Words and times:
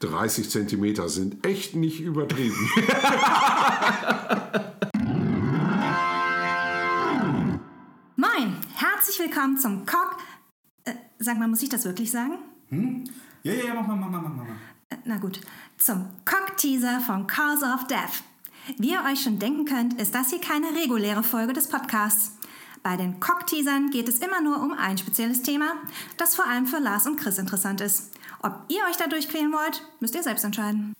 30 0.00 0.50
Zentimeter 0.50 1.08
sind 1.10 1.46
echt 1.46 1.76
nicht 1.76 2.00
übertrieben. 2.00 2.56
Moin, 8.16 8.56
herzlich 8.76 9.18
willkommen 9.18 9.58
zum 9.58 9.84
Cock. 9.84 10.16
Äh, 10.84 10.94
sag 11.18 11.38
mal, 11.38 11.48
muss 11.48 11.62
ich 11.62 11.68
das 11.68 11.84
wirklich 11.84 12.10
sagen? 12.10 12.38
Hm? 12.70 13.04
Ja, 13.42 13.52
ja, 13.52 13.66
ja, 13.66 13.74
mach 13.74 13.86
mal, 13.86 13.96
mach 13.96 14.10
mal, 14.10 14.20
mach 14.20 14.34
mal. 14.36 14.46
Äh, 14.88 14.96
na 15.04 15.18
gut, 15.18 15.42
zum 15.76 16.06
Cock-Teaser 16.24 17.00
von 17.00 17.26
Cause 17.26 17.66
of 17.66 17.86
Death. 17.86 18.24
Wie 18.78 18.92
ihr 18.92 19.04
euch 19.04 19.22
schon 19.22 19.38
denken 19.38 19.66
könnt, 19.66 20.00
ist 20.00 20.14
das 20.14 20.30
hier 20.30 20.40
keine 20.40 20.74
reguläre 20.74 21.22
Folge 21.22 21.52
des 21.52 21.68
Podcasts. 21.68 22.38
Bei 22.82 22.96
den 22.96 23.20
Cock-Teasern 23.20 23.90
geht 23.90 24.08
es 24.08 24.20
immer 24.20 24.40
nur 24.40 24.62
um 24.62 24.72
ein 24.72 24.96
spezielles 24.96 25.42
Thema, 25.42 25.74
das 26.16 26.34
vor 26.34 26.46
allem 26.46 26.66
für 26.66 26.78
Lars 26.78 27.06
und 27.06 27.20
Chris 27.20 27.36
interessant 27.36 27.82
ist. 27.82 28.12
Ob 28.42 28.64
ihr 28.68 28.80
euch 28.88 28.96
da 28.96 29.06
durchquälen 29.06 29.52
wollt, 29.52 29.82
müsst 30.00 30.14
ihr 30.14 30.22
selbst 30.22 30.44
entscheiden. 30.44 30.94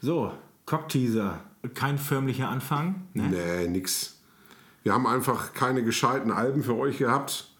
So, 0.00 0.32
Cockteaser. 0.64 1.40
Kein 1.74 1.98
förmlicher 1.98 2.48
Anfang. 2.48 3.08
Ne? 3.12 3.28
Nee, 3.28 3.68
nix. 3.68 4.18
Wir 4.82 4.94
haben 4.94 5.06
einfach 5.06 5.52
keine 5.52 5.84
gescheiten 5.84 6.32
Alben 6.32 6.64
für 6.64 6.76
euch 6.76 6.98
gehabt. 6.98 7.50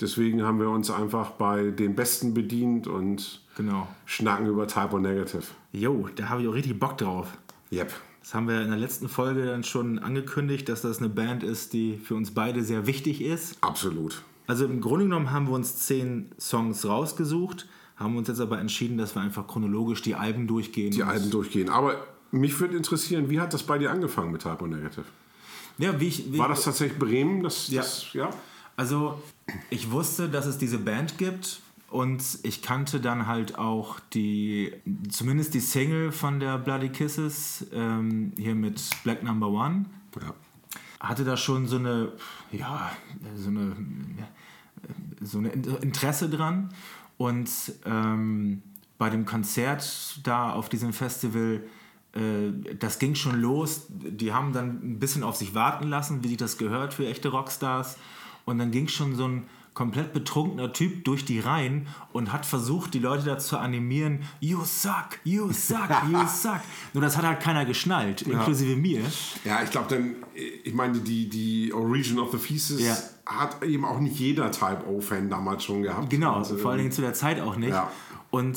Deswegen 0.00 0.42
haben 0.42 0.58
wir 0.58 0.68
uns 0.68 0.90
einfach 0.90 1.30
bei 1.30 1.70
den 1.70 1.94
Besten 1.94 2.34
bedient 2.34 2.88
und 2.88 3.43
Genau. 3.56 3.88
schnacken 4.06 4.46
über 4.46 4.66
Type 4.66 4.94
O 4.94 4.98
Negative. 4.98 5.44
Jo, 5.72 6.08
da 6.16 6.28
habe 6.28 6.42
ich 6.42 6.48
auch 6.48 6.54
richtig 6.54 6.78
Bock 6.78 6.98
drauf. 6.98 7.28
Yep. 7.72 7.92
Das 8.20 8.34
haben 8.34 8.48
wir 8.48 8.62
in 8.62 8.68
der 8.68 8.78
letzten 8.78 9.08
Folge 9.08 9.44
dann 9.44 9.64
schon 9.64 9.98
angekündigt, 9.98 10.68
dass 10.68 10.82
das 10.82 10.98
eine 10.98 11.10
Band 11.10 11.42
ist, 11.42 11.72
die 11.72 11.98
für 11.98 12.14
uns 12.14 12.30
beide 12.32 12.64
sehr 12.64 12.86
wichtig 12.86 13.20
ist. 13.20 13.58
Absolut. 13.60 14.22
Also 14.46 14.64
im 14.64 14.80
Grunde 14.80 15.04
genommen 15.04 15.30
haben 15.30 15.46
wir 15.46 15.54
uns 15.54 15.76
zehn 15.76 16.30
Songs 16.38 16.86
rausgesucht, 16.86 17.68
haben 17.96 18.16
uns 18.16 18.28
jetzt 18.28 18.40
aber 18.40 18.58
entschieden, 18.58 18.98
dass 18.98 19.14
wir 19.14 19.22
einfach 19.22 19.46
chronologisch 19.46 20.02
die 20.02 20.14
Alben 20.14 20.46
durchgehen. 20.46 20.90
Die 20.90 21.02
Alben 21.02 21.30
durchgehen. 21.30 21.68
Aber 21.68 22.06
mich 22.30 22.58
würde 22.60 22.76
interessieren, 22.76 23.30
wie 23.30 23.40
hat 23.40 23.52
das 23.54 23.62
bei 23.62 23.78
dir 23.78 23.90
angefangen 23.90 24.32
mit 24.32 24.42
Type 24.42 24.62
O 24.62 24.66
Negative? 24.66 25.04
Ja, 25.78 25.98
wie 26.00 26.08
ich, 26.08 26.32
wie 26.32 26.38
War 26.38 26.48
das 26.48 26.64
tatsächlich 26.64 26.98
Bremen? 26.98 27.42
Das, 27.42 27.68
Ja. 27.68 27.82
Das, 27.82 28.12
ja? 28.12 28.30
Also, 28.76 29.22
ich 29.70 29.90
wusste, 29.90 30.28
dass 30.28 30.46
es 30.46 30.58
diese 30.58 30.78
Band 30.78 31.18
gibt 31.18 31.60
und 31.88 32.22
ich 32.42 32.62
kannte 32.62 33.00
dann 33.00 33.26
halt 33.26 33.58
auch 33.58 34.00
die, 34.12 34.72
zumindest 35.08 35.54
die 35.54 35.60
Single 35.60 36.12
von 36.12 36.40
der 36.40 36.58
Bloody 36.58 36.88
Kisses, 36.88 37.66
ähm, 37.72 38.32
hier 38.36 38.54
mit 38.54 38.82
Black 39.04 39.22
Number 39.22 39.48
One. 39.48 39.86
ja. 40.20 40.34
Hatte 41.00 41.24
da 41.24 41.36
schon 41.36 41.66
so 41.66 41.76
eine, 41.76 42.12
ja, 42.50 42.90
so 43.36 43.50
eine, 43.50 43.76
so 45.20 45.38
eine 45.38 45.50
Interesse 45.50 46.30
dran 46.30 46.70
und 47.18 47.50
ähm, 47.84 48.62
bei 48.98 49.10
dem 49.10 49.24
Konzert 49.24 50.20
da 50.22 50.52
auf 50.52 50.68
diesem 50.68 50.92
Festival, 50.92 51.62
äh, 52.12 52.74
das 52.78 52.98
ging 52.98 53.14
schon 53.14 53.40
los. 53.40 53.86
Die 53.88 54.32
haben 54.32 54.52
dann 54.52 54.80
ein 54.82 54.98
bisschen 54.98 55.22
auf 55.22 55.36
sich 55.36 55.54
warten 55.54 55.88
lassen, 55.88 56.24
wie 56.24 56.28
sich 56.28 56.36
das 56.36 56.58
gehört 56.58 56.94
für 56.94 57.06
echte 57.06 57.28
Rockstars. 57.28 57.98
Und 58.44 58.58
dann 58.58 58.70
ging 58.70 58.88
schon 58.88 59.14
so 59.14 59.26
ein 59.26 59.44
komplett 59.74 60.12
betrunkener 60.12 60.72
Typ 60.72 61.04
durch 61.04 61.24
die 61.24 61.40
Reihen 61.40 61.88
und 62.12 62.32
hat 62.32 62.46
versucht, 62.46 62.94
die 62.94 63.00
Leute 63.00 63.24
dazu 63.24 63.48
zu 63.48 63.58
animieren, 63.58 64.20
you 64.40 64.60
suck, 64.64 65.18
you 65.24 65.52
suck, 65.52 65.90
you 66.10 66.18
suck. 66.28 66.60
Nur 66.92 67.02
das 67.02 67.16
hat 67.16 67.24
halt 67.24 67.40
keiner 67.40 67.64
geschnallt, 67.64 68.22
inklusive 68.22 68.76
mir. 68.76 69.02
Ja, 69.44 69.62
ich 69.62 69.70
glaube 69.70 69.88
dann, 69.94 70.14
ich 70.34 70.72
meine, 70.72 70.98
die, 71.00 71.28
die 71.28 71.72
Origin 71.74 72.18
of 72.20 72.30
the 72.32 72.38
Feces 72.38 72.80
Ja. 72.80 72.96
hat 73.26 73.62
eben 73.64 73.84
auch 73.84 73.98
nicht 74.00 74.16
jeder 74.18 74.50
Type 74.50 74.84
O-Fan 74.88 75.28
damals 75.28 75.64
schon 75.64 75.82
gehabt. 75.82 76.08
Genau, 76.08 76.38
Und, 76.38 76.46
vor 76.60 76.70
allen 76.70 76.78
äh, 76.80 76.82
Dingen 76.84 76.92
zu 76.92 77.02
der 77.02 77.14
Zeit 77.14 77.40
auch 77.40 77.56
nicht. 77.56 77.70
Ja. 77.70 77.90
Und 78.30 78.56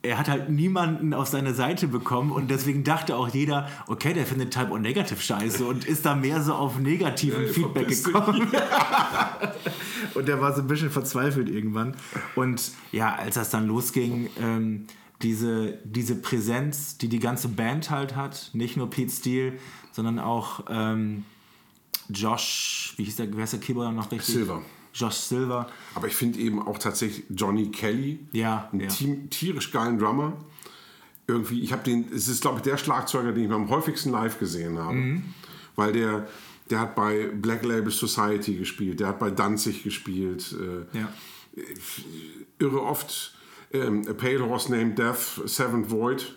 er 0.00 0.16
hat 0.16 0.28
halt 0.28 0.48
niemanden 0.48 1.12
auf 1.12 1.26
seine 1.26 1.54
Seite 1.54 1.88
bekommen 1.88 2.30
und 2.30 2.50
deswegen 2.50 2.84
dachte 2.84 3.16
auch 3.16 3.28
jeder, 3.28 3.68
okay, 3.88 4.14
der 4.14 4.26
findet 4.26 4.52
Type 4.54 4.70
O 4.70 4.78
Negative 4.78 5.20
scheiße 5.20 5.64
und 5.66 5.84
ist 5.84 6.06
da 6.06 6.14
mehr 6.14 6.40
so 6.42 6.54
auf 6.54 6.78
negativen 6.78 7.44
Äh, 7.44 7.48
Feedback 7.48 7.88
dich. 7.88 8.04
und 10.14 10.28
der 10.28 10.40
war 10.40 10.54
so 10.54 10.62
ein 10.62 10.68
bisschen 10.68 10.90
verzweifelt 10.90 11.48
irgendwann. 11.48 11.94
Und 12.34 12.72
ja, 12.92 13.14
als 13.14 13.36
das 13.36 13.50
dann 13.50 13.66
losging, 13.66 14.28
ähm, 14.40 14.86
diese, 15.22 15.78
diese 15.84 16.14
Präsenz, 16.14 16.98
die 16.98 17.08
die 17.08 17.18
ganze 17.18 17.48
Band 17.48 17.90
halt 17.90 18.14
hat, 18.14 18.50
nicht 18.52 18.76
nur 18.76 18.88
Pete 18.88 19.10
Steele, 19.10 19.52
sondern 19.92 20.18
auch 20.18 20.64
ähm, 20.68 21.24
Josh, 22.08 22.94
wie 22.96 23.04
hieß 23.04 23.16
der, 23.16 23.36
wer 23.36 23.44
ist 23.44 23.52
der 23.52 23.60
Keyboarder 23.60 23.92
noch 23.92 24.10
richtig? 24.10 24.34
Silver. 24.34 24.62
Josh 24.94 25.14
Silver. 25.14 25.68
Aber 25.94 26.06
ich 26.06 26.14
finde 26.14 26.38
eben 26.38 26.60
auch 26.66 26.78
tatsächlich 26.78 27.24
Johnny 27.30 27.70
Kelly, 27.70 28.20
Ja, 28.32 28.68
einen 28.72 28.82
ja. 28.82 28.88
Team, 28.88 29.30
tierisch 29.30 29.70
geilen 29.70 29.98
Drummer. 29.98 30.32
Irgendwie, 31.26 31.60
ich 31.60 31.72
habe 31.72 31.82
den, 31.82 32.10
es 32.12 32.28
ist 32.28 32.40
glaube 32.40 32.58
ich 32.58 32.62
der 32.62 32.78
Schlagzeuger, 32.78 33.32
den 33.32 33.44
ich 33.44 33.52
am 33.52 33.68
häufigsten 33.68 34.10
live 34.10 34.38
gesehen 34.38 34.78
habe. 34.78 34.94
Mhm. 34.94 35.34
Weil 35.76 35.92
der, 35.92 36.26
der 36.70 36.80
hat 36.80 36.94
bei 36.94 37.26
Black 37.34 37.64
Label 37.64 37.90
Society 37.90 38.54
gespielt, 38.56 39.00
der 39.00 39.08
hat 39.08 39.18
bei 39.18 39.30
Danzig 39.30 39.82
gespielt. 39.82 40.54
Äh, 40.58 40.98
Ja. 40.98 41.08
irre 42.58 42.82
oft 42.82 43.34
ähm, 43.72 44.06
A 44.08 44.12
Pale 44.12 44.40
Horse 44.46 44.70
Named 44.70 44.98
Death, 44.98 45.42
Seventh 45.46 45.90
Void. 45.90 46.34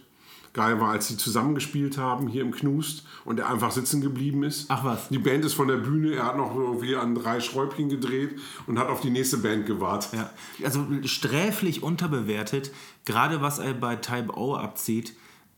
Geil 0.53 0.81
war, 0.81 0.90
als 0.90 1.08
sie 1.08 1.16
zusammengespielt 1.16 1.97
haben 1.97 2.28
hier 2.28 2.42
im 2.42 2.52
Knust 2.52 3.06
und 3.24 3.40
er 3.40 3.50
einfach 3.50 3.72
sitzen 3.72 4.02
geblieben 4.02 4.44
ist. 4.44 4.66
Ach 4.68 4.84
was. 4.84 5.08
Die 5.08 5.18
Band 5.18 5.46
ist 5.46 5.53
von 5.53 5.69
der 5.69 5.78
Bühne, 5.78 6.14
er 6.16 6.25
hat 6.25 6.36
noch 6.36 6.53
irgendwie 6.53 6.94
an 6.98 7.16
drei 7.16 7.40
Schräubchen 7.40 7.88
gedreht 7.88 8.38
und 8.68 8.78
hat 8.78 8.90
auf 8.90 9.00
die 9.00 9.12
nächste 9.12 9.38
Band 9.38 9.66
gewartet. 9.66 10.12
Ja, 10.13 10.30
also 10.66 10.86
sträflich 11.06 11.84
unterbewertet, 11.84 12.72
gerade 13.06 13.42
was 13.42 13.59
er 13.59 13.74
bei 13.74 13.96
Type 13.96 14.36
O 14.36 14.56
abzieht. 14.56 15.13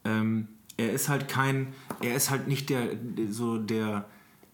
Ähm, 0.05 0.47
er 0.77 0.91
ist 0.93 1.09
halt 1.09 1.27
kein, 1.27 1.73
er 2.01 2.15
ist 2.15 2.29
halt 2.29 2.47
nicht 2.47 2.69
der, 2.69 2.89
so 3.31 3.57
der, 3.57 4.07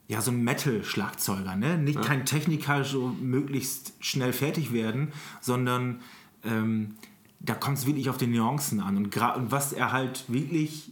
ja, 0.09 0.21
so 0.21 0.31
ein 0.31 0.43
Metal-Schlagzeuger, 0.43 1.55
ne? 1.55 1.77
Nicht 1.77 2.01
kein 2.01 2.25
Techniker, 2.25 2.83
so 2.83 3.15
möglichst 3.21 3.93
schnell 3.99 4.33
fertig 4.33 4.73
werden, 4.73 5.13
sondern 5.39 5.99
ähm, 6.43 6.95
da 7.39 7.53
kommt 7.53 7.77
es 7.77 7.85
wirklich 7.85 8.09
auf 8.09 8.17
die 8.17 8.25
Nuancen 8.25 8.79
an. 8.79 8.97
Und, 8.97 9.15
und 9.15 9.51
was 9.51 9.71
er 9.71 9.91
halt 9.91 10.25
wirklich 10.27 10.91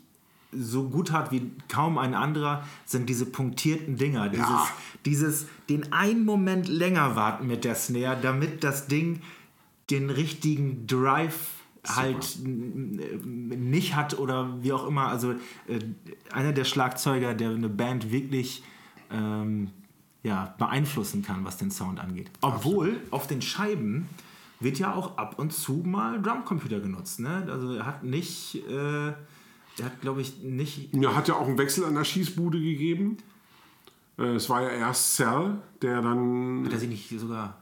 so 0.52 0.88
gut 0.88 1.12
hat 1.12 1.32
wie 1.32 1.50
kaum 1.68 1.98
ein 1.98 2.14
anderer, 2.14 2.64
sind 2.86 3.10
diese 3.10 3.26
punktierten 3.26 3.98
Dinger. 3.98 4.30
Dieses, 4.30 4.46
Ja. 4.48 4.68
dieses 5.04 5.48
den 5.68 5.92
einen 5.92 6.24
Moment 6.24 6.68
länger 6.68 7.16
warten 7.16 7.48
mit 7.48 7.66
der 7.66 7.74
Snare, 7.74 8.20
damit 8.22 8.64
das 8.64 8.88
Ding 8.88 9.22
den 9.90 10.12
richtigen 10.12 10.86
Drive 10.86 11.50
halt 11.88 12.38
nicht 12.44 13.96
hat 13.96 14.20
oder 14.20 14.62
wie 14.62 14.74
auch 14.74 14.86
immer. 14.86 15.08
Also 15.08 15.32
äh, 15.32 15.80
einer 16.32 16.54
der 16.54 16.66
Schlagzeuger, 16.66 17.34
der 17.34 17.50
eine 17.50 17.70
Band 17.70 18.12
wirklich 18.12 18.62
ähm, 19.12 19.72
ja, 20.24 20.56
beeinflussen 20.58 21.24
kann, 21.24 21.46
was 21.46 21.58
den 21.58 21.72
Sound 21.72 22.00
angeht. 22.00 22.30
Obwohl 22.42 23.00
auf 23.12 23.28
den 23.28 23.42
Scheiben 23.42 24.10
wird 24.60 24.80
ja 24.80 24.94
auch 24.94 25.18
ab 25.18 25.38
und 25.40 25.54
zu 25.54 25.84
mal 25.86 26.22
Drumcomputer 26.22 26.80
genutzt. 26.80 27.20
Ne? 27.20 27.48
Also 27.50 27.74
er 27.74 27.86
hat 27.86 28.04
nicht, 28.04 28.56
äh, 28.68 29.08
er 29.10 29.16
hat 29.86 30.02
glaube 30.02 30.22
ich 30.22 30.42
nicht 30.42 30.94
Ja, 30.96 31.16
hat 31.16 31.28
ja 31.28 31.36
auch 31.36 31.48
einen 31.48 31.58
Wechsel 31.58 31.86
an 31.86 31.96
der 31.96 32.04
Schießbude 32.04 32.60
gegeben. 32.60 33.18
Äh, 34.18 34.36
Es 34.36 34.50
war 34.50 34.64
ja 34.64 34.70
erst 34.70 35.16
Cell, 35.16 35.62
der 35.82 36.02
dann. 36.02 36.66
Hat 36.66 36.74
er 36.74 36.80
sich 36.80 36.90
nicht 36.90 37.20
sogar 37.20 37.62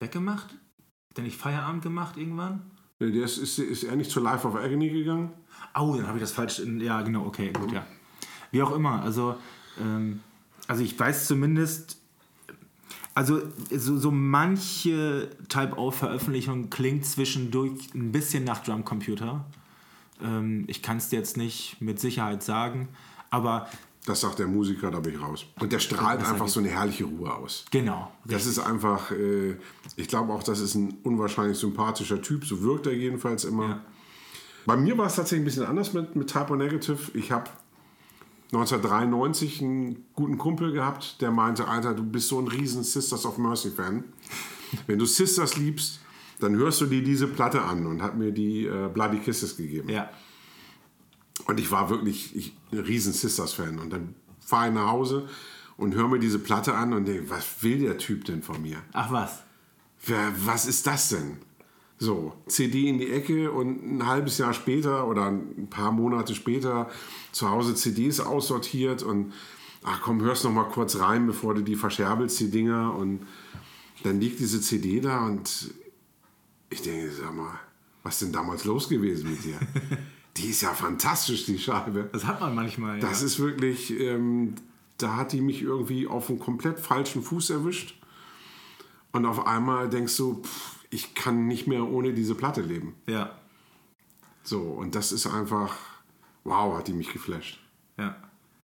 weggemacht? 0.00 0.50
Hat 0.52 1.18
er 1.18 1.24
nicht 1.24 1.36
Feierabend 1.36 1.82
gemacht 1.82 2.16
irgendwann? 2.16 2.70
Der 3.00 3.08
ist, 3.24 3.38
ist, 3.38 3.58
ist 3.58 3.82
er 3.82 3.96
nicht 3.96 4.10
zur 4.10 4.22
Life 4.22 4.46
of 4.46 4.54
Agony 4.54 4.88
gegangen? 4.88 5.32
Oh, 5.76 5.94
dann 5.96 6.06
habe 6.06 6.18
ich 6.18 6.22
das 6.22 6.32
falsch. 6.32 6.60
Ja, 6.78 7.02
genau, 7.02 7.26
okay, 7.26 7.52
gut, 7.52 7.72
ja. 7.72 7.84
Wie 8.52 8.62
auch 8.62 8.74
immer, 8.74 9.02
also, 9.02 9.34
ähm, 9.80 10.20
also 10.68 10.82
ich 10.82 10.98
weiß 10.98 11.26
zumindest, 11.26 11.98
also 13.14 13.40
so, 13.70 13.98
so 13.98 14.10
manche 14.10 15.30
Type-O-Veröffentlichung 15.48 16.70
klingt 16.70 17.06
zwischendurch 17.06 17.94
ein 17.94 18.12
bisschen 18.12 18.44
nach 18.44 18.62
Drumcomputer. 18.62 19.44
Ähm, 20.22 20.64
ich 20.66 20.82
kann 20.82 20.96
es 20.96 21.08
dir 21.08 21.18
jetzt 21.18 21.36
nicht 21.36 21.80
mit 21.80 22.00
Sicherheit 22.00 22.42
sagen, 22.42 22.88
aber 23.30 23.68
Das 24.06 24.20
sagt 24.20 24.38
der 24.38 24.46
Musiker, 24.48 24.90
da 24.90 25.00
bin 25.00 25.14
ich 25.14 25.20
raus. 25.20 25.46
Und 25.60 25.72
der 25.72 25.78
strahlt 25.78 26.26
einfach 26.26 26.48
so 26.48 26.60
eine 26.60 26.70
herrliche 26.70 27.04
Ruhe 27.04 27.32
aus. 27.32 27.64
genau. 27.70 28.10
Das 28.24 28.46
ist 28.46 28.58
einfach, 28.58 29.10
äh, 29.12 29.56
ich 29.96 30.08
glaube 30.08 30.32
auch, 30.32 30.42
das 30.42 30.60
ist 30.60 30.74
ein 30.74 30.98
unwahrscheinlich 31.04 31.58
sympathischer 31.58 32.20
Typ, 32.20 32.44
so 32.44 32.62
wirkt 32.62 32.86
er 32.86 32.94
jedenfalls 32.94 33.44
immer. 33.44 33.68
Ja. 33.68 33.84
Bei 34.66 34.76
mir 34.76 34.96
war 34.96 35.06
es 35.06 35.16
tatsächlich 35.16 35.42
ein 35.42 35.44
bisschen 35.44 35.66
anders 35.66 35.92
mit, 35.92 36.16
mit 36.16 36.30
Typo 36.32 36.56
Negative. 36.56 36.98
Ich 37.12 37.30
habe 37.30 37.50
1993 38.52 39.62
einen 39.62 40.06
guten 40.14 40.38
Kumpel 40.38 40.72
gehabt, 40.72 41.20
der 41.20 41.30
meinte, 41.30 41.66
Alter, 41.66 41.94
du 41.94 42.04
bist 42.04 42.28
so 42.28 42.38
ein 42.38 42.48
riesen 42.48 42.84
Sisters 42.84 43.26
of 43.26 43.38
Mercy 43.38 43.70
Fan. 43.70 44.04
Wenn 44.86 44.98
du 44.98 45.06
Sisters 45.06 45.56
liebst, 45.56 46.00
dann 46.40 46.56
hörst 46.56 46.80
du 46.80 46.86
dir 46.86 47.02
diese 47.02 47.26
Platte 47.26 47.62
an 47.62 47.86
und 47.86 48.02
hat 48.02 48.16
mir 48.16 48.32
die 48.32 48.66
äh, 48.66 48.88
Bloody 48.92 49.18
Kisses 49.18 49.56
gegeben. 49.56 49.88
Ja. 49.88 50.10
Und 51.46 51.60
ich 51.60 51.70
war 51.70 51.90
wirklich 51.90 52.34
ich, 52.34 52.56
ein 52.72 52.78
riesen 52.78 53.12
Sisters-Fan. 53.12 53.78
Und 53.78 53.92
dann 53.92 54.14
fahre 54.40 54.68
ich 54.68 54.74
nach 54.74 54.88
Hause 54.88 55.28
und 55.76 55.94
höre 55.94 56.08
mir 56.08 56.18
diese 56.18 56.38
Platte 56.38 56.74
an 56.74 56.92
und 56.92 57.06
denke, 57.06 57.30
was 57.30 57.62
will 57.62 57.80
der 57.80 57.98
Typ 57.98 58.24
denn 58.24 58.42
von 58.42 58.62
mir? 58.62 58.78
Ach 58.92 59.10
was. 59.10 59.42
Wer, 60.06 60.32
was 60.44 60.66
ist 60.66 60.86
das 60.86 61.08
denn? 61.08 61.38
So, 61.98 62.34
CD 62.46 62.88
in 62.88 62.98
die 62.98 63.10
Ecke 63.10 63.52
und 63.52 63.98
ein 63.98 64.06
halbes 64.06 64.38
Jahr 64.38 64.52
später 64.52 65.06
oder 65.06 65.26
ein 65.26 65.68
paar 65.70 65.92
Monate 65.92 66.34
später 66.34 66.90
zu 67.32 67.48
Hause 67.48 67.74
CDs 67.74 68.20
aussortiert 68.20 69.02
und 69.02 69.32
ach 69.84 70.00
komm, 70.02 70.20
hörst 70.22 70.44
noch 70.44 70.52
mal 70.52 70.64
kurz 70.64 70.98
rein, 70.98 71.26
bevor 71.26 71.54
du 71.54 71.62
die 71.62 71.76
verscherbelst, 71.76 72.40
die 72.40 72.50
Dinger. 72.50 72.96
Und 72.96 73.20
dann 74.02 74.20
liegt 74.20 74.40
diese 74.40 74.60
CD 74.60 75.00
da 75.00 75.24
und 75.26 75.72
ich 76.70 76.82
denke, 76.82 77.12
sag 77.12 77.34
mal, 77.34 77.60
was 78.02 78.14
ist 78.14 78.22
denn 78.22 78.32
damals 78.32 78.64
los 78.64 78.88
gewesen 78.88 79.30
mit 79.30 79.44
dir? 79.44 79.58
die 80.36 80.48
ist 80.48 80.62
ja 80.62 80.74
fantastisch, 80.74 81.46
die 81.46 81.58
Scheibe. 81.58 82.08
Das 82.12 82.24
hat 82.24 82.40
man 82.40 82.54
manchmal, 82.54 82.98
ja. 82.98 83.08
Das 83.08 83.22
ist 83.22 83.38
wirklich, 83.38 83.98
ähm, 84.00 84.54
da 84.98 85.16
hat 85.16 85.32
die 85.32 85.40
mich 85.40 85.62
irgendwie 85.62 86.06
auf 86.08 86.28
einen 86.28 86.38
komplett 86.38 86.80
falschen 86.80 87.22
Fuß 87.22 87.50
erwischt. 87.50 88.00
Und 89.12 89.26
auf 89.26 89.46
einmal 89.46 89.88
denkst 89.88 90.16
du, 90.16 90.42
pff, 90.42 90.83
ich 90.94 91.14
kann 91.14 91.48
nicht 91.48 91.66
mehr 91.66 91.84
ohne 91.88 92.14
diese 92.14 92.34
Platte 92.36 92.62
leben. 92.62 92.94
Ja. 93.08 93.36
So, 94.44 94.60
und 94.60 94.94
das 94.94 95.10
ist 95.10 95.26
einfach, 95.26 95.76
wow, 96.44 96.76
hat 96.78 96.86
die 96.86 96.92
mich 96.92 97.12
geflasht. 97.12 97.58
Ja. 97.98 98.16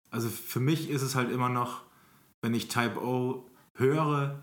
Also 0.10 0.30
für 0.30 0.60
mich 0.60 0.90
ist 0.90 1.04
es 1.04 1.16
halt 1.16 1.32
immer 1.32 1.50
noch, 1.50 1.84
wenn 2.42 2.54
ich 2.54 2.68
Type 2.68 3.00
O 3.02 3.46
höre, 3.76 4.40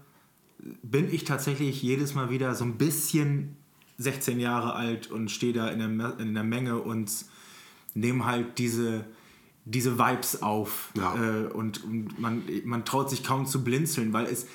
bin 0.83 1.13
ich 1.13 1.25
tatsächlich 1.25 1.83
jedes 1.83 2.15
Mal 2.15 2.31
wieder 2.31 2.55
so 2.55 2.65
ein 2.65 2.79
bisschen 2.79 3.57
16 3.99 4.39
Jahre 4.39 4.75
alt 4.75 5.11
und 5.11 5.31
stehe 5.31 5.53
da 5.53 5.69
in 5.69 5.99
der, 5.99 6.19
in 6.21 6.35
der 6.35 6.45
Menge 6.45 6.79
und 6.79 7.11
nehme 7.95 8.27
halt 8.27 8.59
diese, 8.59 9.07
diese 9.65 9.99
Vibes 9.99 10.43
auf. 10.43 10.93
Ja. 10.97 11.17
Äh, 11.17 11.47
und, 11.47 11.83
und 11.85 12.21
man, 12.21 12.45
man 12.65 12.85
traut 12.85 13.11
sich 13.11 13.25
kaum 13.25 13.47
zu 13.47 13.65
blinzeln, 13.65 14.13
weil 14.13 14.27
es, 14.27 14.47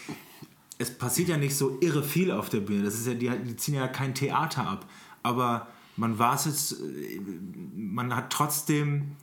es 0.78 0.96
passiert 0.98 1.30
ja 1.30 1.38
nicht 1.38 1.56
so 1.56 1.78
irre 1.82 2.04
viel 2.04 2.32
auf 2.32 2.50
der 2.50 2.60
Bühne. 2.60 2.84
Das 2.84 2.96
ist 2.96 3.08
ja, 3.08 3.14
die, 3.14 3.30
die 3.30 3.56
ziehen 3.56 3.76
ja 3.76 3.88
kein 3.88 4.14
Theater 4.14 4.68
ab. 4.68 4.90
Aber 5.24 5.68
man 5.96 6.20
wartet, 6.20 6.76
man 7.76 8.16
hat 8.16 8.32
trotzdem, 8.32 9.14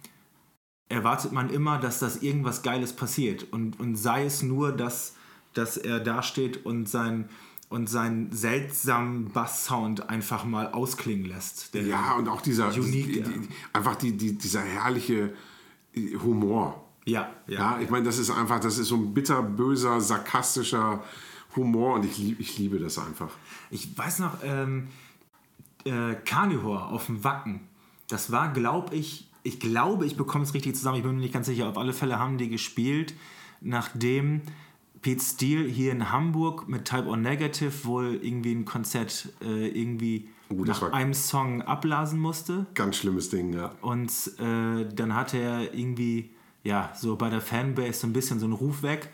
erwartet 0.88 1.32
man 1.32 1.50
immer, 1.50 1.78
dass 1.78 2.00
das 2.00 2.22
irgendwas 2.22 2.62
Geiles 2.62 2.94
passiert. 2.94 3.52
Und, 3.52 3.78
und 3.78 3.96
sei 3.96 4.24
es 4.24 4.42
nur, 4.42 4.72
dass, 4.72 5.14
dass 5.54 5.76
er 5.76 6.00
dasteht 6.00 6.66
und 6.66 6.88
sein 6.88 7.28
und 7.70 7.88
seinen 7.88 8.30
seltsamen 8.30 9.32
Bass-Sound 9.32 10.08
einfach 10.08 10.44
mal 10.44 10.70
ausklingen 10.70 11.24
lässt. 11.24 11.74
ja, 11.74 12.14
und 12.14 12.28
auch 12.28 12.40
dieser, 12.40 12.68
Unique, 12.68 13.12
die, 13.12 13.18
ja. 13.18 13.26
die, 13.26 13.48
einfach 13.72 13.96
die, 13.96 14.16
die, 14.16 14.38
dieser 14.38 14.60
herrliche 14.60 15.34
Humor. 16.22 16.84
Ja, 17.04 17.30
Ja, 17.58 17.80
ich 17.80 17.90
meine, 17.90 18.04
das 18.04 18.18
ist 18.18 18.30
einfach, 18.30 18.60
das 18.60 18.78
ist 18.78 18.88
so 18.88 18.96
ein 18.96 19.12
bitterböser, 19.12 20.00
sarkastischer 20.00 21.02
Humor 21.56 21.94
und 21.94 22.04
ich, 22.04 22.18
lieb, 22.18 22.40
ich 22.40 22.58
liebe 22.58 22.78
das 22.78 22.98
einfach. 22.98 23.30
Ich 23.70 23.96
weiß 23.96 24.20
noch, 24.20 24.38
ähm, 24.42 24.88
äh, 25.84 26.14
Carnivore 26.24 26.86
auf 26.86 27.06
dem 27.06 27.24
Wacken, 27.24 27.60
das 28.08 28.30
war, 28.32 28.52
glaube 28.52 28.94
ich, 28.94 29.28
ich 29.42 29.60
glaube, 29.60 30.06
ich 30.06 30.16
bekomme 30.16 30.44
es 30.44 30.54
richtig 30.54 30.76
zusammen, 30.76 30.96
ich 30.96 31.02
bin 31.02 31.14
mir 31.14 31.20
nicht 31.20 31.34
ganz 31.34 31.46
sicher, 31.46 31.68
auf 31.68 31.78
alle 31.78 31.92
Fälle 31.92 32.18
haben 32.18 32.38
die 32.38 32.48
gespielt, 32.48 33.14
nachdem 33.60 34.42
Pete 35.02 35.22
Steele 35.22 35.68
hier 35.68 35.92
in 35.92 36.10
Hamburg 36.10 36.68
mit 36.68 36.86
Type 36.86 37.06
O 37.06 37.16
Negative 37.16 37.84
wohl 37.84 38.18
irgendwie 38.22 38.52
ein 38.52 38.64
Konzert 38.64 39.28
äh, 39.42 39.68
irgendwie 39.68 40.28
Oh, 40.50 40.64
nach 40.64 40.92
einem 40.92 41.14
Song 41.14 41.62
abblasen 41.62 42.20
musste. 42.20 42.66
Ganz 42.74 42.96
schlimmes 42.96 43.30
Ding, 43.30 43.54
ja. 43.54 43.72
Und 43.80 44.10
äh, 44.38 44.84
dann 44.94 45.14
hatte 45.14 45.38
er 45.38 45.74
irgendwie, 45.74 46.30
ja, 46.62 46.92
so 46.94 47.16
bei 47.16 47.30
der 47.30 47.40
Fanbase 47.40 48.00
so 48.00 48.06
ein 48.06 48.12
bisschen 48.12 48.38
so 48.38 48.46
einen 48.46 48.54
Ruf 48.54 48.82
weg 48.82 49.08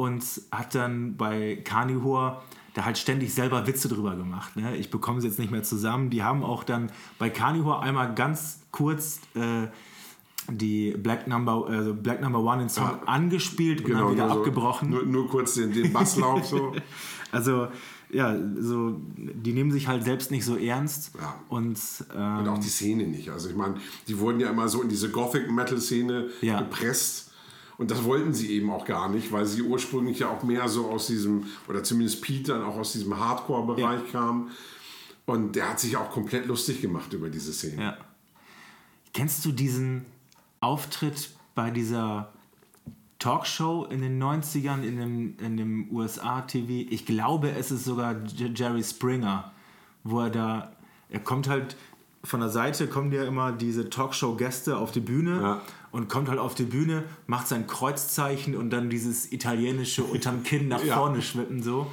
und 0.00 0.24
hat 0.50 0.74
dann 0.74 1.16
bei 1.16 1.56
Carnivore 1.64 2.40
da 2.74 2.84
halt 2.84 2.98
ständig 2.98 3.34
selber 3.34 3.66
Witze 3.66 3.88
drüber 3.88 4.14
gemacht. 4.16 4.56
Ne? 4.56 4.76
Ich 4.76 4.90
bekomme 4.90 5.20
sie 5.20 5.26
jetzt 5.26 5.38
nicht 5.38 5.50
mehr 5.50 5.62
zusammen. 5.62 6.08
Die 6.10 6.22
haben 6.22 6.42
auch 6.44 6.62
dann 6.64 6.90
bei 7.18 7.28
Carnivore 7.28 7.80
einmal 7.80 8.14
ganz 8.14 8.60
kurz 8.70 9.20
äh, 9.34 9.66
die 10.48 10.92
Black 10.96 11.26
Number, 11.26 11.66
also 11.68 11.94
Black 11.94 12.20
Number 12.22 12.40
One 12.40 12.62
in 12.62 12.68
Song 12.68 13.02
angespielt 13.06 13.84
und 13.84 13.92
dann 13.92 14.10
wieder 14.12 14.24
nur 14.26 14.34
so- 14.34 14.40
abgebrochen. 14.40 14.90
Nur, 14.90 15.02
nur 15.04 15.28
kurz 15.28 15.54
den, 15.54 15.72
den 15.72 15.92
Basslauf 15.92 16.44
so. 16.46 16.72
Also, 17.32 17.68
ja, 18.12 18.36
so, 18.58 19.00
die 19.16 19.52
nehmen 19.52 19.70
sich 19.70 19.86
halt 19.86 20.02
selbst 20.02 20.32
nicht 20.32 20.44
so 20.44 20.56
ernst. 20.56 21.12
Ja. 21.16 21.36
Und, 21.48 21.78
ähm, 22.12 22.38
Und 22.38 22.48
auch 22.48 22.58
die 22.58 22.68
Szene 22.68 23.04
nicht. 23.06 23.28
Also 23.30 23.48
ich 23.50 23.54
meine, 23.54 23.74
die 24.08 24.18
wurden 24.18 24.40
ja 24.40 24.50
immer 24.50 24.68
so 24.68 24.82
in 24.82 24.88
diese 24.88 25.10
Gothic-Metal-Szene 25.12 26.26
Ja. 26.40 26.58
gepresst. 26.58 27.29
Und 27.80 27.90
das 27.90 28.04
wollten 28.04 28.34
sie 28.34 28.52
eben 28.52 28.68
auch 28.68 28.84
gar 28.84 29.08
nicht, 29.08 29.32
weil 29.32 29.46
sie 29.46 29.62
ursprünglich 29.62 30.18
ja 30.18 30.28
auch 30.28 30.42
mehr 30.42 30.68
so 30.68 30.90
aus 30.90 31.06
diesem, 31.06 31.46
oder 31.66 31.82
zumindest 31.82 32.20
Pete 32.20 32.52
dann 32.52 32.62
auch 32.62 32.76
aus 32.76 32.92
diesem 32.92 33.18
Hardcore-Bereich 33.18 34.12
kam. 34.12 34.50
Und 35.24 35.56
der 35.56 35.70
hat 35.70 35.80
sich 35.80 35.96
auch 35.96 36.10
komplett 36.10 36.44
lustig 36.44 36.82
gemacht 36.82 37.10
über 37.14 37.30
diese 37.30 37.54
Szene. 37.54 37.82
Ja. 37.82 37.96
Kennst 39.14 39.46
du 39.46 39.52
diesen 39.52 40.04
Auftritt 40.60 41.30
bei 41.54 41.70
dieser 41.70 42.34
Talkshow 43.18 43.86
in 43.88 44.02
den 44.02 44.22
90ern 44.22 44.82
in 44.82 44.98
dem, 44.98 45.38
in 45.38 45.56
dem 45.56 45.90
USA-TV? 45.90 46.86
Ich 46.90 47.06
glaube, 47.06 47.50
es 47.52 47.70
ist 47.70 47.86
sogar 47.86 48.14
Jerry 48.26 48.84
Springer, 48.84 49.52
wo 50.04 50.20
er 50.20 50.28
da, 50.28 50.72
er 51.08 51.20
kommt 51.20 51.48
halt 51.48 51.78
von 52.24 52.40
der 52.40 52.50
Seite, 52.50 52.88
kommen 52.88 53.10
ja 53.10 53.24
immer 53.24 53.52
diese 53.52 53.88
Talkshow-Gäste 53.88 54.76
auf 54.76 54.92
die 54.92 55.00
Bühne 55.00 55.40
Ja. 55.40 55.62
Und 55.92 56.08
kommt 56.08 56.28
halt 56.28 56.38
auf 56.38 56.54
die 56.54 56.64
Bühne, 56.64 57.04
macht 57.26 57.48
sein 57.48 57.66
Kreuzzeichen 57.66 58.56
und 58.56 58.70
dann 58.70 58.90
dieses 58.90 59.32
italienische 59.32 60.04
unterm 60.04 60.42
Kinn 60.42 60.68
nach 60.68 60.84
Ja. 60.84 60.96
vorne 60.96 61.22
schwippen 61.22 61.62
so. 61.62 61.90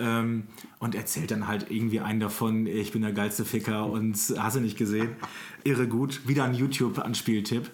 Ähm, 0.00 0.44
und 0.78 0.94
erzählt 0.94 1.30
dann 1.30 1.46
halt 1.46 1.70
irgendwie 1.70 2.00
einen 2.00 2.18
davon, 2.20 2.66
ich 2.66 2.92
bin 2.92 3.02
der 3.02 3.12
geilste 3.12 3.44
Ficker 3.44 3.86
und 3.86 4.16
hast 4.38 4.56
du 4.56 4.60
nicht 4.60 4.78
gesehen. 4.78 5.10
Irre 5.64 5.86
gut. 5.86 6.26
Wieder 6.26 6.44
ein 6.44 6.54
YouTube-Anspieltipp. 6.54 7.70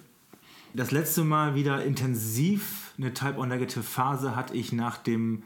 Das 0.74 0.90
letzte 0.90 1.24
Mal 1.24 1.54
wieder 1.54 1.84
intensiv 1.84 2.92
eine 2.98 3.14
Type-O-Negative-Phase 3.14 4.34
hatte 4.36 4.54
ich 4.54 4.72
nach 4.72 4.98
dem 4.98 5.42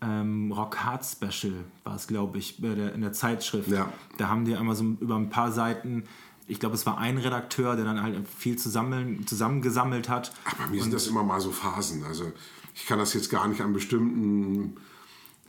ähm, 0.00 0.50
Rock 0.52 0.78
Hard 0.84 1.04
Special, 1.04 1.52
war 1.84 1.94
es 1.96 2.06
glaube 2.06 2.38
ich, 2.38 2.62
in 2.62 3.00
der 3.00 3.12
Zeitschrift. 3.12 3.68
Ja. 3.68 3.92
Da 4.18 4.28
haben 4.28 4.44
die 4.44 4.56
einmal 4.56 4.74
so 4.74 4.84
über 5.00 5.16
ein 5.16 5.30
paar 5.30 5.52
Seiten, 5.52 6.04
ich 6.46 6.60
glaube 6.60 6.74
es 6.74 6.84
war 6.86 6.98
ein 6.98 7.18
Redakteur, 7.18 7.76
der 7.76 7.84
dann 7.84 8.02
halt 8.02 8.28
viel 8.28 8.56
zusammen, 8.56 9.26
zusammengesammelt 9.26 10.08
hat. 10.08 10.32
Ach, 10.44 10.54
bei 10.54 10.66
mir 10.66 10.82
sind 10.82 10.92
das 10.92 11.06
immer 11.06 11.22
mal 11.22 11.40
so 11.40 11.50
Phasen. 11.50 12.04
Also 12.04 12.30
ich 12.74 12.86
kann 12.86 12.98
das 12.98 13.14
jetzt 13.14 13.30
gar 13.30 13.46
nicht 13.48 13.60
an 13.60 13.72
bestimmten 13.72 14.76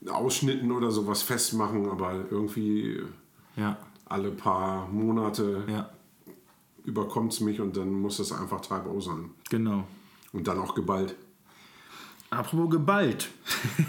Ausschnitten 0.09 0.71
oder 0.71 0.91
sowas 0.91 1.21
festmachen, 1.21 1.89
aber 1.89 2.25
irgendwie 2.29 3.01
Ja, 3.55 3.77
alle 4.05 4.31
paar 4.31 4.87
Monate 4.87 5.63
ja, 5.67 5.89
überkommt 6.83 7.33
es 7.33 7.39
mich 7.39 7.59
und 7.59 7.75
dann 7.75 7.91
muss 7.91 8.17
das 8.17 8.31
einfach 8.31 8.61
O 8.85 8.99
sein. 8.99 9.31
genau. 9.49 9.85
Und 10.31 10.47
dann 10.47 10.59
auch 10.59 10.75
geballt. 10.75 11.15
Apropos 12.29 12.69
geballt. 12.69 13.29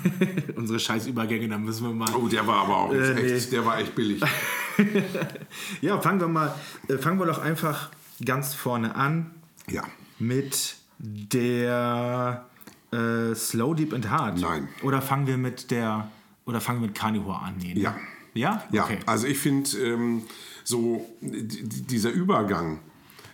Unsere 0.57 0.79
scheiß 0.79 1.07
Übergänge, 1.09 1.49
da 1.49 1.59
müssen 1.59 1.87
wir 1.87 1.93
mal. 1.95 2.15
Oh, 2.15 2.29
der 2.29 2.47
war 2.47 2.59
aber 2.65 2.77
auch 2.77 2.93
Äh, 2.93 3.15
echt, 3.35 3.47
nee. 3.47 3.51
der 3.57 3.67
war 3.67 3.79
echt 3.79 3.95
billig. 3.95 4.23
Ja, 5.81 6.01
fangen 6.01 6.21
wir 6.21 6.29
mal, 6.29 6.55
äh, 6.89 6.99
fangen 6.99 7.19
wir 7.19 7.27
doch 7.27 7.39
einfach 7.39 7.91
ganz 8.25 8.55
vorne 8.55 8.95
an 8.95 9.31
Ja. 9.71 9.83
mit 10.19 10.77
der 10.99 12.47
äh, 12.93 13.35
Slow 13.35 13.75
Deep 13.75 13.93
and 13.93 14.11
Hard. 14.11 14.39
Nein. 14.41 14.69
Oder 14.83 15.03
fangen 15.03 15.27
wir 15.27 15.37
mit 15.37 15.71
der, 15.71 16.09
oder 16.47 16.61
fangen 16.61 16.81
wir 16.81 16.89
mit 16.89 16.97
Carnivore 16.97 17.39
an? 17.41 17.57
Nee, 17.59 17.75
ne? 17.75 17.81
Ja. 17.81 17.97
Ja? 18.35 18.63
Ja, 18.71 18.85
Okay. 18.85 18.99
also 19.07 19.27
ich 19.27 19.39
finde, 19.39 19.71
ähm, 19.79 20.23
so 20.65 21.07
dieser 21.23 22.11
Übergang, 22.11 22.81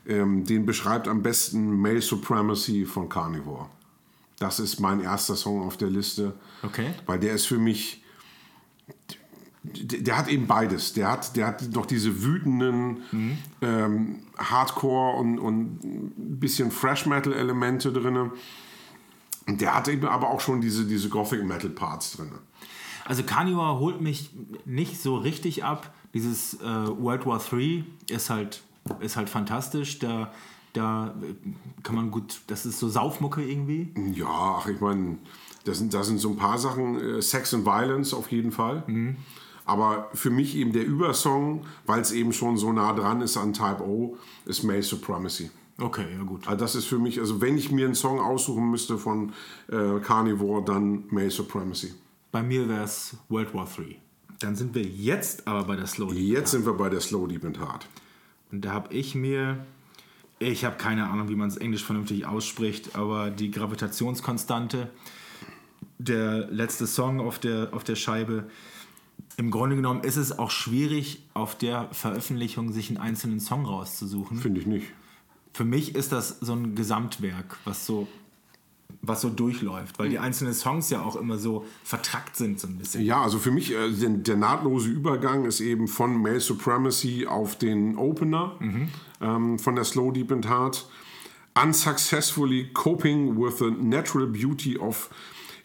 ähm, 0.06 0.44
den 0.44 0.64
beschreibt 0.66 1.08
am 1.08 1.22
besten 1.22 1.76
Male 1.80 2.00
Supremacy 2.02 2.84
von 2.84 3.08
Carnivore. 3.08 3.66
Das 4.38 4.58
ist 4.60 4.80
mein 4.80 5.00
erster 5.00 5.36
Song 5.36 5.62
auf 5.62 5.76
der 5.76 5.88
Liste. 5.90 6.34
Okay. 6.62 6.92
Weil 7.06 7.18
der 7.20 7.34
ist 7.34 7.46
für 7.46 7.58
mich, 7.58 8.01
der, 9.64 10.18
hat 10.18 10.28
eben 10.28 10.46
beides. 10.46 10.92
Der 10.92 11.10
hat, 11.10 11.36
der 11.36 11.46
hat 11.46 11.62
noch 11.72 11.86
diese 11.86 12.22
wütenden 12.22 13.02
ähm, 13.60 14.20
Hardcore 14.36 15.18
und, 15.18 15.38
und 15.38 15.84
ein 15.84 16.38
bisschen 16.40 16.70
Fresh 16.70 17.06
Metal 17.06 17.32
Elemente 17.32 17.92
drin. 17.92 18.32
Und 19.46 19.60
der 19.60 19.74
hat 19.74 19.88
eben 19.88 20.06
aber 20.06 20.30
auch 20.30 20.40
schon 20.40 20.60
diese, 20.60 20.84
diese 20.84 21.08
Gothic 21.08 21.44
Metal 21.44 21.70
Parts 21.70 22.16
drin. 22.16 22.32
Also 23.04 23.22
Carnivore 23.22 23.78
holt 23.78 24.00
mich 24.00 24.30
nicht 24.64 25.00
so 25.00 25.16
richtig 25.16 25.64
ab. 25.64 25.92
Dieses 26.14 26.54
äh, 26.54 26.64
World 26.64 27.26
War 27.26 27.40
III 27.52 27.84
ist 28.08 28.30
halt, 28.30 28.62
ist 29.00 29.16
halt 29.16 29.28
fantastisch. 29.28 29.98
Da, 29.98 30.32
da 30.72 31.14
kann 31.82 31.94
man 31.94 32.10
gut, 32.10 32.40
das 32.48 32.66
ist 32.66 32.78
so 32.78 32.88
Saufmucke 32.88 33.42
irgendwie. 33.42 33.92
Ja, 34.14 34.58
ach, 34.58 34.66
ich 34.66 34.80
meine, 34.80 35.18
da 35.64 35.74
sind, 35.74 35.94
da 35.94 36.02
sind 36.02 36.18
so 36.18 36.30
ein 36.30 36.36
paar 36.36 36.58
Sachen, 36.58 37.00
äh, 37.00 37.22
Sex 37.22 37.54
and 37.54 37.64
Violence 37.64 38.12
auf 38.14 38.30
jeden 38.30 38.52
Fall. 38.52 38.82
Aber 39.64 40.10
für 40.14 40.30
mich 40.30 40.56
eben 40.56 40.72
der 40.72 40.84
Übersong, 40.84 41.64
weil 41.86 42.00
es 42.00 42.12
eben 42.12 42.32
schon 42.32 42.56
so 42.56 42.72
nah 42.72 42.92
dran 42.92 43.20
ist 43.20 43.36
an 43.36 43.52
Type 43.52 43.82
O, 43.82 44.16
ist 44.44 44.64
Male 44.64 44.82
Supremacy. 44.82 45.50
Okay, 45.78 46.06
ja 46.16 46.22
gut. 46.22 46.46
Also 46.46 46.58
das 46.58 46.74
ist 46.74 46.86
für 46.86 46.98
mich, 46.98 47.18
also 47.18 47.40
wenn 47.40 47.56
ich 47.56 47.70
mir 47.70 47.86
einen 47.86 47.94
Song 47.94 48.20
aussuchen 48.20 48.70
müsste 48.70 48.98
von 48.98 49.32
äh, 49.68 50.00
Carnivore, 50.00 50.64
dann 50.64 51.04
Male 51.10 51.30
Supremacy. 51.30 51.94
Bei 52.30 52.42
mir 52.42 52.68
wäre 52.68 52.84
es 52.84 53.16
World 53.28 53.54
War 53.54 53.68
III. 53.78 53.96
Dann 54.40 54.56
sind 54.56 54.74
wir 54.74 54.82
jetzt 54.82 55.46
aber 55.46 55.64
bei 55.64 55.76
der 55.76 55.86
Slow 55.86 56.12
Deep. 56.12 56.22
Jetzt 56.22 56.50
sind 56.50 56.66
wir 56.66 56.74
bei 56.74 56.88
der 56.88 57.00
Slow 57.00 57.26
Deep 57.28 57.44
and 57.44 57.60
Hard. 57.60 57.86
Und 58.50 58.64
da 58.64 58.72
habe 58.72 58.92
ich 58.92 59.14
mir, 59.14 59.64
ich 60.38 60.64
habe 60.64 60.76
keine 60.76 61.08
Ahnung, 61.08 61.28
wie 61.28 61.36
man 61.36 61.48
es 61.48 61.56
englisch 61.56 61.84
vernünftig 61.84 62.26
ausspricht, 62.26 62.96
aber 62.96 63.30
die 63.30 63.50
Gravitationskonstante, 63.50 64.90
der 65.98 66.48
letzte 66.50 66.86
Song 66.86 67.20
auf 67.20 67.38
der, 67.38 67.68
auf 67.72 67.84
der 67.84 67.96
Scheibe, 67.96 68.44
im 69.36 69.50
Grunde 69.50 69.76
genommen 69.76 70.02
ist 70.02 70.16
es 70.16 70.38
auch 70.38 70.50
schwierig, 70.50 71.22
auf 71.34 71.56
der 71.56 71.88
Veröffentlichung 71.92 72.72
sich 72.72 72.88
einen 72.88 72.98
einzelnen 72.98 73.40
Song 73.40 73.64
rauszusuchen. 73.64 74.38
Finde 74.38 74.60
ich 74.60 74.66
nicht. 74.66 74.86
Für 75.52 75.64
mich 75.64 75.94
ist 75.94 76.12
das 76.12 76.38
so 76.40 76.54
ein 76.54 76.74
Gesamtwerk, 76.74 77.58
was 77.64 77.86
so, 77.86 78.08
was 79.02 79.20
so 79.20 79.28
durchläuft, 79.30 79.98
weil 79.98 80.08
die 80.08 80.18
einzelnen 80.18 80.54
Songs 80.54 80.90
ja 80.90 81.02
auch 81.02 81.16
immer 81.16 81.38
so 81.38 81.66
vertrackt 81.84 82.36
sind, 82.36 82.60
so 82.60 82.68
ein 82.68 82.78
bisschen. 82.78 83.04
Ja, 83.04 83.22
also 83.22 83.38
für 83.38 83.50
mich 83.50 83.72
äh, 83.72 83.90
der, 83.90 84.10
der 84.10 84.36
nahtlose 84.36 84.88
Übergang 84.88 85.44
ist 85.44 85.60
eben 85.60 85.88
von 85.88 86.20
Male 86.20 86.40
Supremacy 86.40 87.26
auf 87.26 87.56
den 87.56 87.96
Opener 87.96 88.56
ähm, 89.20 89.58
von 89.58 89.74
der 89.74 89.84
Slow 89.84 90.12
Deep 90.12 90.32
and 90.32 90.48
Hard. 90.48 90.86
Unsuccessfully 91.54 92.70
coping 92.72 93.36
with 93.36 93.58
the 93.58 93.70
natural 93.70 94.26
beauty 94.26 94.78
of 94.78 95.10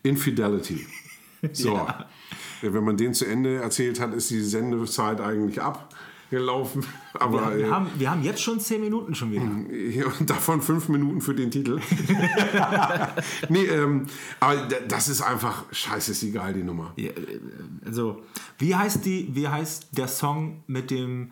infidelity. 0.04 0.86
So. 1.54 1.76
Ja. 1.76 2.08
Wenn 2.62 2.84
man 2.84 2.98
den 2.98 3.14
zu 3.14 3.26
Ende 3.26 3.58
erzählt 3.58 4.00
hat, 4.00 4.14
ist 4.14 4.30
die 4.30 4.42
Sendezeit 4.42 5.22
eigentlich 5.22 5.62
abgelaufen. 5.62 6.86
Aber 7.14 7.56
Wir 7.58 7.68
äh, 7.68 7.70
haben, 7.70 7.90
wir 7.98 8.12
haben 8.12 8.24
jetzt 8.24 8.42
schon 8.42 8.60
zehn 8.60 8.82
Minuten 8.82 9.16
schon 9.16 9.32
wieder. 9.32 10.08
und 10.20 10.30
davon 10.30 10.62
fünf 10.62 10.90
Minuten 10.90 11.22
für 11.22 11.34
den 11.34 11.52
Titel. 11.52 11.80
nee, 13.50 13.66
ähm, 13.66 14.06
aber 14.40 14.68
das 14.88 15.08
ist 15.10 15.22
einfach, 15.22 15.66
scheiße, 15.72 16.12
ist 16.12 16.22
die 16.22 16.32
geil, 16.32 16.54
die 16.54 16.64
Nummer. 16.64 16.94
Ja, 16.96 17.10
äh, 17.10 17.40
Also, 17.86 18.22
wie 18.60 18.76
heißt, 18.76 19.04
die, 19.06 19.30
wie 19.34 19.48
heißt 19.48 19.98
der 19.98 20.08
Song 20.08 20.64
mit 20.68 20.92
dem 20.92 21.32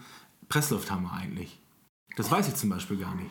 Presslufthammer 0.50 1.14
eigentlich? 1.14 1.60
Das 2.16 2.32
weiß 2.32 2.48
ich 2.48 2.56
zum 2.56 2.70
Beispiel 2.70 2.98
gar 2.98 3.14
nicht. 3.16 3.30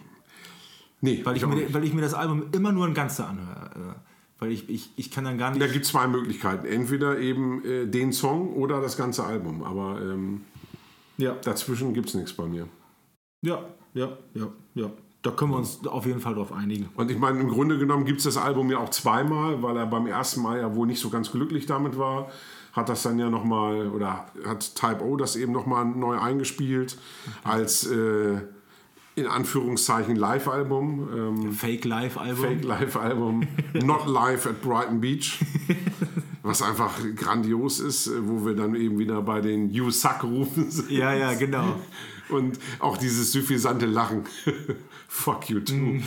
Nee, 1.01 1.21
Weil 1.25 1.37
ich, 1.37 1.45
auch 1.45 1.49
mir, 1.49 1.73
weil 1.75 1.85
ich 1.85 1.93
mir 1.93 2.01
das 2.01 2.15
Album 2.15 2.45
immer 2.53 2.73
nur 2.73 2.87
ein 2.87 2.95
Ganze 2.95 3.27
anhöre. 3.27 3.97
Weil 4.45 4.53
ich, 4.53 4.69
ich, 4.69 4.91
ich 4.97 5.11
kann 5.11 5.25
dann 5.25 5.39
gar 5.39 5.51
nicht. 5.51 5.63
Da 5.63 5.67
gibt 5.67 5.87
es 5.87 5.91
zwei 5.91 6.07
Möglichkeiten. 6.07 6.67
Entweder 6.67 7.19
eben 7.19 7.65
äh, 7.65 7.87
den 7.87 8.13
Song 8.13 8.53
oder 8.53 8.83
das 8.83 8.99
ganze 8.99 9.25
Album. 9.25 9.63
Aber 9.63 9.99
ähm, 10.03 10.43
ja, 11.17 11.33
dazwischen 11.33 11.95
gibt 11.95 12.11
es 12.11 12.15
nichts 12.15 12.35
bei 12.35 12.45
mir. 12.45 12.69
ja, 13.41 13.65
ja, 13.95 14.19
ja, 14.35 14.49
ja. 14.75 14.91
Da 15.23 15.31
können 15.31 15.53
wir 15.53 15.57
uns 15.57 15.87
auf 15.87 16.05
jeden 16.05 16.21
Fall 16.21 16.35
drauf 16.35 16.53
einigen. 16.53 16.91
Und 16.95 17.11
ich 17.11 17.17
meine, 17.17 17.41
im 17.41 17.49
Grunde 17.49 17.79
genommen 17.79 18.05
gibt 18.05 18.19
es 18.19 18.25
das 18.25 18.37
Album 18.37 18.71
ja 18.71 18.77
auch 18.77 18.91
zweimal, 18.91 19.63
weil 19.63 19.79
er 19.79 19.87
beim 19.87 20.07
ersten 20.07 20.43
Mal 20.43 20.59
ja 20.59 20.75
wohl 20.77 20.87
nicht 20.87 21.01
so 21.01 21.09
ganz 21.09 21.33
glücklich 21.33 21.65
damit 21.65 21.97
war. 21.97 22.31
Hat 22.75 22.91
das 22.91 23.03
dann 23.03 23.19
ja 23.19 23.31
nochmal, 23.31 23.89
oder 23.89 24.27
hat 24.47 24.75
Type 24.75 25.03
O 25.03 25.17
das 25.17 25.37
eben 25.37 25.53
nochmal 25.53 25.87
neu 25.87 26.19
eingespielt 26.19 26.99
als 27.45 27.87
äh, 27.87 28.43
in 29.17 29.27
Anführungszeichen 29.27 30.17
Live-Album. 30.17 31.09
Ähm, 31.15 31.53
Fake 31.53 31.85
Live-Album. 31.85 32.45
Fake 32.45 32.65
Live-Album, 32.65 33.47
Not 33.75 34.07
Live 34.07 34.47
at 34.47 34.61
Brighton 34.61 35.01
Beach. 35.01 35.39
Was 36.43 36.63
einfach 36.63 36.99
grandios 37.17 37.81
ist, 37.81 38.11
wo 38.23 38.45
wir 38.45 38.55
dann 38.55 38.75
eben 38.75 38.99
wieder 38.99 39.23
bei 39.23 39.41
den 39.41 39.71
You 39.71 39.91
Suck 39.91 40.25
rufen 40.25 40.71
sind. 40.71 40.91
Ja, 40.91 41.15
ja, 41.15 41.35
genau. 41.35 41.81
Und 42.29 42.59
auch 42.81 42.97
dieses 42.97 43.33
suffisante 43.33 43.87
Lachen. 43.87 44.25
Fuck 45.09 45.49
you 45.49 45.61
too. 45.61 46.01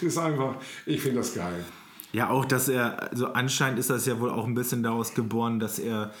ist 0.00 0.18
einfach, 0.18 0.56
ich 0.86 1.00
finde 1.00 1.18
das 1.18 1.34
geil. 1.34 1.64
Ja, 2.12 2.30
auch, 2.30 2.44
dass 2.44 2.68
er, 2.68 3.10
also 3.10 3.28
anscheinend 3.28 3.78
ist 3.78 3.90
das 3.90 4.06
ja 4.06 4.20
wohl 4.20 4.30
auch 4.30 4.46
ein 4.46 4.54
bisschen 4.54 4.82
daraus 4.82 5.14
geboren, 5.14 5.58
dass 5.58 5.78
er, 5.78 6.12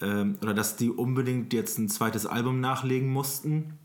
ähm, 0.00 0.38
oder 0.40 0.54
dass 0.54 0.76
die 0.76 0.88
unbedingt 0.88 1.52
jetzt 1.52 1.78
ein 1.78 1.88
zweites 1.88 2.26
Album 2.26 2.60
nachlegen 2.60 3.12
mussten 3.12 3.78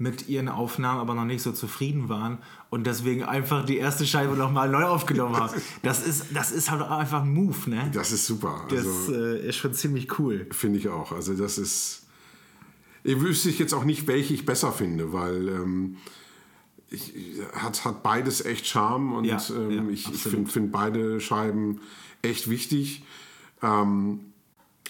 mit 0.00 0.28
ihren 0.30 0.48
Aufnahmen, 0.48 0.98
aber 0.98 1.14
noch 1.14 1.26
nicht 1.26 1.42
so 1.42 1.52
zufrieden 1.52 2.08
waren 2.08 2.38
und 2.70 2.86
deswegen 2.86 3.22
einfach 3.22 3.66
die 3.66 3.76
erste 3.76 4.06
Scheibe 4.06 4.34
nochmal 4.34 4.70
neu 4.70 4.84
aufgenommen 4.84 5.36
haben. 5.36 5.60
Das 5.82 6.04
ist, 6.06 6.26
das 6.34 6.50
ist 6.52 6.70
halt 6.70 6.82
einfach 6.82 7.22
ein 7.22 7.32
Move, 7.34 7.68
ne? 7.68 7.90
Das 7.92 8.10
ist 8.10 8.26
super. 8.26 8.66
Das 8.70 8.78
Also, 8.78 9.14
äh, 9.14 9.46
ist 9.48 9.56
schon 9.56 9.74
ziemlich 9.74 10.18
cool. 10.18 10.46
finde 10.52 10.78
ich 10.78 10.88
auch. 10.88 11.12
Also, 11.12 11.34
das 11.34 11.58
ist. 11.58 12.06
Ich 13.04 13.20
wüsste 13.20 13.50
ich 13.50 13.58
jetzt 13.58 13.74
auch 13.74 13.84
nicht, 13.84 14.06
welche 14.06 14.32
ich 14.34 14.46
besser 14.46 14.72
finde, 14.72 15.12
weil 15.12 15.48
ähm, 15.48 15.96
ich, 16.88 17.12
hat, 17.54 17.84
hat 17.84 18.02
beides 18.02 18.44
echt 18.44 18.66
Charme 18.66 19.12
und 19.12 19.24
Ja, 19.24 19.38
ähm, 19.50 19.70
ja, 19.70 19.92
ich, 19.92 20.10
ich 20.10 20.22
finde 20.22 20.50
find 20.50 20.72
beide 20.72 21.20
Scheiben 21.20 21.80
echt 22.22 22.48
wichtig. 22.48 23.04
Ähm, 23.62 24.29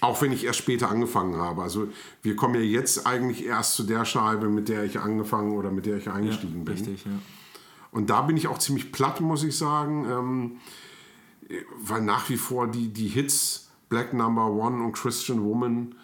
auch 0.01 0.23
wenn 0.23 0.33
ich 0.33 0.45
erst 0.45 0.59
später 0.59 0.91
angefangen 0.91 1.37
habe. 1.37 1.63
Also 1.63 1.89
wir 2.23 2.37
kommen 2.37 2.55
ja 2.55 2.61
jetzt 2.61 3.07
eigentlich 3.07 3.45
erst 3.45 3.75
zu 3.75 3.83
der 3.83 4.05
Scheibe, 4.05 4.49
mit 4.49 4.69
der 4.69 4.85
ich 4.85 4.99
angefangen 4.99 5.53
oder 5.53 5.71
mit 5.71 5.87
der 5.87 5.99
ich 5.99 6.11
eingestiegen 6.11 6.65
bin. 6.65 6.75
Richtig, 6.75 7.05
ja. 7.05 7.13
Und 7.93 8.11
da 8.11 8.23
bin 8.23 8.37
ich 8.37 8.47
auch 8.47 8.59
ziemlich 8.59 8.93
platt, 8.93 9.21
muss 9.21 9.43
ich 9.43 9.57
sagen, 9.57 10.07
ähm, 10.09 10.61
weil 11.81 12.03
nach 12.03 12.29
wie 12.31 12.37
vor 12.37 12.69
die, 12.69 12.93
die 12.93 13.09
Hits 13.09 13.71
Black 13.89 14.15
Number 14.15 14.47
One 14.47 14.83
und 14.85 14.93
Christian 14.93 15.45
Woman, 15.45 15.97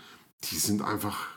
die 0.44 0.56
sind 0.56 0.82
einfach, 0.82 1.28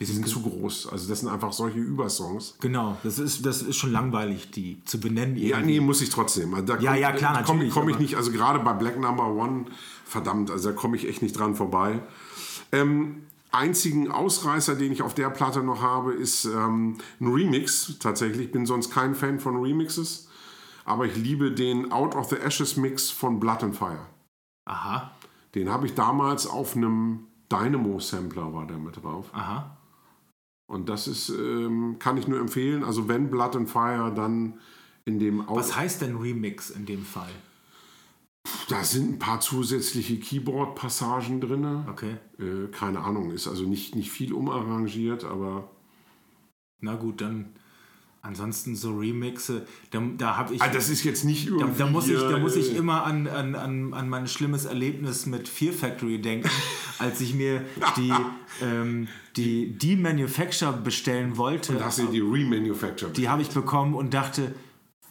die 0.00 0.04
sind 0.04 0.28
zu 0.28 0.40
groß. 0.42 0.86
Also 0.88 1.08
das 1.08 1.20
sind 1.20 1.28
einfach 1.28 1.52
solche 1.52 1.78
Übersongs. 1.78 2.54
Genau, 2.60 2.96
das 3.02 3.18
ist, 3.18 3.44
das 3.44 3.62
ist 3.62 3.76
schon 3.76 3.90
langweilig, 3.92 4.50
die 4.52 4.82
zu 4.84 5.00
benennen. 5.00 5.36
Ja, 5.36 5.56
irgendwie. 5.58 5.74
nee, 5.74 5.80
muss 5.80 6.00
ich 6.00 6.10
trotzdem. 6.10 6.54
Also 6.54 6.66
Da 6.66 6.78
Ja, 6.78 6.94
ja, 6.94 7.12
klar, 7.12 7.34
da 7.34 7.42
komm, 7.42 7.56
natürlich, 7.56 7.74
Komme 7.74 7.90
ich 7.90 7.96
aber- 7.96 8.02
nicht, 8.02 8.14
also 8.16 8.30
gerade 8.30 8.60
bei 8.60 8.72
Black 8.74 8.98
Number 9.00 9.26
One, 9.34 9.64
verdammt, 10.04 10.50
also 10.50 10.70
da 10.70 10.74
komme 10.76 10.96
ich 10.96 11.08
echt 11.08 11.20
nicht 11.22 11.36
dran 11.38 11.54
vorbei. 11.56 12.00
Ähm, 12.70 13.22
einzigen 13.50 14.10
Ausreißer, 14.10 14.76
den 14.76 14.92
ich 14.92 15.02
auf 15.02 15.14
der 15.14 15.30
Platte 15.30 15.62
noch 15.62 15.82
habe, 15.82 16.12
ist 16.12 16.44
ähm, 16.44 16.98
ein 17.20 17.26
Remix 17.32 17.94
tatsächlich. 17.98 18.46
Ich 18.46 18.52
bin 18.52 18.66
sonst 18.66 18.90
kein 18.90 19.14
Fan 19.16 19.40
von 19.40 19.56
Remixes, 19.56 20.28
aber 20.84 21.06
ich 21.06 21.16
liebe 21.16 21.50
den 21.50 21.90
Out 21.90 22.14
of 22.14 22.28
the 22.28 22.36
Ashes 22.36 22.76
Mix 22.76 23.10
von 23.10 23.40
Blood 23.40 23.64
and 23.64 23.74
Fire. 23.76 24.06
Aha, 24.66 25.10
Den 25.54 25.70
habe 25.70 25.86
ich 25.86 25.94
damals 25.94 26.46
auf 26.46 26.76
einem 26.76 27.20
Dynamo-Sampler 27.50 28.52
war 28.52 28.66
der 28.66 28.76
mit 28.78 29.02
drauf. 29.02 29.26
aha. 29.32 29.74
Und 30.68 30.90
das 30.90 31.08
ist, 31.08 31.30
ähm, 31.30 31.96
kann 31.98 32.18
ich 32.18 32.28
nur 32.28 32.38
empfehlen. 32.38 32.84
Also 32.84 33.08
wenn 33.08 33.30
Blood 33.30 33.56
and 33.56 33.70
Fire, 33.70 34.12
dann 34.14 34.60
in 35.06 35.18
dem 35.18 35.48
Out 35.48 35.56
Was 35.56 35.74
heißt 35.74 36.02
denn 36.02 36.16
Remix 36.16 36.70
in 36.70 36.84
dem 36.84 37.04
Fall? 37.04 37.30
Da 38.68 38.84
sind 38.84 39.14
ein 39.14 39.18
paar 39.18 39.40
zusätzliche 39.40 40.18
Keyboard-Passagen 40.18 41.40
drin. 41.40 41.84
Okay. 41.88 42.18
Äh, 42.38 42.68
keine 42.70 43.00
Ahnung, 43.00 43.30
ist 43.30 43.48
also 43.48 43.64
nicht, 43.64 43.96
nicht 43.96 44.10
viel 44.10 44.32
umarrangiert, 44.32 45.24
aber. 45.24 45.70
Na 46.80 46.94
gut, 46.94 47.22
dann 47.22 47.54
ansonsten 48.22 48.76
so 48.76 48.96
Remixe, 48.96 49.66
da, 49.90 50.02
da 50.16 50.36
habe 50.36 50.54
ich. 50.54 50.62
Ah, 50.62 50.68
das 50.68 50.88
ist 50.88 51.04
jetzt 51.04 51.24
nicht 51.24 51.48
da, 51.48 51.52
irgendwie. 51.52 51.78
da, 51.78 51.86
muss 51.86 52.08
ich, 52.08 52.18
da 52.18 52.38
muss 52.38 52.56
ich 52.56 52.74
äh, 52.74 52.76
immer 52.76 53.04
an, 53.04 53.26
an, 53.26 53.54
an, 53.54 53.94
an 53.94 54.08
mein 54.08 54.26
schlimmes 54.26 54.64
Erlebnis 54.64 55.26
mit 55.26 55.48
Fear 55.48 55.72
Factory 55.72 56.20
denken, 56.20 56.48
als 56.98 57.20
ich 57.20 57.34
mir 57.34 57.64
die, 57.96 58.12
ähm, 58.62 59.08
die, 59.36 59.76
die 59.78 59.96
Manufacture 59.96 60.72
bestellen 60.72 61.36
wollte. 61.36 61.74
Da 61.74 61.86
hast 61.86 61.98
du 61.98 62.06
die 62.06 62.20
remanufactured. 62.20 63.16
Die 63.16 63.28
habe 63.28 63.42
ich 63.42 63.48
bekommen 63.48 63.94
und 63.94 64.14
dachte, 64.14 64.54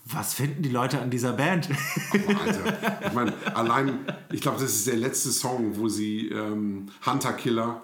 was 0.06 0.34
finden 0.34 0.62
die 0.64 0.70
Leute 0.70 1.02
an 1.02 1.10
dieser 1.10 1.34
Band? 1.34 1.70
Alter. 2.14 3.06
Ich 3.08 3.14
meine, 3.14 3.34
allein, 3.54 4.00
ich 4.32 4.42
glaube, 4.42 4.60
das 4.62 4.74
ist 4.74 4.88
der 4.88 4.96
letzte 4.96 5.32
Song, 5.32 5.78
wo 5.78 5.90
sie 5.90 6.30
ähm, 6.30 6.88
Hunter 7.06 7.34
Killer, 7.34 7.82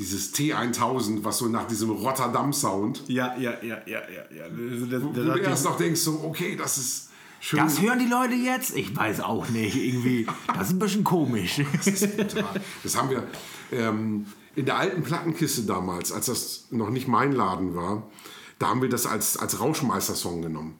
dieses 0.00 0.32
T1000, 0.32 1.24
was 1.24 1.38
so 1.38 1.48
nach 1.48 1.66
diesem 1.66 1.90
Rotterdam-Sound, 1.90 3.04
ja, 3.08 3.36
ja, 3.36 3.52
ja, 3.62 3.76
ja, 3.84 4.00
ja. 4.08 4.22
ja. 4.34 4.48
Das, 4.90 5.02
wo 5.02 5.10
du 5.10 5.38
erst 5.38 5.64
noch 5.66 5.76
denkst, 5.76 6.00
so, 6.00 6.22
okay, 6.24 6.56
das 6.56 6.78
ist 6.78 7.10
schön. 7.38 7.58
das 7.58 7.82
hören 7.82 7.98
die 7.98 8.06
Leute 8.06 8.32
jetzt? 8.32 8.74
Ich 8.74 8.96
weiß 8.96 9.20
auch 9.20 9.50
nicht. 9.50 9.76
Irgendwie, 9.76 10.26
das 10.54 10.68
ist 10.68 10.72
ein 10.72 10.78
bisschen 10.78 11.04
komisch. 11.04 11.60
Total. 11.84 12.62
Das 12.82 12.96
haben 12.96 13.10
wir 13.10 13.26
ähm, 13.72 14.24
in 14.56 14.64
der 14.64 14.78
alten 14.78 15.02
Plattenkiste 15.02 15.62
damals, 15.64 16.12
als 16.12 16.26
das 16.26 16.68
noch 16.70 16.88
nicht 16.88 17.06
mein 17.06 17.32
Laden 17.32 17.74
war, 17.74 18.10
da 18.58 18.68
haben 18.68 18.80
wir 18.80 18.88
das 18.88 19.04
als, 19.04 19.36
als 19.36 19.60
Rauschmeister-Song 19.60 20.40
genommen. 20.40 20.78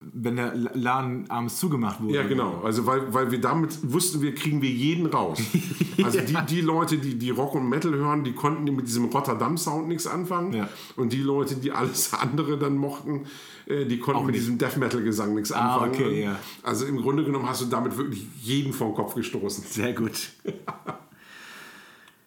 Wenn 0.00 0.36
der 0.36 0.54
Laden 0.54 1.28
abends 1.28 1.58
zugemacht 1.58 2.00
wurde. 2.00 2.14
Ja, 2.14 2.22
genau. 2.22 2.60
Also, 2.62 2.86
weil, 2.86 3.12
weil 3.12 3.32
wir 3.32 3.40
damit 3.40 3.78
wussten, 3.82 4.22
wir 4.22 4.32
kriegen 4.32 4.62
wir 4.62 4.70
jeden 4.70 5.06
raus. 5.06 5.40
Also, 6.04 6.20
die, 6.20 6.36
die 6.48 6.60
Leute, 6.60 6.96
die, 6.98 7.16
die 7.18 7.30
Rock 7.30 7.56
und 7.56 7.68
Metal 7.68 7.92
hören, 7.92 8.22
die 8.22 8.32
konnten 8.32 8.62
mit 8.76 8.86
diesem 8.86 9.06
Rotterdam-Sound 9.06 9.88
nichts 9.88 10.06
anfangen. 10.06 10.52
Ja. 10.52 10.68
Und 10.94 11.12
die 11.12 11.20
Leute, 11.20 11.56
die 11.56 11.72
alles 11.72 12.14
andere 12.14 12.56
dann 12.56 12.76
mochten, 12.76 13.26
äh, 13.66 13.84
die 13.84 13.98
konnten 13.98 14.26
mit 14.26 14.36
nicht. 14.36 14.42
diesem 14.42 14.58
Death 14.58 14.76
Metal-Gesang 14.76 15.34
nichts 15.34 15.50
anfangen. 15.50 15.94
okay, 15.94 16.22
ja. 16.22 16.38
Also, 16.62 16.86
im 16.86 16.98
Grunde 16.98 17.24
genommen 17.24 17.48
hast 17.48 17.62
du 17.62 17.66
damit 17.66 17.98
wirklich 17.98 18.24
jeden 18.40 18.72
vom 18.72 18.94
Kopf 18.94 19.16
gestoßen. 19.16 19.64
Sehr 19.64 19.92
gut. 19.92 20.30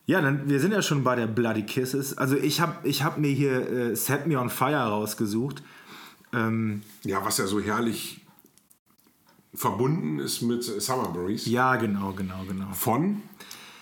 Ja, 0.06 0.20
dann, 0.20 0.50
wir 0.50 0.60
sind 0.60 0.74
ja 0.74 0.82
schon 0.82 1.06
bei 1.06 1.16
der 1.16 1.28
Bloody 1.28 1.64
Kisses. 1.64 2.18
Also 2.18 2.36
ich 2.36 2.60
habe 2.60 2.86
ich 2.86 3.04
hab 3.04 3.18
mir 3.18 3.30
hier 3.30 3.70
äh, 3.72 3.96
Set 3.96 4.28
Me 4.28 4.38
on 4.38 4.50
Fire 4.50 4.76
rausgesucht. 4.90 5.64
Ähm, 6.34 6.82
Ja, 7.04 7.24
was 7.26 7.38
ja 7.38 7.48
so 7.48 7.60
herrlich 7.60 8.22
verbunden 9.54 10.20
ist 10.20 10.42
mit 10.42 10.64
Summer 10.64 11.10
Breeze. 11.10 11.50
ja, 11.50 11.76
genau, 11.76 12.14
genau, 12.14 12.44
genau. 12.48 12.68
Von 12.74 13.22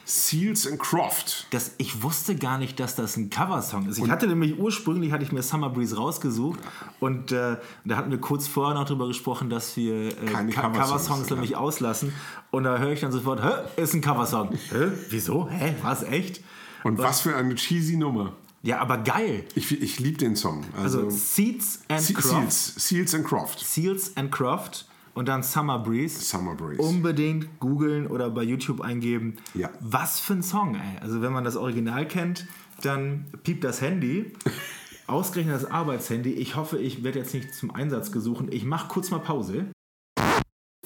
Seals 0.04 0.66
and 0.66 0.80
Croft. 0.80 1.46
Das, 1.52 1.74
ich 1.78 2.02
wusste 2.02 2.36
gar 2.36 2.58
nicht, 2.58 2.80
dass 2.80 2.96
das 2.96 3.16
ein 3.16 3.30
Coversong 3.30 3.88
ist. 3.88 4.00
Ich 4.00 4.10
hatte 4.10 4.26
nämlich 4.26 4.58
ursprünglich 4.58 5.12
hatte 5.12 5.24
ich 5.24 5.32
mir 5.32 5.44
Summer 5.44 5.70
Breeze 5.70 5.96
rausgesucht 5.98 6.60
und 7.00 7.32
äh, 7.32 7.58
da 7.86 7.96
hatten 7.98 8.10
wir 8.10 8.18
kurz 8.20 8.48
vorher 8.48 8.74
noch 8.74 8.88
drüber 8.88 9.08
gesprochen, 9.08 9.52
dass 9.52 9.78
wir 9.78 10.08
äh, 10.08 10.26
Keine 10.26 10.52
Ka- 10.52 10.70
Coversongs, 10.70 11.30
ja. 11.30 11.36
nämlich 11.36 11.56
auslassen. 11.56 12.12
Und 12.50 12.64
da 12.64 12.80
höre 12.80 12.92
ich 12.94 13.02
dann 13.02 13.12
sofort, 13.12 13.44
hä, 13.44 13.52
ist 13.80 13.94
ein 13.94 14.02
Coversong. 14.02 14.54
hä, 14.72 14.92
wieso? 15.12 15.48
Hä, 15.48 15.76
was 15.84 16.02
echt? 16.02 16.42
Und 16.84 16.98
was 16.98 17.22
für 17.22 17.36
eine 17.36 17.54
cheesy 17.54 17.96
Nummer. 17.96 18.34
Ja, 18.62 18.80
aber 18.80 18.98
geil. 19.00 19.46
Ich, 19.56 19.72
ich 19.82 20.00
liebe 20.00 20.18
den 20.18 20.36
Song. 20.36 20.66
Also, 20.76 21.06
Also 21.06 21.10
Seeds 21.12 21.82
and 21.88 22.02
Se- 22.02 22.14
Croft. 22.14 22.30
Seals, 22.52 22.76
Seals 22.76 23.16
and 23.16 23.26
Croft. 23.26 23.60
Seals 23.66 24.18
and 24.18 24.32
Croft 24.32 24.86
und 25.14 25.28
dann 25.28 25.44
Summer 25.44 25.80
Breeze. 25.80 26.20
Summer 26.20 26.56
Breeze. 26.56 26.82
Unbedingt 26.82 27.60
googeln 27.60 28.08
oder 28.08 28.30
bei 28.30 28.44
YouTube 28.44 28.82
eingeben. 28.82 29.38
Ja. 29.54 29.70
Was 29.80 30.20
für 30.20 30.34
ein 30.34 30.44
Song, 30.44 30.76
ey. 30.76 31.00
Also 31.02 31.22
wenn 31.22 31.32
man 31.32 31.44
das 31.46 31.56
Original 31.56 32.08
kennt, 32.08 32.48
dann 32.82 33.26
piept 33.44 33.64
das 33.64 33.82
Handy. 33.82 34.34
Ausgerechnet 35.08 35.56
das 35.56 35.66
Arbeitshandy. 35.66 36.34
Ich 36.34 36.56
hoffe, 36.56 36.78
ich 36.78 37.04
werde 37.04 37.18
jetzt 37.20 37.34
nicht 37.34 37.54
zum 37.56 37.72
Einsatz 37.74 38.12
gesucht. 38.12 38.46
Ich 38.52 38.64
mache 38.64 38.88
kurz 38.90 39.10
mal 39.10 39.18
Pause. 39.20 39.66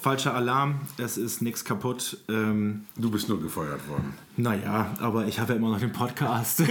Falscher 0.04 0.34
Alarm, 0.34 0.80
es 0.98 1.16
ist 1.16 1.40
nichts 1.40 1.64
kaputt. 1.64 2.18
Ähm, 2.28 2.84
Du 2.94 3.10
bist 3.10 3.26
nur 3.30 3.40
gefeuert 3.40 3.80
worden. 3.88 4.12
naja, 4.36 4.92
aber 5.00 5.26
ich 5.26 5.40
habe 5.40 5.54
ja 5.54 5.58
immer 5.58 5.70
noch 5.70 5.80
den 5.80 5.92
Podcast. 5.94 6.58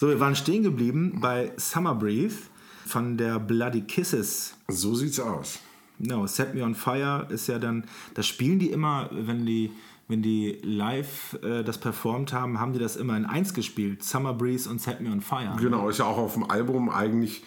so, 0.00 0.08
wir 0.08 0.18
waren 0.18 0.34
stehen 0.34 0.62
geblieben 0.62 1.18
bei 1.20 1.52
Summer 1.58 1.94
Breeze 1.94 2.38
von 2.86 3.18
der 3.18 3.38
Bloody 3.38 3.82
Kisses. 3.82 4.56
So 4.68 4.94
sieht's 4.94 5.20
aus. 5.20 5.58
Genau, 6.00 6.26
Set 6.26 6.54
Me 6.54 6.62
on 6.64 6.74
Fire 6.74 7.26
ist 7.28 7.48
ja 7.48 7.58
dann, 7.58 7.84
das 8.14 8.26
spielen 8.26 8.58
die 8.58 8.70
immer, 8.70 9.10
wenn 9.12 9.44
die, 9.44 9.72
wenn 10.08 10.22
die 10.22 10.58
live 10.62 11.38
äh, 11.42 11.64
das 11.64 11.76
performt 11.76 12.32
haben, 12.32 12.58
haben 12.60 12.72
die 12.72 12.78
das 12.78 12.96
immer 12.96 13.14
in 13.18 13.26
eins 13.26 13.52
gespielt. 13.52 14.02
Summer 14.02 14.32
Breeze 14.32 14.70
und 14.70 14.80
Set 14.80 15.02
Me 15.02 15.10
on 15.10 15.20
Fire. 15.20 15.54
Genau, 15.60 15.90
ist 15.90 15.98
ja 15.98 16.06
auch 16.06 16.16
auf 16.16 16.32
dem 16.32 16.50
Album 16.50 16.88
eigentlich 16.88 17.42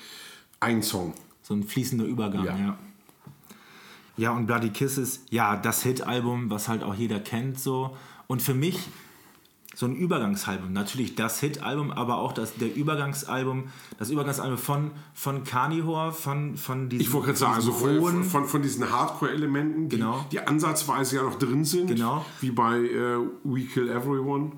ein 0.59 0.83
Song. 0.83 1.15
So 1.41 1.55
ein 1.55 1.63
fließender 1.63 2.05
Übergang, 2.05 2.45
Ja. 2.45 2.55
ja. 2.55 2.77
Ja. 4.19 4.31
und 4.31 4.45
Bloody 4.45 4.69
Kisses, 4.69 5.23
ja, 5.29 5.55
das 5.55 5.83
Hit-Album, 5.83 6.49
was 6.49 6.67
halt 6.67 6.83
auch 6.83 6.95
jeder 6.95 7.19
kennt, 7.19 7.59
so. 7.59 7.95
Und 8.27 8.41
für 8.41 8.53
mich 8.53 8.79
so 9.79 9.85
ein 9.85 9.95
Übergangsalbum. 9.95 10.73
Natürlich 10.73 11.15
das 11.15 11.39
Hit-Album, 11.39 11.91
aber 11.91 12.17
auch 12.17 12.33
das, 12.33 12.55
der 12.55 12.75
Übergangsalbum, 12.75 13.69
das 13.97 14.09
Übergangsalbum 14.09 14.57
von, 14.57 14.91
von 15.13 15.45
Carnivore, 15.45 16.11
von, 16.11 16.57
von 16.57 16.89
diesem 16.89 17.01
Ich 17.05 17.13
wollte 17.13 17.27
gerade 17.27 17.39
sagen, 17.39 17.53
also 17.53 17.71
von, 17.71 18.23
von, 18.25 18.45
von 18.45 18.61
diesen 18.61 18.91
Hardcore-Elementen, 18.91 19.87
die, 19.87 19.95
Genau. 19.95 20.25
die 20.33 20.39
ansatzweise 20.41 21.15
ja 21.17 21.23
noch 21.23 21.39
drin 21.39 21.63
sind, 21.63 21.87
Genau. 21.87 22.25
wie 22.41 22.51
bei 22.51 22.77
äh, 22.79 23.19
We 23.45 23.61
Kill 23.61 23.87
Everyone. 23.89 24.51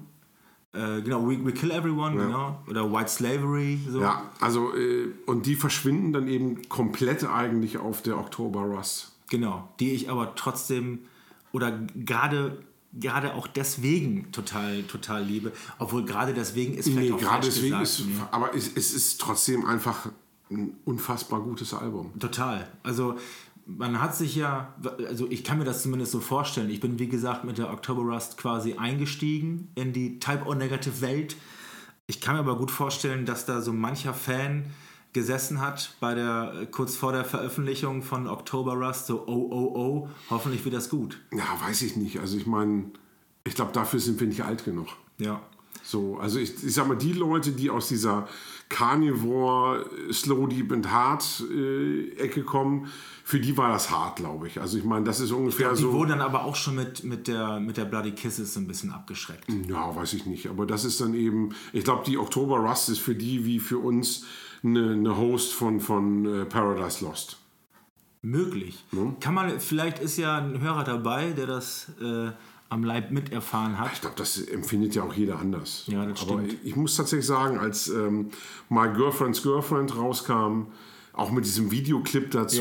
Äh, 0.74 1.02
genau, 1.04 1.28
We, 1.30 1.38
We 1.46 1.52
Kill 1.52 1.70
Everyone, 1.70 2.16
genau. 2.16 2.60
Oder 2.68 2.92
White 2.92 3.10
Slavery. 3.10 3.80
So. 3.90 4.02
Ja, 4.02 4.24
also, 4.40 4.74
äh, 4.76 5.10
und 5.28 5.46
die 5.46 5.56
verschwinden 5.56 6.14
dann 6.14 6.28
eben 6.28 6.68
komplett 6.68 7.26
eigentlich 7.26 7.78
auf 7.78 8.02
der 8.02 8.18
Oktober 8.18 8.62
Rust. 8.62 9.11
Genau. 9.32 9.70
Die 9.80 9.92
ich 9.94 10.10
aber 10.10 10.36
trotzdem 10.36 11.00
oder 11.54 11.72
gerade 11.96 12.62
gerade 13.00 13.34
auch 13.34 13.48
deswegen 13.48 14.30
total 14.34 14.84
total 14.84 15.24
liebe. 15.24 15.54
Obwohl 15.80 16.04
gerade 16.06 16.34
deswegen 16.34 16.74
ist 16.74 16.90
vielleicht 16.90 17.10
Nee, 17.10 17.16
auch 17.16 17.20
gerade 17.20 17.48
deswegen 17.48 17.80
gesagt, 17.80 18.00
ist, 18.02 18.06
nee. 18.08 18.22
aber 18.30 18.54
es, 18.54 18.70
es 18.76 18.94
ist 18.94 19.22
trotzdem 19.22 19.66
einfach 19.66 20.10
ein 20.52 20.76
unfassbar 20.84 21.40
gutes 21.40 21.74
Album. 21.74 22.12
Total. 22.20 22.68
Also 22.84 23.16
man 23.66 24.02
hat 24.02 24.18
sich 24.18 24.36
ja, 24.36 24.76
also 25.08 25.28
ich 25.30 25.46
kann 25.46 25.60
mir 25.60 25.64
das 25.64 25.84
zumindest 25.84 26.12
so 26.12 26.20
vorstellen. 26.20 26.70
Ich 26.70 26.82
bin 26.82 27.00
wie 27.00 27.08
gesagt 27.08 27.46
mit 27.46 27.58
der 27.58 27.72
October 27.72 28.02
Rust 28.02 28.36
quasi 28.38 28.74
eingestiegen 28.74 29.70
in 29.76 29.94
die 29.94 30.20
Type 30.20 30.46
O 30.46 30.54
Negative 30.56 31.00
Welt. 31.00 31.38
Ich 32.06 32.20
kann 32.20 32.36
mir 32.36 32.42
aber 32.42 32.58
gut 32.58 32.72
vorstellen, 32.72 33.26
dass 33.26 33.46
da 33.46 33.62
so 33.62 33.72
mancher 33.72 34.14
Fan 34.14 34.66
gesessen 35.14 35.60
hat 35.60 35.96
bei 36.00 36.16
der 36.16 36.68
kurz 36.72 36.96
vor 36.96 37.12
der 37.12 37.26
Veröffentlichung 37.26 38.02
von 38.02 38.28
October 38.28 38.74
Rust 38.74 39.08
so 39.08 39.24
oh 39.28 39.48
oh 39.52 39.72
oh 39.76 40.10
hoffentlich 40.30 40.64
wird 40.64 40.76
das 40.76 40.90
gut 40.90 41.20
Ja, 41.32 41.46
weiß 41.68 41.82
ich 41.82 41.96
nicht. 41.98 42.20
Also 42.20 42.38
ich 42.38 42.46
meine, 42.46 42.86
ich 43.44 43.56
glaube, 43.56 43.72
dafür 43.74 44.00
sind 44.00 44.20
wir 44.20 44.28
nicht 44.28 44.44
alt 44.44 44.64
genug. 44.64 44.88
ja 45.18 45.42
So, 45.84 46.18
also 46.18 46.40
ich, 46.40 46.64
ich 46.64 46.74
sag 46.74 46.88
mal, 46.88 46.96
die 46.96 47.14
Leute, 47.14 47.52
die 47.52 47.70
aus 47.70 47.88
dieser 47.88 48.28
Carnivore, 48.70 49.86
äh, 50.10 50.14
Slow 50.14 50.48
Deep 50.48 50.72
and 50.72 50.90
Hard 50.90 51.44
äh, 51.52 52.12
Ecke 52.18 52.44
kommen, 52.44 52.88
für 53.24 53.40
die 53.40 53.56
war 53.58 53.72
das 53.72 53.92
hart, 53.92 54.18
glaube 54.18 54.48
ich. 54.48 54.60
Also 54.60 54.78
ich 54.78 54.84
meine, 54.84 55.06
das 55.06 55.20
ist 55.20 55.32
ungefähr 55.32 55.74
die 55.74 55.82
so. 55.82 55.94
wurden 55.94 56.10
dann 56.12 56.22
aber 56.22 56.44
auch 56.46 56.56
schon 56.56 56.76
mit, 56.76 57.04
mit, 57.04 57.28
der, 57.28 57.60
mit 57.60 57.78
der 57.78 57.86
Bloody 57.86 58.12
Kisses 58.12 58.54
so 58.54 58.60
ein 58.60 58.68
bisschen 58.68 58.92
abgeschreckt. 58.92 59.46
Ja, 59.68 59.96
weiß 59.96 60.14
ich 60.14 60.26
nicht. 60.26 60.48
Aber 60.48 60.66
das 60.66 60.86
ist 60.86 61.02
dann 61.02 61.14
eben, 61.14 61.50
ich 61.74 61.84
glaube, 61.84 62.04
die 62.06 62.18
Oktober 62.18 62.58
Rust 62.58 62.90
ist 62.90 63.00
für 63.00 63.16
die 63.16 63.46
wie 63.46 63.60
für 63.60 63.78
uns 63.78 64.26
eine, 64.64 64.92
eine 64.92 65.18
Host 65.18 65.54
von, 65.54 65.80
von 65.80 66.42
äh, 66.42 66.46
Paradise 66.46 67.04
Lost. 67.04 67.38
Möglich. 68.22 68.84
Kann 69.20 69.34
man, 69.34 69.60
vielleicht 69.60 69.98
ist 70.00 70.18
ja 70.18 70.38
ein 70.38 70.62
Hörer 70.62 70.84
dabei, 70.84 71.32
der 71.32 71.48
das 71.48 71.88
äh, 72.00 72.30
am 72.70 72.84
Leib 72.84 73.12
miterfahren 73.12 73.80
hat. 73.80 73.94
Ich 73.94 74.02
glaube, 74.02 74.16
das 74.16 74.38
empfindet 74.40 74.94
ja 74.94 75.04
auch 75.04 75.14
jeder 75.14 75.40
anders. 75.40 75.86
Ja, 75.88 76.06
das 76.06 76.22
Aber 76.22 76.40
stimmt. 76.40 76.54
ich, 76.54 76.70
ich 76.70 76.76
muss 76.76 76.96
tatsächlich 76.96 77.26
sagen, 77.26 77.58
als 77.58 77.90
ähm, 77.90 78.30
My 78.70 78.90
Girlfriend's 78.94 79.42
Girlfriend 79.42 79.96
rauskam, 79.98 80.68
auch 81.14 81.32
mit 81.32 81.46
diesem 81.46 81.72
Videoclip 81.72 82.30
dazu, 82.32 82.60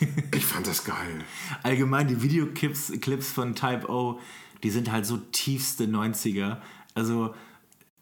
Ja. 0.00 0.06
ich 0.34 0.46
fand 0.46 0.66
das 0.66 0.84
geil. 0.84 1.24
Allgemein 1.62 2.08
die 2.08 2.22
Videoclips 2.22 2.90
Clips 3.00 3.30
von 3.30 3.54
Type 3.54 3.88
O, 3.90 4.18
die 4.62 4.70
sind 4.70 4.90
halt 4.90 5.04
so 5.06 5.18
tiefste 5.32 5.84
90er. 5.84 6.56
Also 6.94 7.34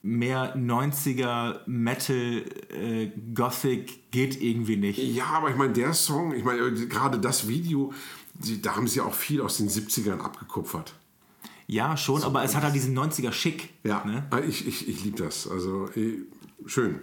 mehr 0.06 0.56
90er 0.56 1.60
Metal, 1.66 2.44
äh, 2.70 3.10
Gothic 3.34 4.10
geht 4.12 4.40
irgendwie 4.40 4.76
nicht. 4.76 4.98
Ja, 4.98 5.26
aber 5.26 5.50
ich 5.50 5.56
meine, 5.56 5.72
der 5.72 5.92
Song, 5.94 6.32
ich 6.32 6.44
meine, 6.44 6.72
gerade 6.86 7.18
das 7.18 7.48
Video, 7.48 7.92
die, 8.34 8.62
da 8.62 8.76
haben 8.76 8.86
sie 8.86 9.00
auch 9.00 9.14
viel 9.14 9.40
aus 9.42 9.56
den 9.58 9.68
70ern 9.68 10.20
abgekupfert. 10.20 10.94
Ja, 11.66 11.96
schon, 11.96 12.22
aber 12.22 12.44
es 12.44 12.54
hat 12.54 12.62
halt 12.62 12.74
diesen 12.74 12.96
90er 12.96 13.32
Schick. 13.32 13.70
Ja, 13.82 14.04
Ne? 14.04 14.24
ich, 14.48 14.68
ich, 14.68 14.88
ich 14.88 15.04
liebe 15.04 15.20
das. 15.20 15.48
Also 15.48 15.88
eh, 15.96 16.18
schön. 16.66 17.00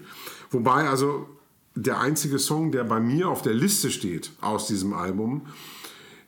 Wobei, 0.51 0.87
also 0.87 1.27
der 1.75 1.99
einzige 1.99 2.39
Song, 2.39 2.71
der 2.71 2.85
bei 2.85 3.01
mir 3.01 3.27
auf 3.27 3.41
der 3.41 3.53
Liste 3.53 3.91
steht 3.91 4.31
aus 4.39 4.67
diesem 4.67 4.93
Album, 4.93 5.47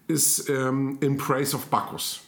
ist 0.08 0.50
ähm, 0.50 0.98
In 1.00 1.16
Praise 1.18 1.56
of 1.56 1.68
Bacchus. 1.68 2.25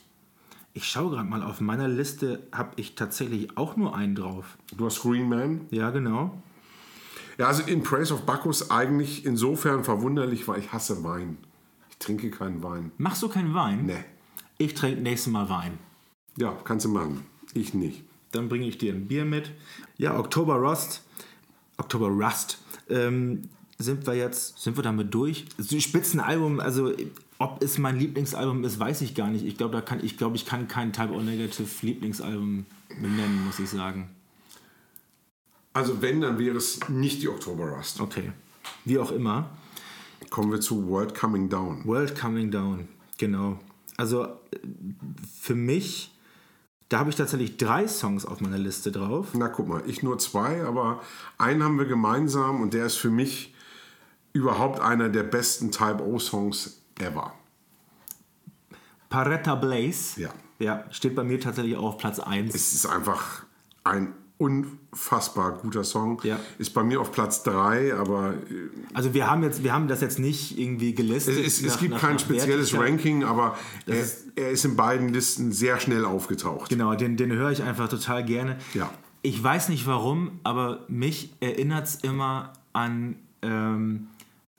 Ich 0.78 0.88
schaue 0.88 1.10
gerade 1.10 1.28
mal, 1.28 1.42
auf 1.42 1.60
meiner 1.60 1.88
Liste 1.88 2.44
habe 2.52 2.74
ich 2.76 2.94
tatsächlich 2.94 3.58
auch 3.58 3.78
nur 3.78 3.96
einen 3.96 4.14
drauf. 4.14 4.60
Du 4.76 4.86
hast 4.86 5.02
Green 5.02 5.28
Man. 5.28 5.62
Ja, 5.72 5.90
genau. 5.90 6.40
Ja, 7.40 7.48
also 7.48 7.64
In 7.64 7.82
Praise 7.82 8.14
of 8.14 8.28
Bacchus 8.28 8.70
eigentlich 8.70 9.26
insofern 9.26 9.84
verwunderlich, 9.84 10.48
weil 10.48 10.60
ich 10.60 10.72
hasse 10.72 11.04
Wein. 11.04 11.40
Ich 11.90 11.98
trinke 11.98 12.30
keinen 12.30 12.62
Wein. 12.62 12.92
Machst 13.00 13.24
du 13.24 13.28
keinen 13.28 13.56
Wein? 13.56 13.88
Nee. 13.88 14.06
Ich 14.60 14.76
trinke 14.76 15.02
nächstes 15.02 15.34
Mal 15.34 15.50
Wein. 15.50 15.80
Ja, 16.38 16.56
kannst 16.64 16.86
du 16.86 16.90
machen. 16.90 17.26
Ich 17.56 17.74
nicht. 17.74 18.04
Dann 18.32 18.48
bringe 18.48 18.68
ich 18.68 18.78
dir 18.78 18.94
ein 18.94 19.08
Bier 19.08 19.26
mit. 19.26 19.50
Ja, 19.98 20.20
Oktober 20.20 20.58
Rust. 20.58 21.04
Oktober 21.78 22.10
Rust. 22.10 22.60
Ähm, 22.88 23.50
sind 23.80 24.06
wir 24.06 24.14
jetzt, 24.14 24.60
sind 24.60 24.78
wir 24.78 24.84
damit 24.84 25.12
durch? 25.12 25.48
Spitzenalbum, 25.60 26.60
also 26.60 26.94
ob 27.40 27.62
es 27.64 27.78
mein 27.78 27.98
Lieblingsalbum 27.98 28.64
ist, 28.64 28.80
weiß 28.80 29.02
ich 29.02 29.14
gar 29.14 29.28
nicht. 29.30 29.46
Ich 29.46 29.58
glaube, 29.58 29.82
kann, 29.82 30.04
ich 30.04 30.18
glaube, 30.18 30.36
ich 30.36 30.46
kann 30.46 30.68
kein 30.68 30.92
Type 30.92 31.14
O 31.14 31.22
Negative 31.22 31.68
Lieblingsalbum 31.86 32.66
benennen, 32.90 33.46
muss 33.46 33.60
ich 33.60 33.70
sagen. 33.70 34.10
Also 35.74 36.02
wenn, 36.02 36.22
dann 36.22 36.40
wäre 36.40 36.58
es 36.58 36.90
nicht 36.90 37.22
die 37.22 37.30
Oktober 37.30 37.66
Rust. 37.70 38.02
Okay. 38.02 38.32
Wie 38.86 38.98
auch 38.98 39.12
immer. 39.12 39.50
Kommen 40.32 40.52
wir 40.52 40.60
zu 40.60 40.88
World 40.88 41.14
Coming 41.14 41.50
Down. 41.50 41.86
World 41.86 42.20
Coming 42.20 42.50
Down, 42.50 42.88
genau. 43.18 43.60
Also 43.96 44.24
äh, 44.24 44.30
für 45.40 45.54
mich, 45.54 46.12
da 46.90 47.00
habe 47.00 47.12
ich 47.12 47.16
tatsächlich 47.16 47.58
drei 47.58 47.88
Songs 47.88 48.26
auf 48.26 48.42
meiner 48.42 48.58
Liste 48.58 48.92
drauf. 48.92 49.28
Na 49.34 49.50
guck 49.50 49.68
mal, 49.68 49.84
ich 49.86 50.02
nur 50.02 50.18
zwei, 50.18 50.64
aber 50.64 51.02
einen 51.38 51.64
haben 51.64 51.78
wir 51.78 51.86
gemeinsam 51.86 52.62
und 52.62 52.74
der 52.74 52.88
ist 52.88 52.96
für 52.96 53.12
mich 53.12 53.54
überhaupt 54.34 54.80
einer 54.80 55.10
der 55.10 55.24
besten 55.24 55.72
Type 55.72 56.04
O-Songs 56.04 56.82
ever. 57.00 57.34
Paretta 59.10 59.56
Blaze. 59.56 60.20
Ja. 60.22 60.30
Ja, 60.60 60.84
steht 60.92 61.16
bei 61.16 61.24
mir 61.24 61.40
tatsächlich 61.40 61.76
auch 61.78 61.84
auf 61.84 61.98
Platz 61.98 62.20
1. 62.20 62.54
Es 62.56 62.74
ist 62.74 62.86
einfach 62.88 63.44
ein 63.84 64.14
unfassbar 64.40 65.54
guter 65.54 65.84
Song. 65.84 66.20
Ja. 66.24 66.40
Ist 66.58 66.74
bei 66.74 66.84
mir 66.84 67.00
auf 67.00 67.12
Platz 67.12 67.44
3, 67.44 67.94
aber 67.96 68.34
äh, 68.34 68.70
Also 68.94 69.14
wir 69.14 69.30
haben 69.30 69.44
jetzt, 69.44 69.64
wir 69.64 69.72
haben 69.74 69.88
das 69.88 70.02
jetzt 70.02 70.20
nicht 70.20 70.58
irgendwie 70.60 70.94
gelistet. 70.94 71.38
es, 71.38 71.62
es 71.62 71.74
nach- 71.74 71.80
gibt 71.80 71.94
nach- 71.94 72.02
kein 72.02 72.14
nach 72.14 72.20
spezielles 72.20 72.74
Wertigkeit. 72.74 72.90
Ranking, 72.92 73.24
aber 73.24 73.58
er, 73.86 74.00
ist- 74.00 74.26
er 74.36 74.50
ist 74.52 74.66
in 74.66 74.76
beiden 74.76 75.10
Listen 75.10 75.52
sehr 75.52 75.80
schnell 75.80 76.04
aufgetaucht. 76.06 76.70
Genau, 76.70 76.94
den, 76.96 77.18
den 77.18 77.32
höre 77.32 77.52
ich 77.52 77.64
einfach 77.64 77.88
total 77.90 78.26
gerne. 78.26 78.58
Ja. 78.74 78.92
Ich 79.22 79.42
weiß 79.44 79.70
nicht 79.70 79.86
warum, 79.88 80.40
aber 80.44 80.86
mich 80.88 81.34
erinnert 81.40 81.88
es 81.88 81.96
immer 81.96 82.54
an, 82.74 83.16
ähm, 83.42 84.08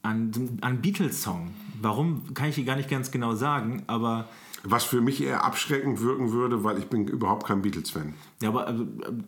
an, 0.03 0.59
an 0.61 0.81
Beatles-Song. 0.81 1.51
Warum, 1.81 2.35
kann 2.35 2.49
ich 2.49 2.55
dir 2.57 2.65
gar 2.65 2.77
nicht 2.77 2.89
ganz 2.91 3.11
genau 3.11 3.35
sagen, 3.35 3.83
aber, 3.87 4.29
Was 4.65 4.85
für 4.85 5.01
mich 5.01 5.23
eher 5.23 5.45
abschreckend 5.45 6.01
wirken 6.01 6.33
würde, 6.33 6.65
weil 6.65 6.79
ich 6.79 6.87
bin 6.87 7.07
überhaupt 7.07 7.47
kein 7.47 7.63
Beatles-Fan. 7.63 8.15
ja, 8.43 8.49
aber 8.49 8.67
also, 8.67 8.87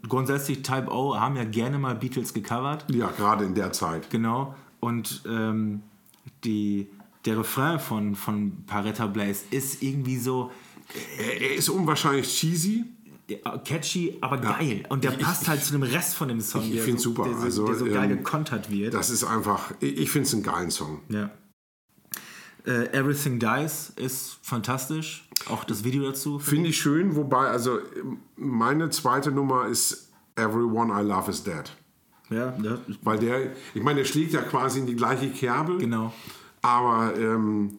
grundsätzlich 0.09 0.63
Type 0.63 0.89
O 0.91 1.17
haben 1.19 1.37
ja 1.37 1.45
gerne 1.45 1.79
mal 1.79 1.95
Beatles 1.95 2.35
gecovert. 2.35 2.85
Ja, 2.93 3.09
gerade 3.17 3.45
in 3.45 3.55
der 3.55 3.73
Zeit. 3.73 4.11
Genau. 4.11 4.55
Und 4.81 5.23
ähm, 5.29 5.83
die, 6.45 6.89
der 7.25 7.39
Refrain 7.39 7.79
von, 7.79 8.15
von 8.17 8.65
Paretta 8.67 9.07
Blaze 9.07 9.45
ist 9.51 9.83
irgendwie 9.83 10.17
so 10.17 10.51
Er, 11.19 11.41
er 11.41 11.55
ist 11.55 11.69
unwahrscheinlich 11.69 12.27
cheesy. 12.29 12.85
ja, 13.29 13.59
catchy, 13.59 14.17
aber 14.21 14.39
geil. 14.39 14.83
Und 14.89 15.05
der 15.05 15.13
Ich- 15.13 15.19
passt 15.25 15.47
halt 15.49 15.63
zu 15.63 15.73
dem 15.73 15.83
Rest 15.85 16.15
von 16.17 16.29
dem 16.29 16.41
Song. 16.41 16.63
ich 16.65 16.73
der 16.73 16.83
find's 16.83 17.03
so, 17.03 17.11
super. 17.11 17.25
Der 17.29 17.35
so, 17.39 17.45
Also, 17.45 17.67
der 17.67 17.75
so 17.77 17.85
geil 17.85 18.11
ähm, 18.11 18.17
gekontert 18.19 18.71
wird. 18.71 18.95
Das 18.95 19.11
ist 19.11 19.23
einfach, 19.23 19.73
ich, 19.81 19.99
ich 19.99 20.11
finde 20.11 20.27
es 20.27 20.35
einen 20.35 20.43
geilen 20.43 20.71
Song. 20.71 21.01
Ja. 21.09 21.31
Äh, 22.67 22.93
Everything 22.93 23.39
Dies 23.39 23.93
ist 23.97 24.39
fantastisch. 24.43 25.29
Auch 25.49 25.65
das 25.65 25.85
Video 25.85 26.05
dazu. 26.05 26.39
Finde 26.39 26.69
ich 26.69 26.79
schön, 26.81 27.17
wobei, 27.17 27.47
also 27.49 27.79
meine 28.37 28.91
zweite 28.91 29.31
Nummer 29.31 29.67
ist 29.67 30.11
Everyone 30.37 30.93
I 30.93 31.05
Love 31.05 31.31
is 31.31 31.43
Dead. 31.43 31.65
Ja, 32.29 32.55
ja, 32.63 32.79
Weil 33.03 33.19
der, 33.19 33.53
ich 33.75 33.83
meine, 33.83 33.99
der 34.01 34.05
schlägt 34.05 34.33
ja 34.33 34.43
quasi 34.43 34.79
in 34.81 34.87
die 34.87 34.95
gleiche 34.95 35.31
Kerbe. 35.31 35.79
genau. 35.79 36.13
Aber 36.63 37.17
ähm, 37.17 37.79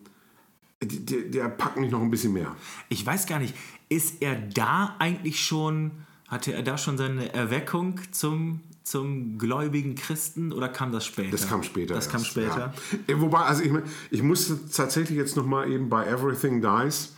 der, 0.81 1.21
der 1.21 1.49
packt 1.49 1.77
mich 1.77 1.91
noch 1.91 2.01
ein 2.01 2.09
bisschen 2.09 2.33
mehr. 2.33 2.55
Ich 2.89 3.05
weiß 3.05 3.27
gar 3.27 3.39
nicht, 3.39 3.53
ist 3.89 4.21
er 4.21 4.35
da 4.35 4.95
eigentlich 4.99 5.39
schon, 5.39 5.91
hatte 6.27 6.53
er 6.53 6.63
da 6.63 6.77
schon 6.77 6.97
seine 6.97 7.31
Erweckung 7.33 7.99
zum, 8.11 8.61
zum 8.83 9.37
gläubigen 9.37 9.95
Christen 9.95 10.51
oder 10.51 10.69
kam 10.69 10.91
das 10.91 11.05
später? 11.05 11.31
Das 11.31 11.47
kam 11.47 11.63
später. 11.63 11.93
Das 11.93 12.09
kam 12.09 12.21
erst, 12.21 12.31
später. 12.31 12.73
Ja. 13.07 13.13
Äh, 13.15 13.21
Wobei, 13.21 13.39
also 13.39 13.63
ich, 13.63 13.71
ich 14.09 14.23
musste 14.23 14.59
tatsächlich 14.69 15.17
jetzt 15.17 15.35
nochmal 15.35 15.71
eben 15.71 15.89
bei 15.89 16.05
Everything 16.05 16.61
Dies. 16.61 17.15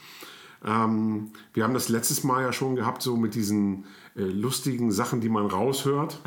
Ähm, 0.65 1.31
wir 1.53 1.63
haben 1.63 1.73
das 1.73 1.89
letztes 1.89 2.23
Mal 2.23 2.43
ja 2.43 2.53
schon 2.53 2.75
gehabt, 2.75 3.01
so 3.01 3.17
mit 3.17 3.35
diesen 3.35 3.85
äh, 4.15 4.23
lustigen 4.23 4.91
Sachen, 4.91 5.21
die 5.21 5.29
man 5.29 5.45
raushört. 5.45 6.21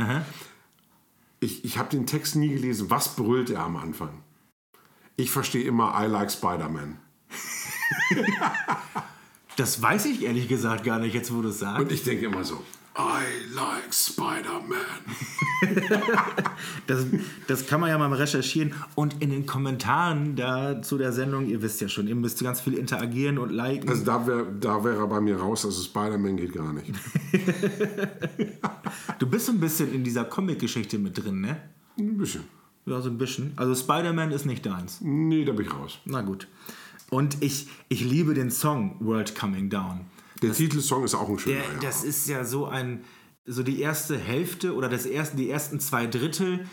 Ich, 1.41 1.65
ich 1.65 1.79
habe 1.79 1.91
den 1.91 2.07
Text 2.07 2.37
nie 2.37 2.49
gelesen. 2.49 2.91
Was 2.91 3.17
brüllt 3.17 3.51
er 3.51 3.61
am 3.61 3.77
Anfang? 3.77 4.23
Ich 5.17 5.31
verstehe 5.31 5.65
immer 5.65 5.95
I 5.99 6.07
like 6.07 6.31
Spider-Man. 6.31 6.99
Das 9.57 9.81
weiß 9.81 10.05
ich 10.05 10.23
ehrlich 10.23 10.49
gesagt 10.49 10.85
gar 10.85 10.99
nicht, 10.99 11.15
jetzt 11.15 11.35
wo 11.35 11.41
du 11.41 11.49
es 11.49 11.61
sagst. 11.61 11.81
Und 11.81 11.91
ich 11.91 12.05
denke 12.05 12.27
immer 12.27 12.45
so, 12.45 12.63
I 12.99 13.55
like 13.55 13.93
Spider-Man. 13.93 14.77
Das, 16.87 17.05
das 17.49 17.67
kann 17.67 17.81
man 17.81 17.91
ja 17.91 17.99
mal 17.99 18.13
recherchieren. 18.13 18.73
Und 18.95 19.21
in 19.21 19.31
den 19.31 19.47
Kommentaren 19.47 20.37
da 20.37 20.81
zu 20.83 20.99
der 20.99 21.13
Sendung, 21.13 21.47
ihr 21.47 21.61
wisst 21.63 21.81
ja 21.81 21.89
schon, 21.89 22.07
ihr 22.07 22.15
müsst 22.15 22.41
ganz 22.43 22.61
viel 22.61 22.75
interagieren 22.75 23.39
und 23.39 23.51
liken. 23.51 23.89
Also 23.89 24.05
da 24.05 24.25
wäre 24.27 24.47
da 24.61 24.85
wär 24.85 24.95
er 24.95 25.07
bei 25.09 25.21
mir 25.21 25.37
raus, 25.37 25.65
also 25.65 25.83
Spider-Man 25.83 26.37
geht 26.37 26.53
gar 26.53 26.73
nicht. 26.73 26.93
du 29.19 29.27
bist 29.27 29.47
so 29.47 29.53
ein 29.53 29.59
bisschen 29.59 29.93
in 29.93 30.05
dieser 30.05 30.25
Comic-Geschichte 30.25 30.99
mit 30.99 31.23
drin, 31.23 31.41
ne? 31.41 31.57
Ein 31.99 32.17
bisschen. 32.17 32.45
Ja, 32.85 33.01
so 33.01 33.11
ein 33.11 33.19
bisschen. 33.19 33.53
Also 33.57 33.75
Spider-Man 33.75 34.31
ist 34.31 34.47
nicht 34.47 34.65
deins. 34.65 35.01
Nee, 35.01 35.45
da 35.45 35.53
bin 35.53 35.67
ich 35.67 35.75
raus. 35.75 35.99
Na 36.05 36.23
gut. 36.23 36.47
Und 37.11 37.43
ich, 37.43 37.69
ich 37.89 38.05
liebe 38.05 38.35
den 38.35 38.51
Song 38.51 38.97
World 39.01 39.35
Coming 39.35 39.71
Down. 39.71 40.03
Der 40.43 40.53
Titelsong 40.53 41.05
ist 41.05 41.15
auch 41.15 41.29
ein 41.29 41.39
schöner. 41.39 41.57
Der, 41.57 41.65
ja. 41.65 41.81
das 41.81 42.05
ist 42.05 42.29
ja 42.29 42.45
so 42.45 42.67
ein, 42.67 43.05
so 43.45 43.63
die 43.63 43.81
erste 43.81 44.19
Hälfte 44.19 44.75
oder 44.75 44.89
das 44.89 45.07
erste, 45.07 45.37
die 45.37 45.51
ersten 45.51 45.81
zwei 45.81 46.07
Drittel 46.07 46.67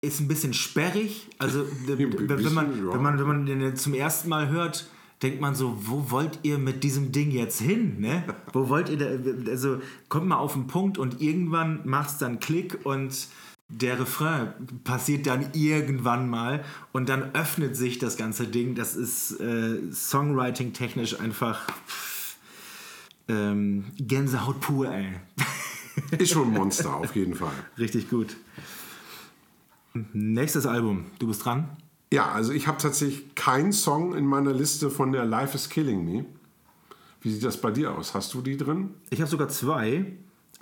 ist 0.00 0.20
ein 0.20 0.28
bisschen 0.28 0.54
sperrig. 0.54 1.28
Also 1.38 1.66
wenn, 1.86 2.10
man, 2.54 2.92
wenn, 2.92 3.02
man, 3.02 3.18
wenn 3.18 3.26
man 3.26 3.46
den 3.46 3.76
zum 3.76 3.94
ersten 3.94 4.28
Mal 4.28 4.48
hört, 4.48 4.88
denkt 5.22 5.40
man 5.40 5.54
so, 5.54 5.78
wo 5.80 6.10
wollt 6.10 6.40
ihr 6.42 6.58
mit 6.58 6.84
diesem 6.84 7.12
Ding 7.12 7.30
jetzt 7.30 7.60
hin? 7.60 8.00
Ne? 8.00 8.24
Wo 8.52 8.68
wollt 8.68 8.88
ihr 8.88 8.98
da, 8.98 9.50
also 9.50 9.80
kommt 10.08 10.26
mal 10.26 10.36
auf 10.36 10.52
den 10.52 10.66
Punkt 10.66 10.98
und 10.98 11.20
irgendwann 11.20 11.80
macht 11.84 12.10
es 12.10 12.18
dann 12.18 12.40
Klick 12.40 12.84
und 12.84 13.28
der 13.68 13.98
Refrain 13.98 14.52
passiert 14.84 15.26
dann 15.26 15.46
irgendwann 15.54 16.28
mal 16.28 16.64
und 16.92 17.08
dann 17.08 17.34
öffnet 17.34 17.76
sich 17.76 17.98
das 17.98 18.16
ganze 18.16 18.46
Ding. 18.46 18.74
Das 18.74 18.94
ist 18.94 19.40
äh, 19.40 19.78
Songwriting-technisch 19.90 21.18
einfach 21.18 21.66
ähm, 23.28 23.84
Gänsehaut 23.98 24.60
pur, 24.60 24.90
ey. 24.90 25.12
Ist 26.18 26.32
schon 26.32 26.48
ein 26.48 26.54
Monster, 26.54 26.96
auf 26.96 27.14
jeden 27.14 27.34
Fall. 27.34 27.54
Richtig 27.78 28.10
gut. 28.10 28.36
Nächstes 30.12 30.66
Album. 30.66 31.06
Du 31.18 31.28
bist 31.28 31.44
dran. 31.44 31.76
Ja, 32.12 32.30
also 32.32 32.52
ich 32.52 32.66
habe 32.66 32.78
tatsächlich 32.78 33.34
keinen 33.34 33.72
Song 33.72 34.14
in 34.14 34.26
meiner 34.26 34.52
Liste 34.52 34.90
von 34.90 35.12
der 35.12 35.24
Life 35.24 35.54
is 35.54 35.68
Killing 35.68 36.04
Me. 36.04 36.24
Wie 37.20 37.32
sieht 37.32 37.44
das 37.44 37.60
bei 37.60 37.70
dir 37.70 37.96
aus? 37.96 38.14
Hast 38.14 38.34
du 38.34 38.42
die 38.42 38.56
drin? 38.56 38.90
Ich 39.10 39.20
habe 39.20 39.30
sogar 39.30 39.48
zwei. 39.48 40.04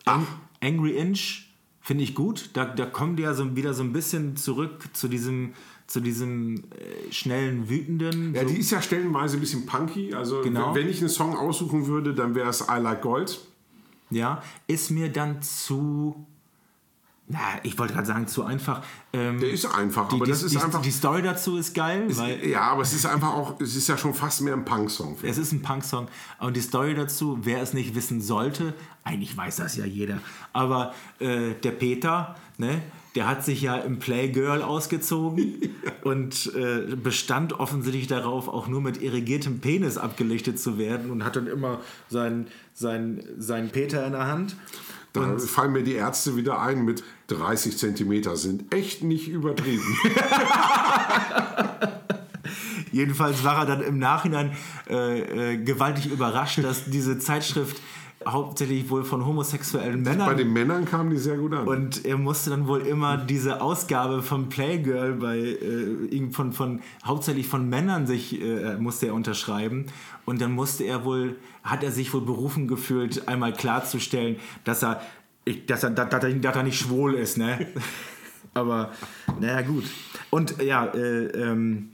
Ang 0.04 0.26
Angry 0.60 0.96
Inch 0.96 1.52
finde 1.80 2.04
ich 2.04 2.14
gut. 2.14 2.50
Da, 2.52 2.64
da 2.64 2.86
kommt 2.86 3.18
ja 3.20 3.34
so 3.34 3.56
wieder 3.56 3.74
so 3.74 3.82
ein 3.82 3.92
bisschen 3.92 4.36
zurück 4.36 4.88
zu 4.92 5.08
diesem, 5.08 5.54
zu 5.92 6.00
diesem 6.00 6.56
äh, 6.56 7.12
schnellen, 7.12 7.68
wütenden. 7.68 8.34
Ja, 8.34 8.42
so, 8.42 8.48
die 8.48 8.60
ist 8.60 8.70
ja 8.70 8.80
stellenweise 8.80 9.36
ein 9.36 9.40
bisschen 9.40 9.66
punky. 9.66 10.14
Also 10.14 10.40
Genau. 10.40 10.74
wenn 10.74 10.88
ich 10.88 11.00
einen 11.00 11.10
Song 11.10 11.36
aussuchen 11.36 11.86
würde, 11.86 12.14
dann 12.14 12.34
wäre 12.34 12.48
es 12.48 12.62
I 12.62 12.78
Like 12.80 13.02
Gold. 13.02 13.40
ja, 14.08 14.42
ist 14.66 14.90
mir 14.90 15.12
dann 15.12 15.42
zu. 15.42 16.26
Na, 17.28 17.38
ich 17.62 17.78
wollte 17.78 17.92
gerade 17.92 18.06
sagen, 18.06 18.26
zu 18.26 18.42
einfach. 18.42 18.82
Ähm, 19.12 19.38
Der 19.38 19.50
ist 19.50 19.64
einfach, 19.66 20.08
die, 20.08 20.16
aber 20.16 20.24
die, 20.24 20.30
das 20.30 20.42
ist 20.42 20.54
die, 20.54 20.58
einfach... 20.58 20.80
die 20.80 20.90
Story 20.90 21.22
dazu 21.22 21.56
ist 21.58 21.74
geil, 21.74 22.06
weil 22.16 22.46
ja, 22.46 22.62
aber 22.62 22.82
es 22.82 22.92
ist 22.94 23.04
einfach 23.06 23.32
auch, 23.34 23.60
es 23.60 23.76
ist 23.76 23.86
ja 23.88 23.96
schon 23.98 24.12
fast 24.14 24.40
mehr 24.40 24.54
ein 24.54 24.64
Punk-Song. 24.64 25.16
Es 25.22 25.36
ist 25.38 25.52
ein 25.52 25.60
Punk-Song. 25.62 26.08
Und 26.40 26.56
die 26.56 26.60
Story 26.62 26.94
dazu, 26.94 27.38
wer 27.42 27.60
es 27.62 27.74
nicht 27.74 27.94
wissen 27.94 28.20
sollte, 28.22 28.74
eigentlich 29.04 29.36
weiß 29.36 29.56
das 29.56 29.76
ja 29.76 29.84
jeder, 29.84 30.18
aber 30.52 30.94
äh, 31.20 31.52
der 31.62 31.70
Peter, 31.72 32.34
ne, 32.58 32.82
der 33.14 33.28
hat 33.28 33.44
sich 33.44 33.62
ja 33.62 33.76
im 33.76 33.98
Playgirl 33.98 34.62
ausgezogen 34.62 35.70
und 36.04 36.52
äh, 36.54 36.96
bestand 36.96 37.52
offensichtlich 37.54 38.06
darauf, 38.06 38.48
auch 38.48 38.68
nur 38.68 38.80
mit 38.80 39.02
irrigiertem 39.02 39.60
Penis 39.60 39.98
abgelichtet 39.98 40.58
zu 40.58 40.78
werden 40.78 41.10
und 41.10 41.24
hat 41.24 41.36
dann 41.36 41.46
immer 41.46 41.80
seinen 42.08 42.46
sein, 42.74 43.22
sein 43.38 43.70
Peter 43.70 44.06
in 44.06 44.12
der 44.12 44.26
Hand. 44.26 44.56
Da 45.12 45.36
fallen 45.38 45.72
mir 45.72 45.82
die 45.82 45.92
Ärzte 45.92 46.36
wieder 46.36 46.60
ein 46.62 46.86
mit 46.86 47.04
30 47.26 47.76
Zentimeter 47.76 48.36
sind 48.36 48.74
echt 48.74 49.02
nicht 49.02 49.28
übertrieben. 49.28 49.84
Jedenfalls 52.92 53.44
war 53.44 53.58
er 53.58 53.66
dann 53.66 53.82
im 53.82 53.98
Nachhinein 53.98 54.52
äh, 54.88 55.52
äh, 55.52 55.56
gewaltig 55.56 56.06
überrascht, 56.06 56.62
dass 56.62 56.84
diese 56.86 57.18
Zeitschrift 57.18 57.80
hauptsächlich 58.26 58.88
wohl 58.90 59.04
von 59.04 59.24
homosexuellen 59.26 60.02
Männern 60.02 60.26
Bei 60.26 60.34
den 60.34 60.52
Männern 60.52 60.84
kamen 60.84 61.10
die 61.10 61.16
sehr 61.16 61.36
gut 61.36 61.52
an. 61.52 61.66
Und 61.66 62.04
er 62.04 62.16
musste 62.16 62.50
dann 62.50 62.66
wohl 62.66 62.80
immer 62.80 63.16
diese 63.16 63.60
Ausgabe 63.60 64.22
von 64.22 64.48
Playgirl 64.48 65.14
bei 65.14 65.38
äh, 65.38 66.30
von, 66.30 66.52
von 66.52 66.80
hauptsächlich 67.04 67.48
von 67.48 67.68
Männern 67.68 68.06
sich 68.06 68.40
äh, 68.40 68.76
musste 68.76 69.06
er 69.06 69.14
unterschreiben 69.14 69.86
und 70.24 70.40
dann 70.40 70.52
musste 70.52 70.84
er 70.84 71.04
wohl 71.04 71.36
hat 71.62 71.82
er 71.82 71.90
sich 71.90 72.12
wohl 72.12 72.22
berufen 72.22 72.68
gefühlt 72.68 73.28
einmal 73.28 73.52
klarzustellen, 73.52 74.36
dass 74.64 74.82
er 74.82 75.00
dass 75.66 75.82
er 75.82 75.90
dass 75.90 76.24
er 76.24 76.34
dass 76.34 76.56
er 76.56 76.62
nicht 76.62 76.78
schwul 76.78 77.14
ist, 77.14 77.38
ne? 77.38 77.66
Aber 78.54 78.92
naja 79.40 79.62
gut. 79.62 79.84
Und 80.30 80.62
ja, 80.62 80.84
äh, 80.86 81.26
ähm, 81.26 81.90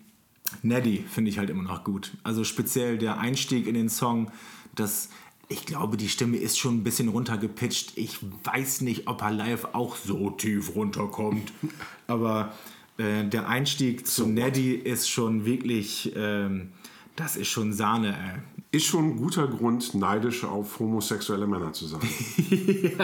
Neddy 0.63 1.05
finde 1.09 1.31
ich 1.31 1.39
halt 1.39 1.51
immer 1.51 1.63
noch 1.63 1.85
gut. 1.85 2.13
Also 2.25 2.45
speziell 2.45 2.99
der 2.99 3.19
Einstieg 3.19 3.67
in 3.67 3.75
den 3.75 3.89
Song, 3.89 4.31
das 4.75 5.11
ich 5.49 5.65
glaube, 5.65 5.97
die 5.97 6.09
Stimme 6.09 6.37
ist 6.37 6.59
schon 6.59 6.77
ein 6.77 6.85
bisschen 6.85 7.09
runtergepitcht. 7.09 7.97
Ich 7.97 8.19
weiß 8.45 8.83
nicht, 8.83 9.09
ob 9.09 9.23
er 9.23 9.31
live 9.31 9.69
auch 9.73 9.97
so 9.97 10.31
tief 10.31 10.75
runterkommt. 10.75 11.53
Aber 12.07 12.53
äh, 12.99 13.25
der 13.25 13.49
Einstieg 13.49 14.07
zu 14.07 14.27
Neddy 14.27 14.75
ist 14.75 15.09
schon 15.09 15.47
wirklich, 15.47 16.13
ähm, 16.17 16.73
das 17.17 17.37
ist 17.37 17.49
schon 17.49 17.73
Sahne, 17.73 18.09
ey. 18.09 18.41
ist 18.77 18.85
schon 18.85 19.13
ein 19.13 19.17
guter 19.17 19.47
Grund, 19.47 19.95
neidisch 19.95 20.45
auf 20.45 20.79
homosexuelle 20.81 21.47
Männer 21.47 21.73
zu 21.73 21.87
sein. 21.87 22.01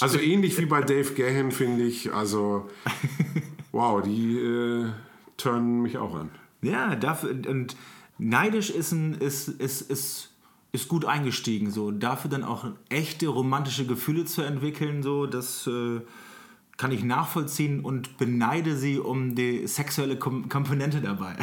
also 0.00 0.18
ähnlich 0.18 0.58
wie 0.58 0.66
bei 0.66 0.82
Dave 0.82 1.14
Gahan, 1.14 1.52
finde 1.52 1.84
ich. 1.84 2.12
Also, 2.12 2.68
wow, 3.70 4.02
die 4.02 4.38
äh, 4.38 4.86
turnen 5.36 5.82
mich 5.82 5.98
auch 5.98 6.16
an. 6.16 6.30
Ja, 6.62 6.96
dafür, 6.96 7.30
und 7.48 7.76
neidisch 8.18 8.70
ist 8.70 8.92
ein, 8.92 9.14
ist, 9.14 9.48
ist, 9.48 9.82
ist, 9.82 10.29
ist 10.72 10.88
gut 10.88 11.04
eingestiegen. 11.04 11.70
So. 11.70 11.90
Dafür 11.90 12.30
dann 12.30 12.44
auch 12.44 12.66
echte 12.88 13.28
romantische 13.28 13.86
Gefühle 13.86 14.24
zu 14.24 14.42
entwickeln, 14.42 15.02
so, 15.02 15.26
das 15.26 15.66
äh, 15.66 16.00
kann 16.80 16.92
ich 16.92 17.04
nachvollziehen 17.04 17.80
und 17.80 18.16
beneide 18.16 18.76
sie 18.76 18.98
um 18.98 19.34
die 19.34 19.66
sexuelle 19.66 20.16
Kom 20.16 20.48
Komponente 20.48 21.02
dabei. 21.02 21.36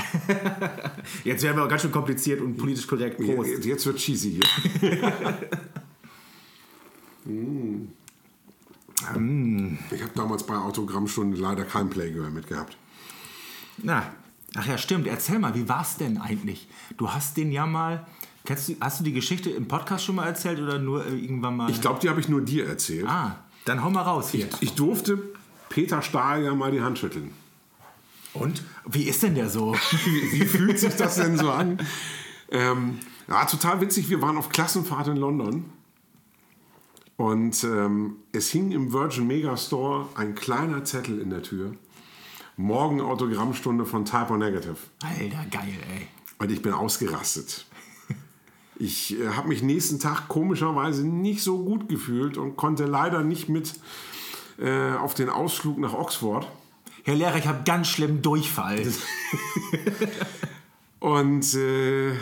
Jetzt 1.24 1.44
werden 1.44 1.58
wir 1.58 1.64
auch 1.64 1.70
ganz 1.70 1.84
schön 1.84 1.92
kompliziert 1.92 2.42
und 2.42 2.58
politisch 2.58 2.88
korrekt. 2.88 3.18
Prost. 3.18 3.50
Jetzt, 3.52 3.66
jetzt 3.66 3.86
wird 3.86 3.98
cheesy 3.98 4.42
hier. 4.42 5.14
mm. 9.16 9.78
Ich 9.92 10.02
habe 10.02 10.12
damals 10.16 10.44
bei 10.44 10.56
Autogrammstunde 10.56 11.38
leider 11.38 11.66
kein 11.66 11.90
Playgirl 11.90 12.32
mitgehabt. 12.32 12.76
Na, 13.78 14.12
ach 14.56 14.66
ja, 14.66 14.80
stimmt. 14.80 15.06
Erzähl 15.06 15.38
mal, 15.38 15.54
wie 15.54 15.70
war's 15.70 15.98
denn 15.98 16.18
eigentlich? 16.18 16.68
Du 16.98 17.12
hast 17.12 17.38
den 17.38 17.52
ja 17.52 17.68
mal. 17.68 18.08
Kennst 18.48 18.70
du, 18.70 18.78
hast 18.80 19.02
du 19.02 19.04
die 19.04 19.12
Geschichte 19.12 19.50
im 19.50 19.68
Podcast 19.68 20.06
schon 20.06 20.16
mal 20.16 20.26
erzählt 20.26 20.62
oder 20.62 20.80
nur 20.80 21.06
äh, 21.06 21.10
irgendwann 21.10 21.58
mal? 21.58 21.70
Ich 21.70 21.82
glaube, 21.82 22.00
die 22.00 22.08
habe 22.08 22.22
ich 22.22 22.30
nur 22.30 22.40
dir 22.40 22.66
erzählt. 22.66 23.06
ah, 23.06 23.36
dann 23.66 23.84
hau 23.84 23.90
mal 23.90 24.04
raus 24.04 24.30
hier. 24.32 24.48
Ich 24.62 24.74
durfte 24.74 25.22
Peter 25.68 26.02
Stahl 26.02 26.46
ja 26.46 26.56
mal 26.56 26.72
die 26.72 26.80
Hand 26.80 26.98
schütteln. 26.98 27.32
Und? 28.34 28.64
Wie 28.86 29.04
ist 29.04 29.22
denn 29.22 29.36
der 29.36 29.50
so? 29.50 29.74
Wie, 30.06 30.32
wie 30.32 30.46
fühlt 30.46 30.80
sich 30.80 30.96
das 30.96 31.16
denn 31.16 31.38
so 31.38 31.52
an? 31.52 31.78
Ähm, 32.50 33.00
ja, 33.28 33.44
total 33.44 33.82
witzig. 33.82 34.10
Wir 34.10 34.22
waren 34.22 34.38
auf 34.38 34.48
Klassenfahrt 34.48 35.10
in 35.10 35.18
London. 35.18 35.66
Und 37.18 37.66
ähm, 37.66 38.16
es 38.32 38.50
hing 38.50 38.72
im 38.72 38.94
Virgin 38.94 39.28
Megastore 39.28 40.08
ein 40.16 40.36
kleiner 40.36 40.86
Zettel 40.86 41.20
in 41.20 41.32
der 41.32 41.44
Tür. 41.44 41.74
Morgen 42.56 43.02
Autogrammstunde 43.02 43.86
von 43.86 44.06
Type 44.06 44.32
O 44.32 44.38
Negative. 44.38 44.78
Alter, 45.04 45.46
geil, 45.52 45.76
ey. 45.94 46.08
Und 46.40 46.50
ich 46.50 46.62
bin 46.62 46.72
ausgerastet. 46.72 47.66
Ich 48.80 49.20
äh, 49.20 49.30
habe 49.30 49.48
mich 49.48 49.64
nächsten 49.64 50.00
Tag 50.00 50.28
komischerweise 50.28 51.06
nicht 51.06 51.44
so 51.44 51.64
gut 51.64 51.90
gefühlt 51.90 52.38
und 52.38 52.56
konnte 52.56 52.86
leider 52.86 53.24
nicht 53.24 53.50
mit 53.50 53.74
äh, 54.60 54.94
auf 54.94 55.14
den 55.14 55.30
Ausflug 55.30 55.78
nach 55.78 55.94
Oxford. 55.94 56.48
Herr 57.04 57.16
Lehrer, 57.16 57.38
ich 57.38 57.48
habe 57.48 57.64
ganz 57.66 57.88
schlimm 57.88 58.22
Durchfall. 58.22 58.86
Und 61.00 61.54
äh, 61.54 62.14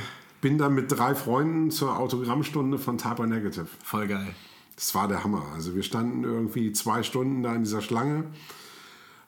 bin 0.41 0.57
dann 0.57 0.75
mit 0.75 0.91
drei 0.91 1.15
Freunden 1.15 1.71
zur 1.71 1.97
Autogrammstunde 1.97 2.77
von 2.77 2.97
Type 2.97 3.25
Negative. 3.25 3.67
Voll 3.83 4.07
geil. 4.07 4.35
Das 4.75 4.93
war 4.93 5.07
der 5.07 5.23
Hammer. 5.23 5.45
Also 5.53 5.73
wir 5.73 5.83
standen 5.83 6.23
irgendwie 6.23 6.73
zwei 6.73 7.01
Stunden 7.01 7.41
da 7.41 7.55
in 7.55 7.63
dieser 7.63 7.81
Schlange 7.81 8.25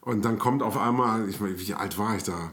und 0.02 0.24
dann 0.24 0.38
kommt 0.38 0.64
auf 0.64 0.78
einmal, 0.78 1.28
ich 1.28 1.40
meine, 1.40 1.60
wie 1.60 1.74
alt 1.74 1.98
war 1.98 2.16
ich 2.16 2.24
da? 2.24 2.52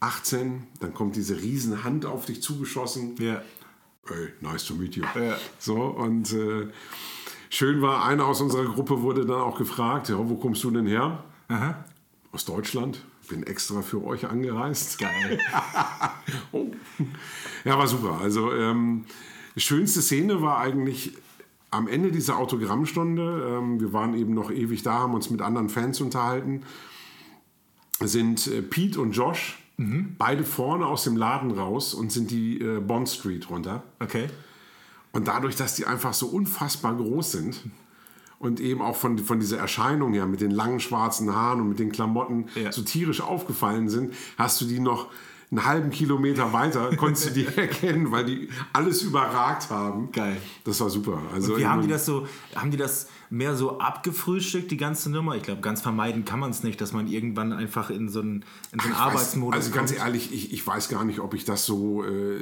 18, 0.00 0.66
dann 0.80 0.94
kommt 0.94 1.16
diese 1.16 1.40
riesen 1.40 1.84
Hand 1.84 2.06
auf 2.06 2.26
dich 2.26 2.42
zugeschossen. 2.42 3.16
Ja. 3.18 3.42
Hey, 4.06 4.28
nice 4.40 4.66
to 4.66 4.74
meet 4.74 4.96
you. 4.96 5.04
Ja. 5.14 5.36
So, 5.58 5.76
und 5.76 6.32
äh, 6.32 6.68
schön 7.48 7.80
war, 7.80 8.04
einer 8.04 8.26
aus 8.26 8.40
unserer 8.40 8.64
Gruppe 8.64 9.00
wurde 9.00 9.24
dann 9.24 9.40
auch 9.40 9.56
gefragt, 9.56 10.10
ja, 10.10 10.16
wo 10.18 10.36
kommst 10.36 10.62
du 10.64 10.70
denn 10.70 10.86
her? 10.86 11.24
Aha. 11.48 11.84
Aus 12.32 12.44
Deutschland. 12.44 13.02
Bin 13.28 13.42
extra 13.44 13.80
für 13.80 14.04
euch 14.04 14.26
angereist. 14.26 14.98
Geil. 14.98 15.38
Oh. 16.52 16.70
Ja, 17.64 17.76
war 17.78 17.86
super. 17.88 18.20
Also 18.20 18.52
ähm, 18.52 19.04
die 19.56 19.60
schönste 19.60 20.02
Szene 20.02 20.40
war 20.40 20.58
eigentlich 20.58 21.12
am 21.70 21.88
Ende 21.88 22.12
dieser 22.12 22.38
Autogrammstunde. 22.38 23.58
Ähm, 23.58 23.80
wir 23.80 23.92
waren 23.92 24.14
eben 24.14 24.34
noch 24.34 24.50
ewig 24.50 24.82
da, 24.82 25.00
haben 25.00 25.14
uns 25.14 25.30
mit 25.30 25.42
anderen 25.42 25.68
Fans 25.68 26.00
unterhalten. 26.00 26.62
Sind 28.00 28.46
äh, 28.46 28.62
Pete 28.62 29.00
und 29.00 29.12
Josh 29.12 29.58
beide 29.76 30.44
vorne 30.44 30.86
aus 30.86 31.04
dem 31.04 31.16
Laden 31.16 31.50
raus 31.50 31.94
und 31.94 32.12
sind 32.12 32.30
die 32.30 32.60
äh, 32.60 32.80
Bond 32.80 33.08
Street 33.08 33.50
runter. 33.50 33.82
Okay. 33.98 34.28
Und 35.12 35.26
dadurch, 35.28 35.56
dass 35.56 35.74
die 35.74 35.84
einfach 35.86 36.14
so 36.14 36.26
unfassbar 36.26 36.94
groß 36.96 37.32
sind 37.32 37.60
und 38.38 38.60
eben 38.60 38.82
auch 38.82 38.96
von, 38.96 39.18
von 39.18 39.40
dieser 39.40 39.58
Erscheinung 39.58 40.12
her 40.12 40.26
mit 40.26 40.40
den 40.40 40.50
langen 40.50 40.80
schwarzen 40.80 41.34
Haaren 41.34 41.60
und 41.60 41.68
mit 41.70 41.78
den 41.78 41.90
Klamotten 41.92 42.46
Ja. 42.54 42.70
so 42.72 42.82
tierisch 42.82 43.20
aufgefallen 43.20 43.88
sind, 43.88 44.14
hast 44.38 44.60
du 44.60 44.64
die 44.64 44.80
noch 44.80 45.08
einen 45.56 45.64
halben 45.66 45.90
Kilometer 45.90 46.52
weiter, 46.52 46.90
konntest 46.96 47.26
du 47.26 47.30
die 47.30 47.46
erkennen, 47.46 48.10
weil 48.10 48.24
die 48.24 48.48
alles 48.72 49.02
überragt 49.02 49.70
haben. 49.70 50.10
Geil. 50.12 50.36
Das 50.64 50.80
war 50.80 50.90
super. 50.90 51.20
Also 51.32 51.56
Wie 51.58 51.66
haben 51.66 51.82
die 51.82 51.88
das 51.88 52.04
so, 52.06 52.26
haben 52.54 52.70
die 52.70 52.76
das 52.76 53.08
mehr 53.30 53.54
so 53.56 53.78
abgefrühstückt, 53.78 54.70
die 54.70 54.76
ganze 54.76 55.10
Nummer? 55.10 55.34
Ich 55.36 55.42
glaube, 55.42 55.60
ganz 55.60 55.80
vermeiden 55.80 56.24
kann 56.24 56.38
man 56.40 56.50
es 56.50 56.62
nicht, 56.62 56.80
dass 56.80 56.92
man 56.92 57.06
irgendwann 57.08 57.52
einfach 57.52 57.90
in 57.90 58.08
so 58.08 58.20
einen, 58.20 58.44
in 58.72 58.80
so 58.80 58.86
einen 58.86 58.94
weiß- 58.94 58.98
Arbeitsmodus 58.98 59.54
Also 59.58 59.70
ganz 59.70 59.90
kommt. 59.92 60.00
ehrlich, 60.04 60.32
ich, 60.32 60.52
ich 60.52 60.66
weiß 60.66 60.88
gar 60.88 61.04
nicht, 61.04 61.20
ob 61.20 61.34
ich 61.34 61.44
das 61.44 61.64
so, 61.66 62.04
äh, 62.04 62.38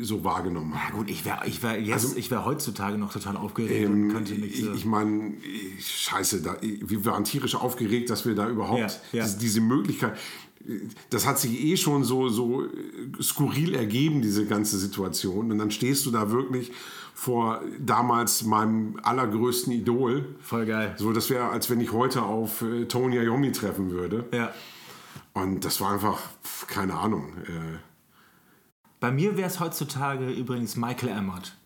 so 0.00 0.24
wahrgenommen 0.24 0.72
Ja 0.74 0.80
habe. 0.88 0.96
gut, 0.98 1.10
ich 1.10 1.24
wäre 1.24 1.46
ich 1.46 1.62
wär 1.62 1.80
jetzt, 1.80 2.16
ich 2.16 2.30
wär 2.30 2.44
heutzutage 2.44 2.98
noch 2.98 3.12
total 3.12 3.36
aufgeregt 3.36 3.88
und 3.88 4.02
Ähm, 4.04 4.12
könnte 4.12 4.34
nicht 4.34 4.58
ich 4.58 4.68
ich 4.74 4.84
meine, 4.84 5.32
scheiße, 5.80 6.42
da, 6.42 6.56
wir 6.60 7.04
waren 7.04 7.24
tierisch 7.24 7.54
aufgeregt, 7.54 8.10
dass 8.10 8.26
wir 8.26 8.34
da 8.34 8.48
überhaupt 8.48 8.80
Ja, 8.80 9.18
ja. 9.20 9.24
Diese, 9.24 9.38
diese 9.38 9.60
Möglichkeit, 9.60 10.16
das 11.10 11.26
hat 11.26 11.38
sich 11.38 11.60
eh 11.64 11.76
schon 11.76 12.04
so, 12.04 12.28
so 12.28 12.64
äh, 12.64 12.68
skurril 13.22 13.74
ergeben, 13.74 14.22
diese 14.22 14.46
ganze 14.46 14.78
Situation. 14.78 15.50
Und 15.50 15.58
dann 15.58 15.70
stehst 15.70 16.04
du 16.06 16.10
da 16.10 16.30
wirklich 16.30 16.72
vor 17.14 17.62
damals 17.80 18.44
meinem 18.44 18.98
allergrößten 19.02 19.72
Idol. 19.72 20.36
Voll 20.40 20.66
geil. 20.66 20.94
So, 20.98 21.12
das 21.12 21.30
wäre, 21.30 21.48
als 21.48 21.68
wenn 21.70 21.80
ich 21.80 21.92
heute 21.92 22.22
auf 22.22 22.62
äh, 22.62 22.84
Tony 22.86 23.16
Iommi 23.16 23.50
treffen 23.52 23.90
würde. 23.90 24.26
Ja. 24.32 24.52
Und 25.34 25.64
das 25.64 25.80
war 25.80 25.92
einfach, 25.92 26.20
pf, 26.44 26.66
keine 26.66 26.94
Ahnung. 26.94 27.32
Äh, 27.46 27.78
Bei 29.00 29.10
mir 29.10 29.36
wäre 29.36 29.48
es 29.48 29.58
heutzutage 29.60 30.30
übrigens 30.30 30.76
Michael 30.76 31.10
Emmert. 31.10 31.56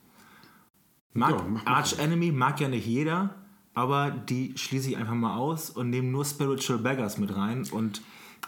Mag, 1.15 1.33
Ja. 1.33 1.63
Arch 1.67 1.99
Enemy 1.99 2.33
mag 2.33 2.61
ja 2.61 2.69
nicht 2.69 2.87
jeder, 2.87 3.35
aber 3.75 4.11
die 4.11 4.53
schließe 4.57 4.91
ich 4.91 4.97
einfach 4.97 5.15
mal 5.15 5.37
aus 5.37 5.69
und 5.71 5.91
nehme 5.91 6.09
nur 6.09 6.25
Spiritual 6.25 6.79
Beggars 6.79 7.19
mit 7.19 7.35
rein 7.37 7.67
und 7.71 8.01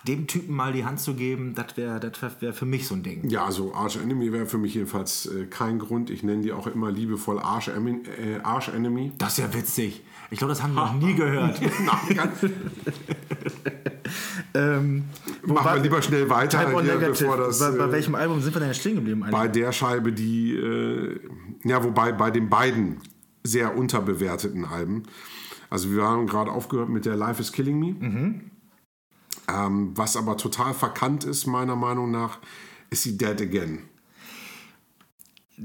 dem 0.07 0.27
Typen 0.27 0.55
mal 0.55 0.73
die 0.73 0.85
Hand 0.85 1.01
zu 1.01 1.15
geben, 1.15 1.55
das 1.55 1.77
wäre 1.77 1.99
das 1.99 2.13
wär, 2.41 2.53
für 2.53 2.67
mich 2.67 2.87
so 2.87 2.95
ein 2.95 3.03
Ding. 3.03 3.29
Ja, 3.31 3.45
also 3.47 3.75
Arch 3.75 3.97
Enemy 3.97 4.33
wäre 4.33 4.47
für 4.47 4.59
mich 4.59 4.75
jedenfalls 4.75 5.27
äh, 5.27 5.47
kein 5.47 5.79
Grund. 5.79 6.11
Ich 6.11 6.23
nenne 6.23 6.43
die 6.43 6.53
auch 6.53 6.67
immer 6.67 6.91
liebevoll 6.91 7.39
Arch, 7.39 7.69
Emi- 7.69 8.07
äh, 8.09 8.41
Arch 8.43 8.69
Enemy. 8.69 9.13
Das 9.19 9.33
ist 9.33 9.39
ja 9.39 9.55
witzig. 9.55 10.03
Ich 10.31 10.39
glaube, 10.39 10.53
das 10.53 10.63
haben 10.63 10.75
wir 10.75 10.85
noch 10.85 10.95
nie 11.01 11.15
gehört. 11.15 11.61
Nein, 11.85 12.17
ganz, 12.17 12.39
ähm, 14.55 15.05
machen 15.47 15.75
wir 15.77 15.83
lieber 15.83 16.03
schnell 16.03 16.29
weiter, 16.29 16.69
hier, 16.69 16.83
Negative. 16.83 17.11
bevor 17.11 17.37
das 17.39 17.59
bei, 17.59 17.71
bei 17.71 17.85
äh, 17.85 17.93
welchem 17.93 18.15
Album 18.15 18.41
sind 18.41 18.55
wir 18.55 18.61
denn 18.61 18.75
stehen 18.75 18.97
geblieben? 18.97 19.23
eigentlich? 19.23 19.33
bei 19.33 19.49
der 19.49 19.73
Scheibe, 19.73 20.13
die, 20.13 20.55
äh, 20.55 21.19
ja, 21.65 21.83
wobei 21.83 22.13
bei 22.13 22.31
den 22.31 22.49
beiden 22.51 22.99
sehr 23.43 23.77
unterbewerteten 23.77 24.65
Alben. 24.65 25.05
Also 25.71 25.91
wir 25.93 26.03
haben 26.03 26.27
gerade 26.27 26.51
aufgehört 26.51 26.89
mit 26.89 27.05
der 27.05 27.17
Life 27.17 27.41
is 27.41 27.53
Killing 27.53 27.79
Me. 27.79 27.95
Mhm. 27.99 28.41
Ähm, 29.49 29.93
was 29.95 30.17
aber 30.17 30.37
total 30.37 30.75
verkannt 30.75 31.25
ist, 31.25 31.47
meiner 31.47 31.77
Meinung 31.77 32.11
nach, 32.11 32.39
ist 32.91 33.03
sie 33.03 33.19
Dead 33.19 33.41
Again. 33.41 33.81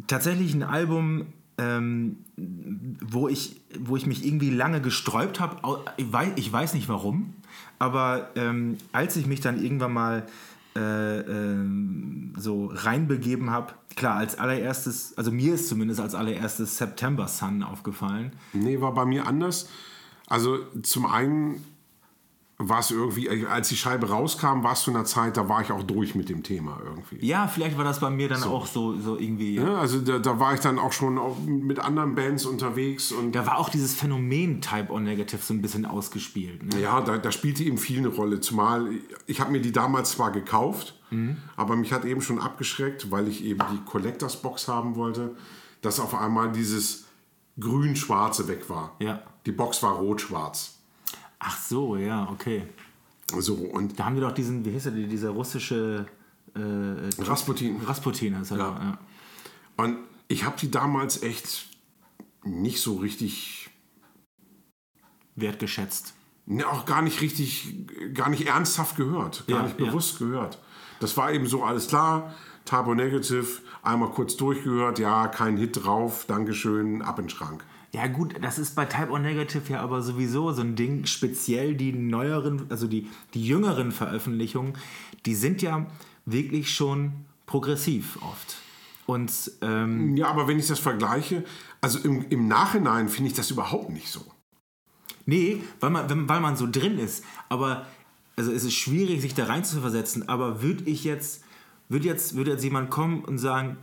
tatsächlich 0.08 0.54
ein 0.54 0.64
Album, 0.64 1.28
ähm, 1.58 2.18
wo, 2.38 3.28
ich, 3.28 3.62
wo 3.80 3.98
ich 3.98 4.06
mich 4.06 4.26
irgendwie 4.26 4.50
lange 4.50 4.82
gesträubt 4.82 5.40
habe. 5.40 5.58
Ich 5.98 6.12
weiß, 6.12 6.32
ich 6.36 6.52
weiß 6.52 6.74
nicht 6.74 6.90
warum, 6.90 7.34
aber 7.80 8.30
ähm, 8.36 8.78
als 8.92 9.16
ich 9.16 9.26
mich 9.26 9.42
dann 9.42 9.62
irgendwann 9.62 9.94
mal 9.94 10.28
äh, 10.76 11.20
ähm, 11.20 12.34
so 12.38 12.72
reinbegeben 12.74 13.50
habe, 13.50 13.74
klar, 13.96 14.16
als 14.18 14.38
allererstes, 14.38 15.18
also 15.18 15.32
mir 15.32 15.56
ist 15.56 15.68
zumindest 15.68 16.00
als 16.00 16.16
allererstes 16.16 16.78
September 16.78 17.28
Sun 17.28 17.64
aufgefallen. 17.64 18.32
Nee, 18.54 18.80
war 18.80 18.94
bei 18.94 19.06
mir 19.06 19.28
anders. 19.28 19.68
Also 20.28 20.60
zum 20.84 21.08
einen 21.08 21.64
war 22.62 22.80
es 22.80 22.92
irgendwie, 22.92 23.48
als 23.48 23.70
die 23.70 23.78
Scheibe 23.78 24.10
rauskam, 24.10 24.64
war 24.64 24.74
es 24.74 24.82
zu 24.82 24.92
einer 24.92 25.06
Zeit, 25.06 25.38
da 25.38 25.48
war 25.48 25.62
ich 25.62 25.72
auch 25.72 25.82
durch 25.84 26.14
mit 26.14 26.28
dem 26.28 26.44
Thema 26.44 26.82
irgendwie. 26.84 27.26
Ja, 27.26 27.48
vielleicht 27.48 27.78
war 27.78 27.86
das 27.86 28.02
bei 28.02 28.10
mir 28.10 28.28
dann 28.28 28.44
auch 28.44 28.68
so, 28.68 29.00
so 29.00 29.18
irgendwie. 29.18 29.56
Ja, 29.56 29.78
also 29.78 30.02
da, 30.02 30.20
da 30.20 30.42
war 30.42 30.54
ich 30.54 30.60
dann 30.60 30.78
auch 30.78 30.92
schon 30.92 31.18
auch 31.18 31.38
mit 31.40 31.80
anderen 31.80 32.16
Bands 32.16 32.46
unterwegs 32.46 33.14
und 33.14 33.34
Da 33.34 33.46
war 33.46 33.60
auch 33.60 33.70
dieses 33.70 33.96
Phänomen 33.96 34.60
Type 34.60 34.92
O 34.92 35.00
Negative 35.00 35.42
so 35.42 35.54
ein 35.54 35.62
bisschen 35.62 35.86
ausgespielt. 35.86 36.64
Ne? 36.64 36.82
ja, 36.82 37.00
da, 37.00 37.18
da 37.18 37.32
spielte 37.32 37.64
eben 37.64 37.78
viel 37.78 38.00
eine 38.00 38.10
Rolle. 38.10 38.42
Zumal 38.42 38.90
ich 39.26 39.40
habe 39.40 39.52
mir 39.52 39.62
die 39.62 39.72
damals 39.72 40.12
zwar 40.12 40.32
gekauft, 40.32 41.00
aber 41.56 41.78
mich 41.78 41.94
hat 41.94 42.04
eben 42.04 42.22
schon 42.22 42.40
abgeschreckt, 42.40 43.10
weil 43.10 43.30
ich 43.30 43.44
eben 43.46 43.62
die 43.72 43.90
Collectors 43.90 44.42
Box 44.42 44.68
haben 44.68 44.96
wollte, 44.96 45.36
dass 45.82 46.02
auf 46.02 46.14
einmal 46.14 46.52
dieses 46.52 47.06
grün-schwarze 47.58 48.50
weg 48.50 48.70
war. 48.70 48.96
Ja. 49.00 49.22
Die 49.46 49.54
Box 49.54 49.82
war 49.82 49.94
rot-schwarz. 49.94 50.79
So, 51.70 51.98
ja, 51.98 52.28
okay. 52.32 52.64
So 53.38 53.54
und 53.54 54.00
Da 54.00 54.06
haben 54.06 54.16
wir 54.16 54.22
doch 54.22 54.32
diesen, 54.32 54.66
wie 54.66 54.72
hieß 54.72 54.88
er, 54.88 54.92
dieser 54.92 55.30
russische 55.30 56.08
äh, 56.56 57.22
Rasputin. 57.24 57.80
Rasputin 57.86 58.34
ist 58.42 58.50
er. 58.50 58.58
Ja. 58.58 58.64
Ja. 58.70 58.84
Ja. 58.84 58.98
Und 59.86 59.98
ich 60.28 60.46
habe 60.46 60.56
die 60.60 60.72
damals 60.72 61.22
echt 61.22 61.68
nicht 62.44 62.82
so 62.82 62.96
richtig, 62.96 63.70
Wertgeschätzt. 65.36 66.16
ne, 66.48 66.68
auch 66.68 66.86
gar 66.86 67.04
nicht 67.04 67.22
richtig, 67.22 67.76
gar 68.16 68.30
nicht 68.30 68.48
ernsthaft 68.48 68.96
gehört, 68.98 69.46
gar 69.48 69.58
Ja, 69.60 69.64
nicht 69.68 69.80
ja. 69.80 69.86
bewusst 69.86 70.18
gehört. 70.18 70.58
Das 71.00 71.16
war 71.18 71.32
eben 71.32 71.46
so 71.46 71.64
alles 71.64 71.88
klar. 71.88 72.34
Typo 72.66 72.94
Negative, 72.96 73.46
einmal 73.84 74.10
kurz 74.10 74.36
durchgehört, 74.38 74.98
ja, 75.00 75.28
kein 75.28 75.56
Hit 75.58 75.84
drauf, 75.84 76.26
Dankeschön, 76.28 77.02
ab 77.04 77.20
in 77.20 77.26
den 77.26 77.30
Schrank. 77.30 77.64
Ja 77.92 78.08
gut, 78.08 78.36
das 78.42 78.60
ist 78.60 78.76
bei 78.76 78.86
Type 78.86 79.10
O 79.12 79.18
Negative 79.18 79.74
ja 79.74 79.82
aber 79.82 80.02
sowieso 80.02 80.52
so 80.52 80.62
ein 80.62 80.76
Ding, 80.76 81.06
speziell 81.06 81.76
die 81.76 81.92
neueren, 81.92 82.68
also 82.70 82.88
die, 82.88 83.10
die 83.34 83.46
jüngeren 83.46 83.92
Veröffentlichungen, 83.92 84.74
die 85.26 85.34
sind 85.34 85.62
ja 85.62 85.88
wirklich 86.26 86.72
schon 86.72 87.26
progressiv 87.48 88.20
oft. 88.22 88.58
Und 89.08 89.32
ähm, 89.62 90.16
Ja, 90.16 90.28
aber 90.28 90.48
wenn 90.48 90.60
ich 90.60 90.68
das 90.68 90.80
vergleiche, 90.80 91.44
also 91.82 91.98
im, 92.00 92.28
im 92.30 92.48
Nachhinein 92.48 93.10
finde 93.10 93.32
ich 93.32 93.36
das 93.36 93.50
überhaupt 93.50 93.90
nicht 93.90 94.10
so. 94.10 94.22
nee, 95.26 95.64
weil 95.80 95.90
man, 95.90 96.30
weil 96.30 96.40
man 96.42 96.56
so 96.56 96.68
drin 96.70 97.00
ist. 97.00 97.24
Aber 97.50 97.88
also 98.36 98.52
es 98.52 98.64
ist 98.64 98.76
schwierig, 98.76 99.22
sich 99.22 99.34
da 99.34 99.46
rein 99.46 99.64
zu 99.64 99.82
versetzen. 99.82 100.30
Aber 100.30 100.62
würde 100.62 100.84
ich 100.86 101.04
jetzt, 101.04 101.44
würde 101.88 102.06
jetzt, 102.06 102.36
würde 102.36 102.52
jetzt 102.52 102.64
jemand 102.64 102.92
kommen 102.92 103.26
und 103.26 103.40
sagen, 103.40 103.78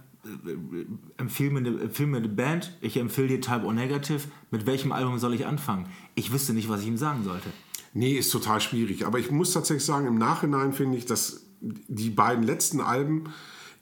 empfehle 1.17 1.51
mir, 1.51 1.59
eine, 1.59 2.07
mir 2.07 2.17
eine 2.17 2.29
Band, 2.29 2.77
ich 2.81 2.97
empfehle 2.97 3.29
dir 3.29 3.41
Type 3.41 3.65
O 3.65 3.73
Negative, 3.73 4.23
mit 4.51 4.67
welchem 4.67 4.93
Album 4.93 5.19
soll 5.19 5.35
ich 5.35 5.47
anfangen? 5.47 5.89
Ich 6.15 6.33
wüsste 6.33 6.53
nicht, 6.53 6.69
was 6.69 6.83
ich 6.83 6.89
ihm 6.89 6.97
sagen 6.97 7.25
sollte. 7.25 7.49
Nee, 7.95 8.13
ist 8.13 8.31
total 8.31 8.61
schwierig. 8.61 9.07
Aber 9.07 9.19
ich 9.19 9.31
muss 9.31 9.53
tatsächlich 9.53 9.85
sagen, 9.85 10.07
im 10.07 10.19
Nachhinein 10.19 10.73
finde 10.73 10.99
ich, 10.99 11.07
dass 11.07 11.47
die 11.61 12.11
beiden 12.11 12.45
letzten 12.45 12.81
Alben, 12.81 13.25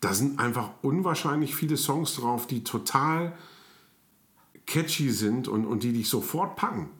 da 0.00 0.14
sind 0.14 0.38
einfach 0.38 0.70
unwahrscheinlich 0.82 1.54
viele 1.54 1.76
Songs 1.76 2.14
drauf, 2.14 2.46
die 2.46 2.62
total 2.62 3.36
catchy 4.66 5.10
sind 5.10 5.48
und, 5.48 5.66
und 5.66 5.82
die 5.82 5.92
dich 5.92 6.08
sofort 6.08 6.56
packen. 6.56 6.90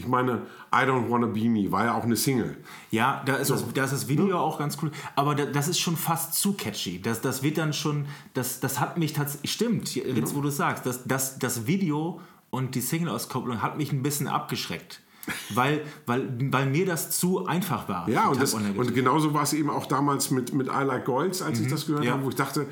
Ich 0.00 0.08
meine, 0.08 0.42
I 0.74 0.78
Don't 0.86 1.10
Wanna 1.10 1.26
Be 1.26 1.48
Me 1.48 1.70
war 1.70 1.84
ja 1.84 1.94
auch 1.94 2.04
eine 2.04 2.16
Single. 2.16 2.56
Ja, 2.90 3.22
da 3.26 3.34
ist, 3.36 3.50
das, 3.50 3.64
da 3.74 3.84
ist 3.84 3.92
das 3.92 4.08
Video 4.08 4.38
auch 4.38 4.58
ganz 4.58 4.78
cool. 4.82 4.90
Aber 5.14 5.34
da, 5.34 5.44
das 5.46 5.68
ist 5.68 5.78
schon 5.78 5.96
fast 5.96 6.34
zu 6.34 6.54
catchy. 6.54 7.00
Das, 7.02 7.20
das 7.20 7.42
wird 7.42 7.58
dann 7.58 7.72
schon, 7.72 8.06
das, 8.34 8.60
das 8.60 8.80
hat 8.80 8.96
mich 8.98 9.12
tatsächlich, 9.12 9.52
stimmt, 9.52 9.94
jetzt 9.94 10.34
wo 10.34 10.40
du 10.40 10.48
es 10.48 10.56
sagst, 10.56 10.86
das, 10.86 11.04
das, 11.04 11.38
das 11.38 11.66
Video 11.66 12.20
und 12.50 12.74
die 12.74 12.80
Single-Auskopplung 12.80 13.60
hat 13.62 13.76
mich 13.76 13.92
ein 13.92 14.02
bisschen 14.02 14.26
abgeschreckt. 14.26 15.00
Weil, 15.50 15.82
weil, 16.06 16.28
weil 16.50 16.66
mir 16.66 16.86
das 16.86 17.10
zu 17.10 17.44
einfach 17.46 17.88
war. 17.90 18.08
Ja, 18.08 18.28
und, 18.28 18.40
das, 18.40 18.54
und 18.54 18.94
genauso 18.94 19.34
war 19.34 19.42
es 19.42 19.52
eben 19.52 19.68
auch 19.68 19.84
damals 19.86 20.30
mit, 20.30 20.54
mit 20.54 20.66
I 20.68 20.82
Like 20.82 21.04
Golds, 21.04 21.42
als 21.42 21.60
ich 21.60 21.68
das 21.68 21.84
gehört 21.86 22.00
Mhm. 22.02 22.06
ja. 22.08 22.12
habe, 22.14 22.24
wo 22.24 22.30
ich 22.30 22.34
dachte, 22.36 22.62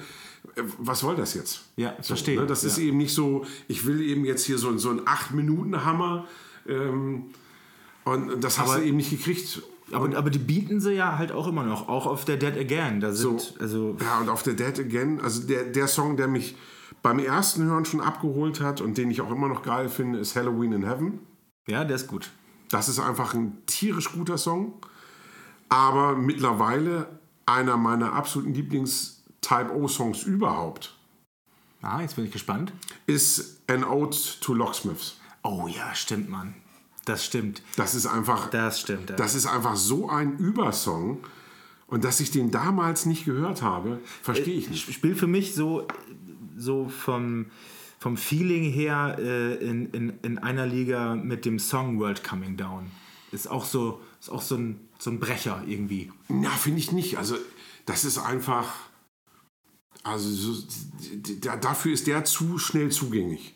äh, 0.56 0.62
was 0.78 1.00
soll 1.00 1.14
das 1.14 1.34
jetzt? 1.34 1.60
Ja, 1.76 1.94
so, 2.00 2.08
verstehe. 2.08 2.40
Ne? 2.40 2.46
Das 2.46 2.64
ist 2.64 2.78
Ja. 2.78 2.84
eben 2.84 2.96
nicht 2.96 3.14
so, 3.14 3.44
ich 3.68 3.84
will 3.86 4.00
eben 4.00 4.24
jetzt 4.24 4.46
hier 4.46 4.56
so, 4.58 4.76
so 4.78 4.88
einen 4.90 5.00
8-Minuten-Hammer 5.00 6.24
ähm, 6.68 7.24
und 8.04 8.42
das 8.42 8.58
hast 8.58 8.70
Aber- 8.70 8.78
du 8.80 8.84
eben 8.86 8.96
nicht 8.96 9.10
gekriegt. 9.10 9.62
aber, 9.92 10.16
aber 10.16 10.30
die 10.30 10.38
bieten 10.38 10.80
sie 10.80 10.92
ja 10.92 11.18
halt 11.18 11.32
auch 11.32 11.46
immer 11.46 11.62
noch, 11.64 11.88
auch 11.88 12.06
auf 12.06 12.24
der 12.24 12.36
Dead 12.36 12.56
Again. 12.56 13.00
Da 13.00 13.12
sind, 13.12 13.40
So. 13.40 13.54
also, 13.60 13.96
Ja, 14.00 14.18
und 14.20 14.28
auf 14.28 14.42
der 14.42 14.54
Dead 14.54 14.78
Again, 14.78 15.20
also 15.20 15.42
der, 15.46 15.64
der 15.64 15.88
Song, 15.88 16.16
der 16.16 16.28
mich 16.28 16.56
beim 17.02 17.18
ersten 17.18 17.64
Hören 17.64 17.84
schon 17.84 18.00
abgeholt 18.00 18.60
hat 18.60 18.80
und 18.80 18.98
den 18.98 19.10
ich 19.10 19.20
auch 19.20 19.30
immer 19.30 19.48
noch 19.48 19.62
geil 19.62 19.88
finde, 19.88 20.18
ist 20.18 20.36
Halloween 20.36 20.72
in 20.72 20.84
Heaven. 20.84 21.18
ja, 21.68 21.84
der 21.84 21.96
ist 21.96 22.06
gut. 22.06 22.30
Das 22.70 22.88
ist 22.88 22.98
einfach 22.98 23.34
ein 23.34 23.58
tierisch 23.66 24.12
guter 24.12 24.36
Song, 24.36 24.74
aber 25.68 26.16
mittlerweile 26.16 27.08
einer 27.46 27.76
meiner 27.78 28.12
absoluten 28.14 28.52
Lieblings-Type-O-Songs 28.54 30.24
überhaupt 30.24 30.94
Ah, 31.80 32.00
jetzt 32.02 32.16
bin 32.16 32.24
ich 32.24 32.32
gespannt. 32.32 32.72
ist 33.06 33.60
An 33.68 33.84
Ode 33.84 34.16
to 34.40 34.52
Locksmiths. 34.52 35.17
Oh 35.48 35.66
ja, 35.66 35.94
stimmt, 35.94 36.28
Mann. 36.28 36.52
Das 37.06 37.24
stimmt. 37.24 37.62
Das 37.76 37.94
ist 37.94 38.04
einfach, 38.04 38.50
Das 38.50 38.80
stimmt. 38.80 39.08
ja. 39.08 39.16
das 39.16 39.34
ist 39.34 39.46
einfach 39.46 39.76
so 39.76 40.10
ein 40.10 40.36
Übersong 40.36 41.20
und 41.86 42.04
dass 42.04 42.20
ich 42.20 42.30
den 42.30 42.50
damals 42.50 43.06
nicht 43.06 43.24
gehört 43.24 43.62
habe, 43.62 43.98
verstehe 44.22 44.58
ich 44.58 44.68
nicht. 44.68 44.92
spielt 44.92 45.16
für 45.16 45.26
mich 45.26 45.54
so, 45.54 45.88
so 46.58 46.90
vom, 46.90 47.46
vom 47.98 48.18
Feeling 48.18 48.70
her 48.70 49.16
äh, 49.18 49.54
in, 49.54 49.86
in, 49.92 50.18
in 50.20 50.36
einer 50.38 50.66
Liga 50.66 51.14
mit 51.14 51.46
dem 51.46 51.58
Song 51.58 51.98
World 51.98 52.22
Coming 52.22 52.58
Down. 52.58 52.90
Ist 53.32 53.50
auch 53.50 53.64
so, 53.64 54.02
ist 54.20 54.28
auch 54.28 54.42
so, 54.42 54.56
ein, 54.56 54.78
so 54.98 55.10
ein 55.10 55.18
Brecher 55.18 55.62
irgendwie. 55.66 56.12
Na, 56.28 56.50
finde 56.50 56.80
ich 56.80 56.92
nicht. 56.92 57.16
Also, 57.16 57.36
das 57.86 58.04
ist 58.04 58.18
einfach. 58.18 58.74
Also, 60.02 60.28
so, 60.28 60.62
dafür 61.60 61.92
ist 61.92 62.06
der 62.06 62.24
zu 62.24 62.58
schnell 62.58 62.90
zugänglich. 62.90 63.54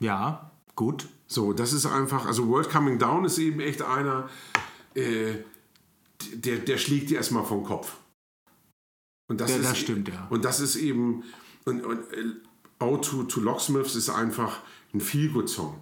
Ja, 0.00 0.50
gut. 0.76 1.08
So, 1.26 1.52
das 1.52 1.72
ist 1.72 1.86
einfach. 1.86 2.26
Also, 2.26 2.48
World 2.48 2.70
Coming 2.70 2.98
Down 2.98 3.24
ist 3.24 3.38
eben 3.38 3.60
echt 3.60 3.82
einer, 3.82 4.28
äh, 4.94 5.34
der, 6.34 6.58
der 6.58 6.78
schlägt 6.78 7.10
dir 7.10 7.16
erstmal 7.18 7.44
vom 7.44 7.64
Kopf. 7.64 7.96
Und 9.30 9.40
das, 9.40 9.50
Ja, 9.50 9.56
ist, 9.58 9.70
das 9.70 9.78
stimmt, 9.78 10.08
ja. 10.08 10.26
Und 10.30 10.44
das 10.44 10.60
ist 10.60 10.76
eben. 10.76 11.22
Und, 11.64 11.84
und 11.84 11.98
äh, 12.12 12.24
Ode 12.80 13.00
to, 13.06 13.22
to 13.24 13.40
Locksmiths 13.40 13.94
ist 13.96 14.08
einfach 14.08 14.60
ein 14.94 15.00
Feel-Good-Song. 15.00 15.76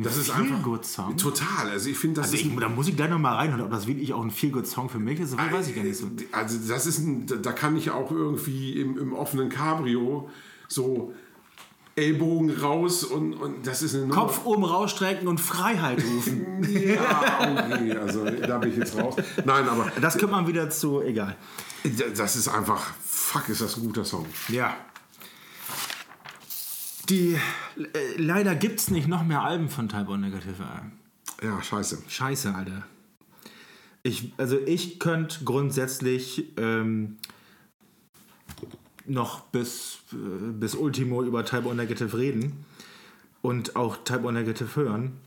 Das 0.00 0.16
ist 0.16 0.30
einfach. 0.30 0.62
Good 0.62 0.84
Song. 0.84 1.16
Total. 1.16 1.70
Also, 1.70 1.90
ich 1.90 1.98
finde, 1.98 2.20
das 2.20 2.30
Also 2.32 2.36
ist. 2.44 2.52
ich, 2.52 2.58
da 2.58 2.68
muss 2.68 2.86
ich 2.88 2.96
gleich 2.96 3.10
noch 3.10 3.18
mal 3.18 3.34
reinhören, 3.34 3.62
ob 3.62 3.70
das 3.70 3.86
wirklich 3.86 4.12
auch 4.14 4.22
ein 4.22 4.30
Feel 4.30 4.50
Good 4.50 4.66
Song 4.66 4.88
für 4.88 4.98
mich 5.00 5.18
ist. 5.20 5.34
Das 5.36 5.52
weiß 5.52 5.68
ich 5.68 5.74
gar 5.76 5.82
nicht 5.84 5.96
so. 5.96 6.08
Also 6.32 6.58
das 6.68 6.86
ist 6.86 6.98
ein, 6.98 7.26
da- 7.26 7.36
da 7.36 7.52
kann 7.52 7.76
ich 7.76 7.90
auch 7.90 8.10
irgendwie 8.10 8.80
im, 8.80 8.96
im 8.96 9.12
offenen 9.12 9.48
Cabrio 9.48 10.30
so 10.68 11.12
Ellbogen 11.98 12.50
raus 12.58 13.04
und, 13.04 13.34
und 13.34 13.66
das 13.66 13.82
ist 13.82 13.94
eine 13.94 14.06
Nummer- 14.06 14.14
Kopf 14.22 14.44
oben 14.44 14.64
rausstrecken 14.64 15.28
und 15.28 15.40
Freiheit 15.40 16.02
rufen. 16.02 16.46
Ja, 16.68 17.40
okay, 17.72 17.92
also 17.96 18.24
da 18.24 18.58
bin 18.58 18.70
ich 18.72 18.76
jetzt 18.78 18.96
raus. 18.96 19.16
Nein, 19.44 19.68
aber 19.68 19.90
Das 20.00 20.14
könnte 20.14 20.32
man 20.34 20.46
wieder 20.46 20.70
zu, 20.70 21.00
egal. 21.02 21.36
das 22.16 22.36
ist 22.36 22.48
einfach, 22.48 22.92
fuck, 23.04 23.48
ist 23.48 23.60
das 23.60 23.76
ein 23.76 23.82
guter 23.84 24.04
Song. 24.04 24.26
Ja. 24.48 24.76
Die, 27.08 27.34
äh, 27.76 28.16
leider 28.16 28.54
gibt 28.54 28.80
es 28.80 28.90
nicht 28.90 29.08
noch 29.08 29.24
mehr 29.24 29.42
Alben 29.42 29.68
von 29.68 29.88
Type 29.88 30.08
O 30.10 30.16
Negative. 30.16 30.62
äh. 31.42 31.46
Ja, 31.46 31.62
scheiße. 31.62 32.02
Scheiße, 32.08 32.54
Alter. 32.54 32.82
Ich, 34.02 34.32
also 34.36 34.58
ich 34.66 34.98
könnte 34.98 35.44
grundsätzlich 35.44 36.52
ähm, 36.58 37.16
noch 39.08 39.40
bis, 39.42 39.98
äh, 40.12 40.16
bis 40.52 40.74
Ultimo 40.74 41.22
über 41.22 41.44
Type 41.44 41.66
O 41.66 41.74
Negative 41.74 42.16
reden 42.16 42.64
und 43.42 43.76
auch 43.76 43.96
Type 44.04 44.24
O 44.24 44.30
Negative 44.30 44.76
hören. 44.76 45.18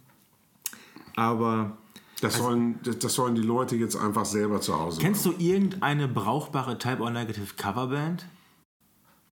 Aber 1.15 1.78
Das 2.22 2.38
sollen, 2.38 2.80
das, 2.84 3.13
sollen 3.13 3.36
die 3.36 3.41
Leute 3.41 3.76
jetzt 3.76 3.96
einfach 3.96 4.26
selber 4.26 4.62
zu 4.62 4.80
Hause 4.80 5.02
kennst 5.02 5.26
du 5.26 5.34
irgendeine 5.38 6.08
brauchbare 6.08 6.78
Type 6.78 7.02
O 7.02 7.10
Negative 7.10 7.54
Coverband? 7.58 8.26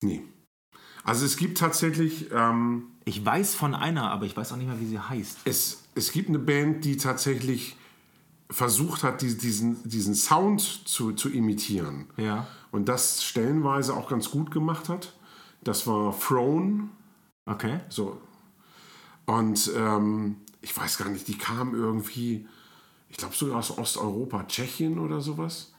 Nee. 0.01 0.23
Also 1.03 1.25
es 1.25 1.37
gibt 1.37 1.57
tatsächlich, 1.57 2.29
ähm, 2.33 2.87
Ich 3.05 3.23
weiß 3.25 3.55
von 3.55 3.73
einer, 3.75 4.11
aber 4.11 4.25
ich 4.25 4.35
weiß 4.35 4.51
auch 4.51 4.57
nicht 4.57 4.67
mehr, 4.67 4.79
wie 4.79 4.85
sie 4.85 4.99
heißt. 4.99 5.39
es, 5.45 5.83
es 5.95 6.11
gibt 6.11 6.29
eine 6.29 6.39
Band, 6.39 6.83
die 6.85 6.97
tatsächlich 6.97 7.75
versucht 8.51 9.03
hat, 9.03 9.21
die- 9.21 9.37
diesen, 9.37 9.87
diesen 9.87 10.15
Sound 10.15 10.61
zu, 10.87 11.11
zu 11.13 11.29
imitieren. 11.29 12.07
Ja. 12.17 12.47
Und 12.71 12.89
das 12.89 13.23
stellenweise 13.23 13.95
auch 13.95 14.09
ganz 14.09 14.31
gut 14.31 14.51
gemacht 14.51 14.89
hat. 14.89 15.13
Das 15.63 15.85
war 15.87 16.17
Throne. 16.19 16.89
Okay. 17.45 17.79
So. 17.89 18.19
Und 19.25 19.71
ähm, 19.75 20.37
ich 20.61 20.75
weiß 20.75 20.97
gar 20.97 21.09
nicht, 21.09 21.27
die 21.27 21.37
kam 21.37 21.75
irgendwie, 21.75 22.47
ich 23.09 23.17
glaube 23.17 23.35
sogar 23.35 23.57
aus 23.59 23.77
Osteuropa, 23.77 24.43
Tschechien 24.47 24.97
oder 24.99 25.21
sowas. 25.21 25.73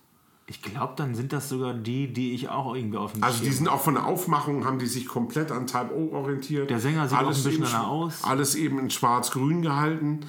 Ich 0.46 0.62
glaube, 0.62 0.94
dann 0.96 1.14
sind 1.14 1.32
das 1.32 1.48
sogar 1.48 1.74
die, 1.74 2.12
die 2.12 2.32
ich 2.34 2.48
auch 2.48 2.74
irgendwie 2.74 2.98
auf 2.98 3.12
dem 3.12 3.22
Also 3.22 3.44
die 3.44 3.52
sind 3.52 3.68
auch 3.68 3.80
von 3.80 3.94
der 3.94 4.04
Aufmachung, 4.06 4.64
haben 4.64 4.80
die 4.80 4.86
sich 4.86 5.06
komplett 5.06 5.52
an 5.52 5.66
Type 5.68 5.94
O 5.94 6.12
orientiert. 6.12 6.68
Der 6.70 6.80
Sänger 6.80 7.08
sieht 7.08 7.18
auch 7.18 7.22
ein 7.22 7.28
bisschen 7.28 7.62
danach 7.62 7.86
aus. 7.86 8.24
Alles 8.24 8.56
eben 8.56 8.78
in 8.80 8.90
schwarz-grün 8.90 9.62
gehalten. 9.62 10.20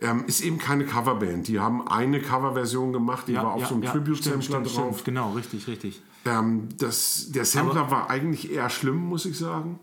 Ähm, 0.00 0.24
ist 0.26 0.42
eben 0.42 0.58
keine 0.58 0.84
Coverband. 0.84 1.48
Die 1.48 1.58
haben 1.58 1.88
eine 1.88 2.20
Coverversion 2.20 2.92
gemacht, 2.92 3.28
die 3.28 3.34
war 3.34 3.54
auf 3.54 3.66
so 3.66 3.74
einem 3.74 3.84
stimmt, 3.84 4.06
Tribute-Sampler 4.06 4.60
drauf. 4.60 4.70
Stimmt, 4.70 5.04
genau, 5.04 5.32
richtig, 5.32 5.66
richtig. 5.68 6.02
Ähm, 6.26 6.68
das, 6.76 7.30
der 7.30 7.46
Sampler 7.46 7.90
war 7.90 8.10
eigentlich 8.10 8.52
eher 8.52 8.68
schlimm, 8.68 8.98
muss 8.98 9.24
ich 9.24 9.38
sagen. 9.38 9.78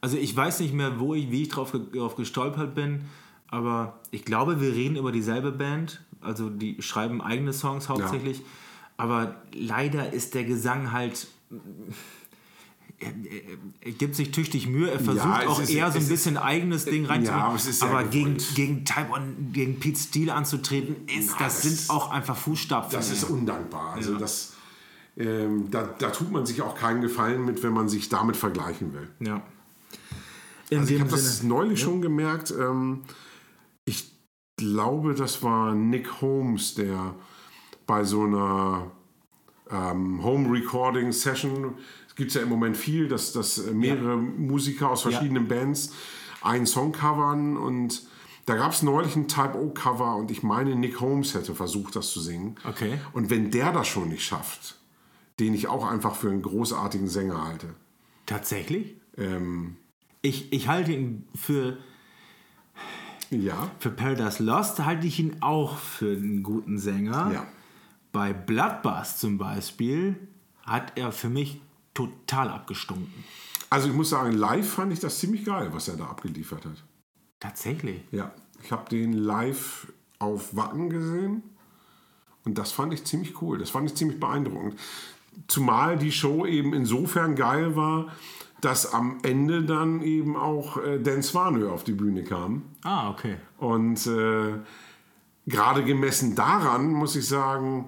Also 0.00 0.16
ich 0.16 0.36
weiß 0.36 0.60
nicht 0.60 0.74
mehr, 0.74 1.00
wo 1.00 1.14
ich, 1.14 1.30
wie 1.30 1.42
ich 1.42 1.48
drauf, 1.48 1.72
drauf 1.92 2.14
gestolpert 2.14 2.74
bin, 2.74 3.02
aber 3.48 4.00
ich 4.10 4.24
glaube, 4.24 4.60
wir 4.60 4.74
reden 4.74 4.96
über 4.96 5.12
dieselbe 5.12 5.52
Band. 5.52 6.00
Also 6.20 6.48
die 6.48 6.80
schreiben 6.80 7.20
eigene 7.20 7.52
Songs 7.52 7.88
hauptsächlich. 7.88 8.42
Aber 8.96 9.42
leider 9.52 10.12
ist 10.12 10.34
der 10.34 10.44
Gesang 10.44 10.92
halt. 10.92 11.26
Er, 13.02 13.08
er, 13.08 13.58
er 13.80 13.92
gibt 13.92 14.14
sich 14.14 14.30
tüchtig 14.30 14.66
Mühe, 14.66 14.90
er 14.90 15.00
versucht 15.00 15.24
Ja, 15.24 15.46
auch 15.48 15.60
ist- 15.60 15.70
eher 15.70 15.90
so 15.90 15.96
ein 15.96 15.98
es 15.98 16.04
ist- 16.04 16.10
bisschen 16.10 16.36
eigenes 16.36 16.84
Ding 16.84 17.04
reinzubringen. 17.06 17.44
aber 17.46 17.56
ist 17.56 17.64
sehr 17.80 17.88
aber 17.88 18.04
gegen, 18.04 18.36
gegen 18.54 18.84
Type 18.84 19.08
gegen 19.52 19.80
Pete 19.80 19.98
Steele 19.98 20.34
anzutreten, 20.34 20.96
ist, 21.08 21.30
Na, 21.32 21.44
das, 21.44 21.60
das 21.60 21.62
sind 21.62 21.90
auch 21.90 22.10
einfach 22.10 22.36
Fußstapfen. 22.36 22.92
Das 22.92 23.10
ist 23.10 23.24
undankbar. 23.24 23.94
Also 23.94 24.12
Ja. 24.12 24.18
das, 24.18 24.52
ähm, 25.16 25.70
da, 25.70 25.88
da 25.98 26.10
tut 26.10 26.30
man 26.30 26.46
sich 26.46 26.62
auch 26.62 26.74
keinen 26.76 27.00
Gefallen 27.02 27.44
mit, 27.44 27.62
wenn 27.62 27.72
man 27.72 27.88
sich 27.88 28.08
damit 28.08 28.36
vergleichen 28.36 28.92
will. 28.94 29.08
ja. 29.20 29.42
In 30.70 30.78
Also 30.78 30.94
ich 30.94 31.00
habe 31.00 31.10
das 31.10 31.42
neulich 31.42 31.80
schon 31.80 32.00
gemerkt. 32.00 32.50
Ähm, 32.58 33.02
ich 33.84 34.10
glaube, 34.56 35.12
das 35.14 35.42
war 35.42 35.74
Nick 35.74 36.22
Holmes, 36.22 36.74
der 36.76 37.14
bei 37.86 38.04
so 38.04 38.22
einer 38.22 38.90
ähm, 39.70 40.22
Home 40.22 40.50
Recording 40.50 41.12
Session. 41.12 41.74
Es 42.12 42.16
gibt 42.16 42.34
ja 42.34 42.42
im 42.42 42.50
Moment 42.50 42.76
viel, 42.76 43.08
dass, 43.08 43.32
dass 43.32 43.56
äh, 43.56 43.72
mehrere 43.72 44.18
Musiker 44.18 44.90
aus 44.90 45.00
verschiedenen 45.02 45.48
Bands 45.48 45.94
einen 46.42 46.66
Song 46.66 46.92
covern 46.92 47.56
und 47.56 48.02
da 48.44 48.56
gab 48.56 48.72
es 48.72 48.82
neulich 48.82 49.16
ein 49.16 49.28
Type 49.28 49.56
O-Cover 49.56 50.16
und 50.16 50.30
ich 50.30 50.42
meine, 50.42 50.76
Nick 50.76 51.00
Holmes 51.00 51.32
hätte 51.34 51.54
versucht, 51.54 51.96
das 51.96 52.10
zu 52.10 52.20
singen. 52.20 52.56
Okay. 52.68 52.98
Und 53.14 53.30
wenn 53.30 53.50
der 53.50 53.72
das 53.72 53.88
schon 53.88 54.08
nicht 54.10 54.24
schafft, 54.24 54.76
den 55.40 55.54
ich 55.54 55.68
auch 55.68 55.90
einfach 55.90 56.14
für 56.14 56.28
einen 56.28 56.42
großartigen 56.42 57.08
Sänger 57.08 57.46
halte. 57.46 57.68
Tatsächlich? 58.26 58.96
Ähm, 59.16 59.76
Ich, 60.20 60.52
ich 60.52 60.68
halte 60.68 60.92
ihn 60.92 61.26
für, 61.34 61.78
ja, 63.30 63.70
für 63.78 63.90
Paradise 63.90 64.42
Lost, 64.42 64.84
halte 64.84 65.06
ich 65.06 65.18
ihn 65.18 65.36
auch 65.40 65.78
für 65.78 66.12
einen 66.12 66.42
guten 66.42 66.78
Sänger. 66.78 67.30
ja. 67.32 67.46
Bei 68.12 68.34
Bloodbath 68.34 69.16
zum 69.18 69.38
Beispiel 69.38 70.16
hat 70.66 70.98
er 70.98 71.12
für 71.12 71.30
mich 71.30 71.62
total 71.94 72.48
abgestunken. 72.48 73.24
Also 73.70 73.88
ich 73.88 73.94
muss 73.94 74.10
sagen, 74.10 74.32
live 74.32 74.68
fand 74.68 74.92
ich 74.92 75.00
das 75.00 75.18
ziemlich 75.18 75.44
geil, 75.44 75.70
was 75.72 75.88
er 75.88 75.96
da 75.96 76.04
abgeliefert 76.06 76.64
hat. 76.66 76.84
Tatsächlich. 77.40 78.02
Ja, 78.10 78.32
ich 78.62 78.70
habe 78.70 78.88
den 78.88 79.12
live 79.12 79.92
auf 80.18 80.54
Wacken 80.54 80.90
gesehen 80.90 81.42
und 82.44 82.58
das 82.58 82.72
fand 82.72 82.92
ich 82.92 83.04
ziemlich 83.04 83.40
cool. 83.42 83.58
Das 83.58 83.70
fand 83.70 83.88
ich 83.88 83.96
ziemlich 83.96 84.20
beeindruckend. 84.20 84.78
Zumal 85.48 85.98
die 85.98 86.12
Show 86.12 86.44
eben 86.44 86.74
insofern 86.74 87.34
geil 87.34 87.74
war, 87.74 88.12
dass 88.60 88.92
am 88.92 89.18
Ende 89.22 89.64
dann 89.64 90.02
eben 90.02 90.36
auch 90.36 90.76
äh, 90.76 91.00
Dan 91.00 91.22
Swanö 91.22 91.68
auf 91.68 91.82
die 91.82 91.92
Bühne 91.92 92.22
kam. 92.22 92.62
Ah, 92.82 93.10
okay. 93.10 93.36
Und 93.58 94.06
äh, 94.06 94.54
gerade 95.46 95.84
gemessen 95.84 96.34
daran, 96.34 96.92
muss 96.92 97.16
ich 97.16 97.26
sagen, 97.26 97.86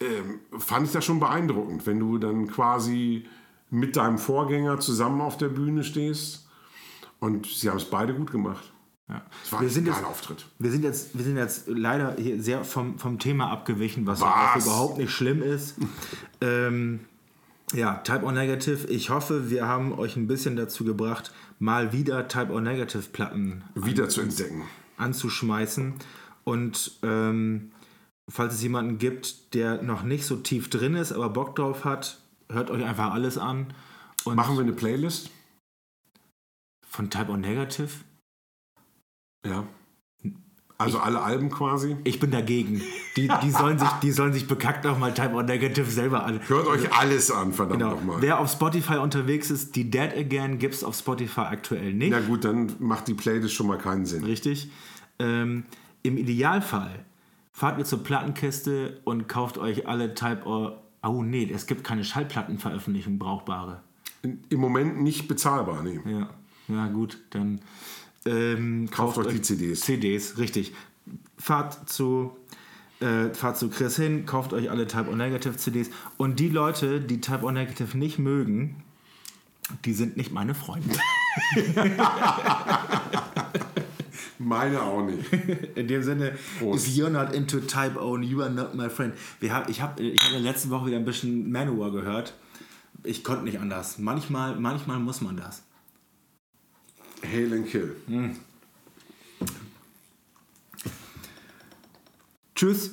ähm, 0.00 0.40
fand 0.58 0.86
ich 0.86 0.92
das 0.92 1.04
schon 1.04 1.20
beeindruckend, 1.20 1.86
wenn 1.86 1.98
du 1.98 2.18
dann 2.18 2.46
quasi 2.48 3.24
mit 3.70 3.96
deinem 3.96 4.18
Vorgänger 4.18 4.80
zusammen 4.80 5.20
auf 5.20 5.36
der 5.36 5.48
Bühne 5.48 5.84
stehst. 5.84 6.46
Und 7.20 7.46
sie 7.46 7.68
haben 7.68 7.76
es 7.78 7.84
beide 7.84 8.14
gut 8.14 8.30
gemacht. 8.30 8.72
Ja. 9.08 9.22
Es 9.42 9.50
war 9.52 9.60
Wir 9.60 9.68
ein 9.68 9.72
sind, 9.72 9.84
geiler 9.86 9.98
jetzt, 9.98 10.06
Auftritt. 10.06 10.46
wir, 10.58 10.70
sind 10.70 10.84
jetzt, 10.84 11.16
wir 11.16 11.24
sind 11.24 11.36
jetzt 11.36 11.64
leider 11.66 12.14
hier 12.18 12.40
sehr 12.42 12.62
vom, 12.64 12.98
vom 12.98 13.18
Thema 13.18 13.50
abgewichen, 13.50 14.06
was, 14.06 14.20
Was? 14.20 14.28
was 14.56 14.66
überhaupt 14.66 14.98
nicht 14.98 15.10
schlimm 15.10 15.42
ist. 15.42 15.76
ähm, 16.40 17.00
ja, 17.72 17.94
Type 17.96 18.24
O 18.24 18.30
Negative. 18.30 18.86
Ich 18.88 19.10
hoffe, 19.10 19.50
wir 19.50 19.66
haben 19.66 19.92
euch 19.98 20.16
ein 20.16 20.26
bisschen 20.26 20.56
dazu 20.56 20.84
gebracht, 20.84 21.32
mal 21.58 21.92
wieder 21.92 22.28
Type 22.28 22.52
O 22.52 22.60
Negative 22.60 23.02
Platten 23.12 23.64
Wieder 23.74 24.08
zu 24.08 24.20
entdecken. 24.20 24.62
anzuschmeißen. 24.96 25.94
Und 26.44 26.98
ähm, 27.02 27.72
falls 28.28 28.54
es 28.54 28.62
jemanden 28.62 28.98
gibt, 28.98 29.54
der 29.54 29.82
noch 29.82 30.02
nicht 30.02 30.24
so 30.24 30.36
tief 30.36 30.68
drin 30.70 30.94
ist, 30.94 31.12
aber 31.12 31.28
Bock 31.30 31.56
drauf 31.56 31.84
hat, 31.84 32.20
hört 32.50 32.70
euch 32.70 32.84
einfach 32.84 33.12
alles 33.12 33.38
an. 33.38 33.72
Und 34.24 34.36
Machen 34.36 34.56
wir 34.56 34.62
eine 34.62 34.72
Playlist? 34.72 35.30
von 36.90 37.10
Type 37.10 37.30
O 37.30 37.36
Negative? 37.36 37.88
Ja. 39.46 39.64
Also 40.78 40.98
alle 41.00 41.20
Alben 41.20 41.50
quasi. 41.50 41.96
Ich 42.04 42.20
bin 42.20 42.30
dagegen. 42.30 42.80
Die, 43.16 43.28
die, 43.42 43.50
sollen, 43.50 43.78
sich, 43.80 43.88
die 44.02 44.12
sollen 44.12 44.32
sich 44.32 44.46
bekackt 44.46 44.86
auch 44.86 44.96
mal 44.96 45.12
Type 45.12 45.34
O 45.34 45.42
Negative 45.42 45.90
selber 45.90 46.24
an. 46.24 46.40
Hört 46.48 46.66
euch 46.68 46.92
alles 46.92 47.30
an, 47.32 47.52
verdammt 47.52 47.80
Genau. 47.80 47.94
nochmal. 47.96 48.22
Wer 48.22 48.38
auf 48.38 48.50
Spotify 48.50 48.96
unterwegs 48.98 49.50
ist, 49.50 49.74
die 49.76 49.90
Dead 49.90 50.12
Again 50.16 50.58
gibt 50.58 50.74
es 50.74 50.84
auf 50.84 50.96
Spotify 50.96 51.40
aktuell 51.42 51.92
nicht. 51.94 52.10
Na 52.10 52.20
gut, 52.20 52.44
dann 52.44 52.72
macht 52.78 53.08
die 53.08 53.14
Playlist 53.14 53.54
schon 53.54 53.66
mal 53.66 53.78
keinen 53.78 54.06
Sinn. 54.06 54.22
Richtig. 54.24 54.70
Ähm, 55.18 55.64
Im 56.04 56.16
Idealfall 56.16 57.04
fahrt 57.58 57.76
ihr 57.76 57.84
zur 57.84 58.04
Plattenkiste 58.04 59.00
und 59.02 59.28
kauft 59.28 59.58
euch 59.58 59.88
alle 59.88 60.14
Type 60.14 60.46
O. 60.46 60.76
Oh 61.02 61.22
nee, 61.24 61.50
es 61.52 61.66
gibt 61.66 61.82
keine 61.82 62.04
Schallplattenveröffentlichung 62.04 63.18
brauchbare. 63.18 63.80
Im 64.22 64.60
Moment 64.60 65.02
nicht 65.02 65.26
bezahlbar, 65.26 65.82
nee. 65.82 65.98
Ja, 66.08 66.30
ja 66.68 66.86
gut, 66.86 67.18
dann 67.30 67.60
ähm, 68.24 68.88
Kauft 68.92 69.18
euch 69.18 69.34
die 69.34 69.42
CDs. 69.42 69.80
CDs, 69.80 70.38
richtig. 70.38 70.72
Fahrt 71.36 71.90
zu, 71.90 72.36
äh, 73.00 73.34
fahrt 73.34 73.56
zu 73.56 73.70
Chris 73.70 73.96
hin, 73.96 74.24
kauft 74.24 74.52
euch 74.52 74.70
alle 74.70 74.86
Type 74.86 75.10
O 75.10 75.16
Negative 75.16 75.56
CDs. 75.56 75.90
Und 76.16 76.38
die 76.38 76.50
Leute, 76.50 77.00
die 77.00 77.20
Type 77.20 77.44
O 77.44 77.50
Negative 77.50 77.98
nicht 77.98 78.20
mögen, 78.20 78.84
die 79.84 79.94
sind 79.94 80.16
nicht 80.16 80.30
meine 80.30 80.54
Freunde. 80.54 80.94
Meine 84.38 84.80
auch 84.82 85.04
nicht. 85.04 85.32
In 85.76 85.88
dem 85.88 86.02
Sinne, 86.02 86.38
Prost. 86.58 86.86
if 86.86 86.94
you're 86.96 87.10
not 87.10 87.34
into 87.34 87.58
Type 87.60 87.96
O, 88.00 88.16
you 88.18 88.40
are 88.42 88.50
not 88.50 88.74
my 88.74 88.88
friend. 88.88 89.14
Wir 89.40 89.52
hab, 89.52 89.68
ich 89.68 89.80
habe 89.80 90.00
ich 90.02 90.22
hab 90.22 90.28
in 90.28 90.42
der 90.42 90.52
letzten 90.52 90.70
Woche 90.70 90.86
wieder 90.86 90.96
ein 90.96 91.04
bisschen 91.04 91.50
Manowar 91.50 91.90
gehört. 91.90 92.34
Ich 93.02 93.24
konnte 93.24 93.44
nicht 93.44 93.58
anders. 93.58 93.98
Manchmal, 93.98 94.56
manchmal 94.56 94.98
muss 95.00 95.20
man 95.20 95.36
das. 95.36 95.62
Hail 97.24 97.52
and 97.52 97.68
Kill. 97.68 97.96
Tschüss. 102.54 102.90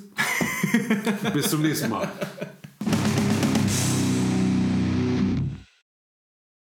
Bis 1.34 1.50
zum 1.50 1.62
nächsten 1.62 1.90
Mal. 1.90 2.12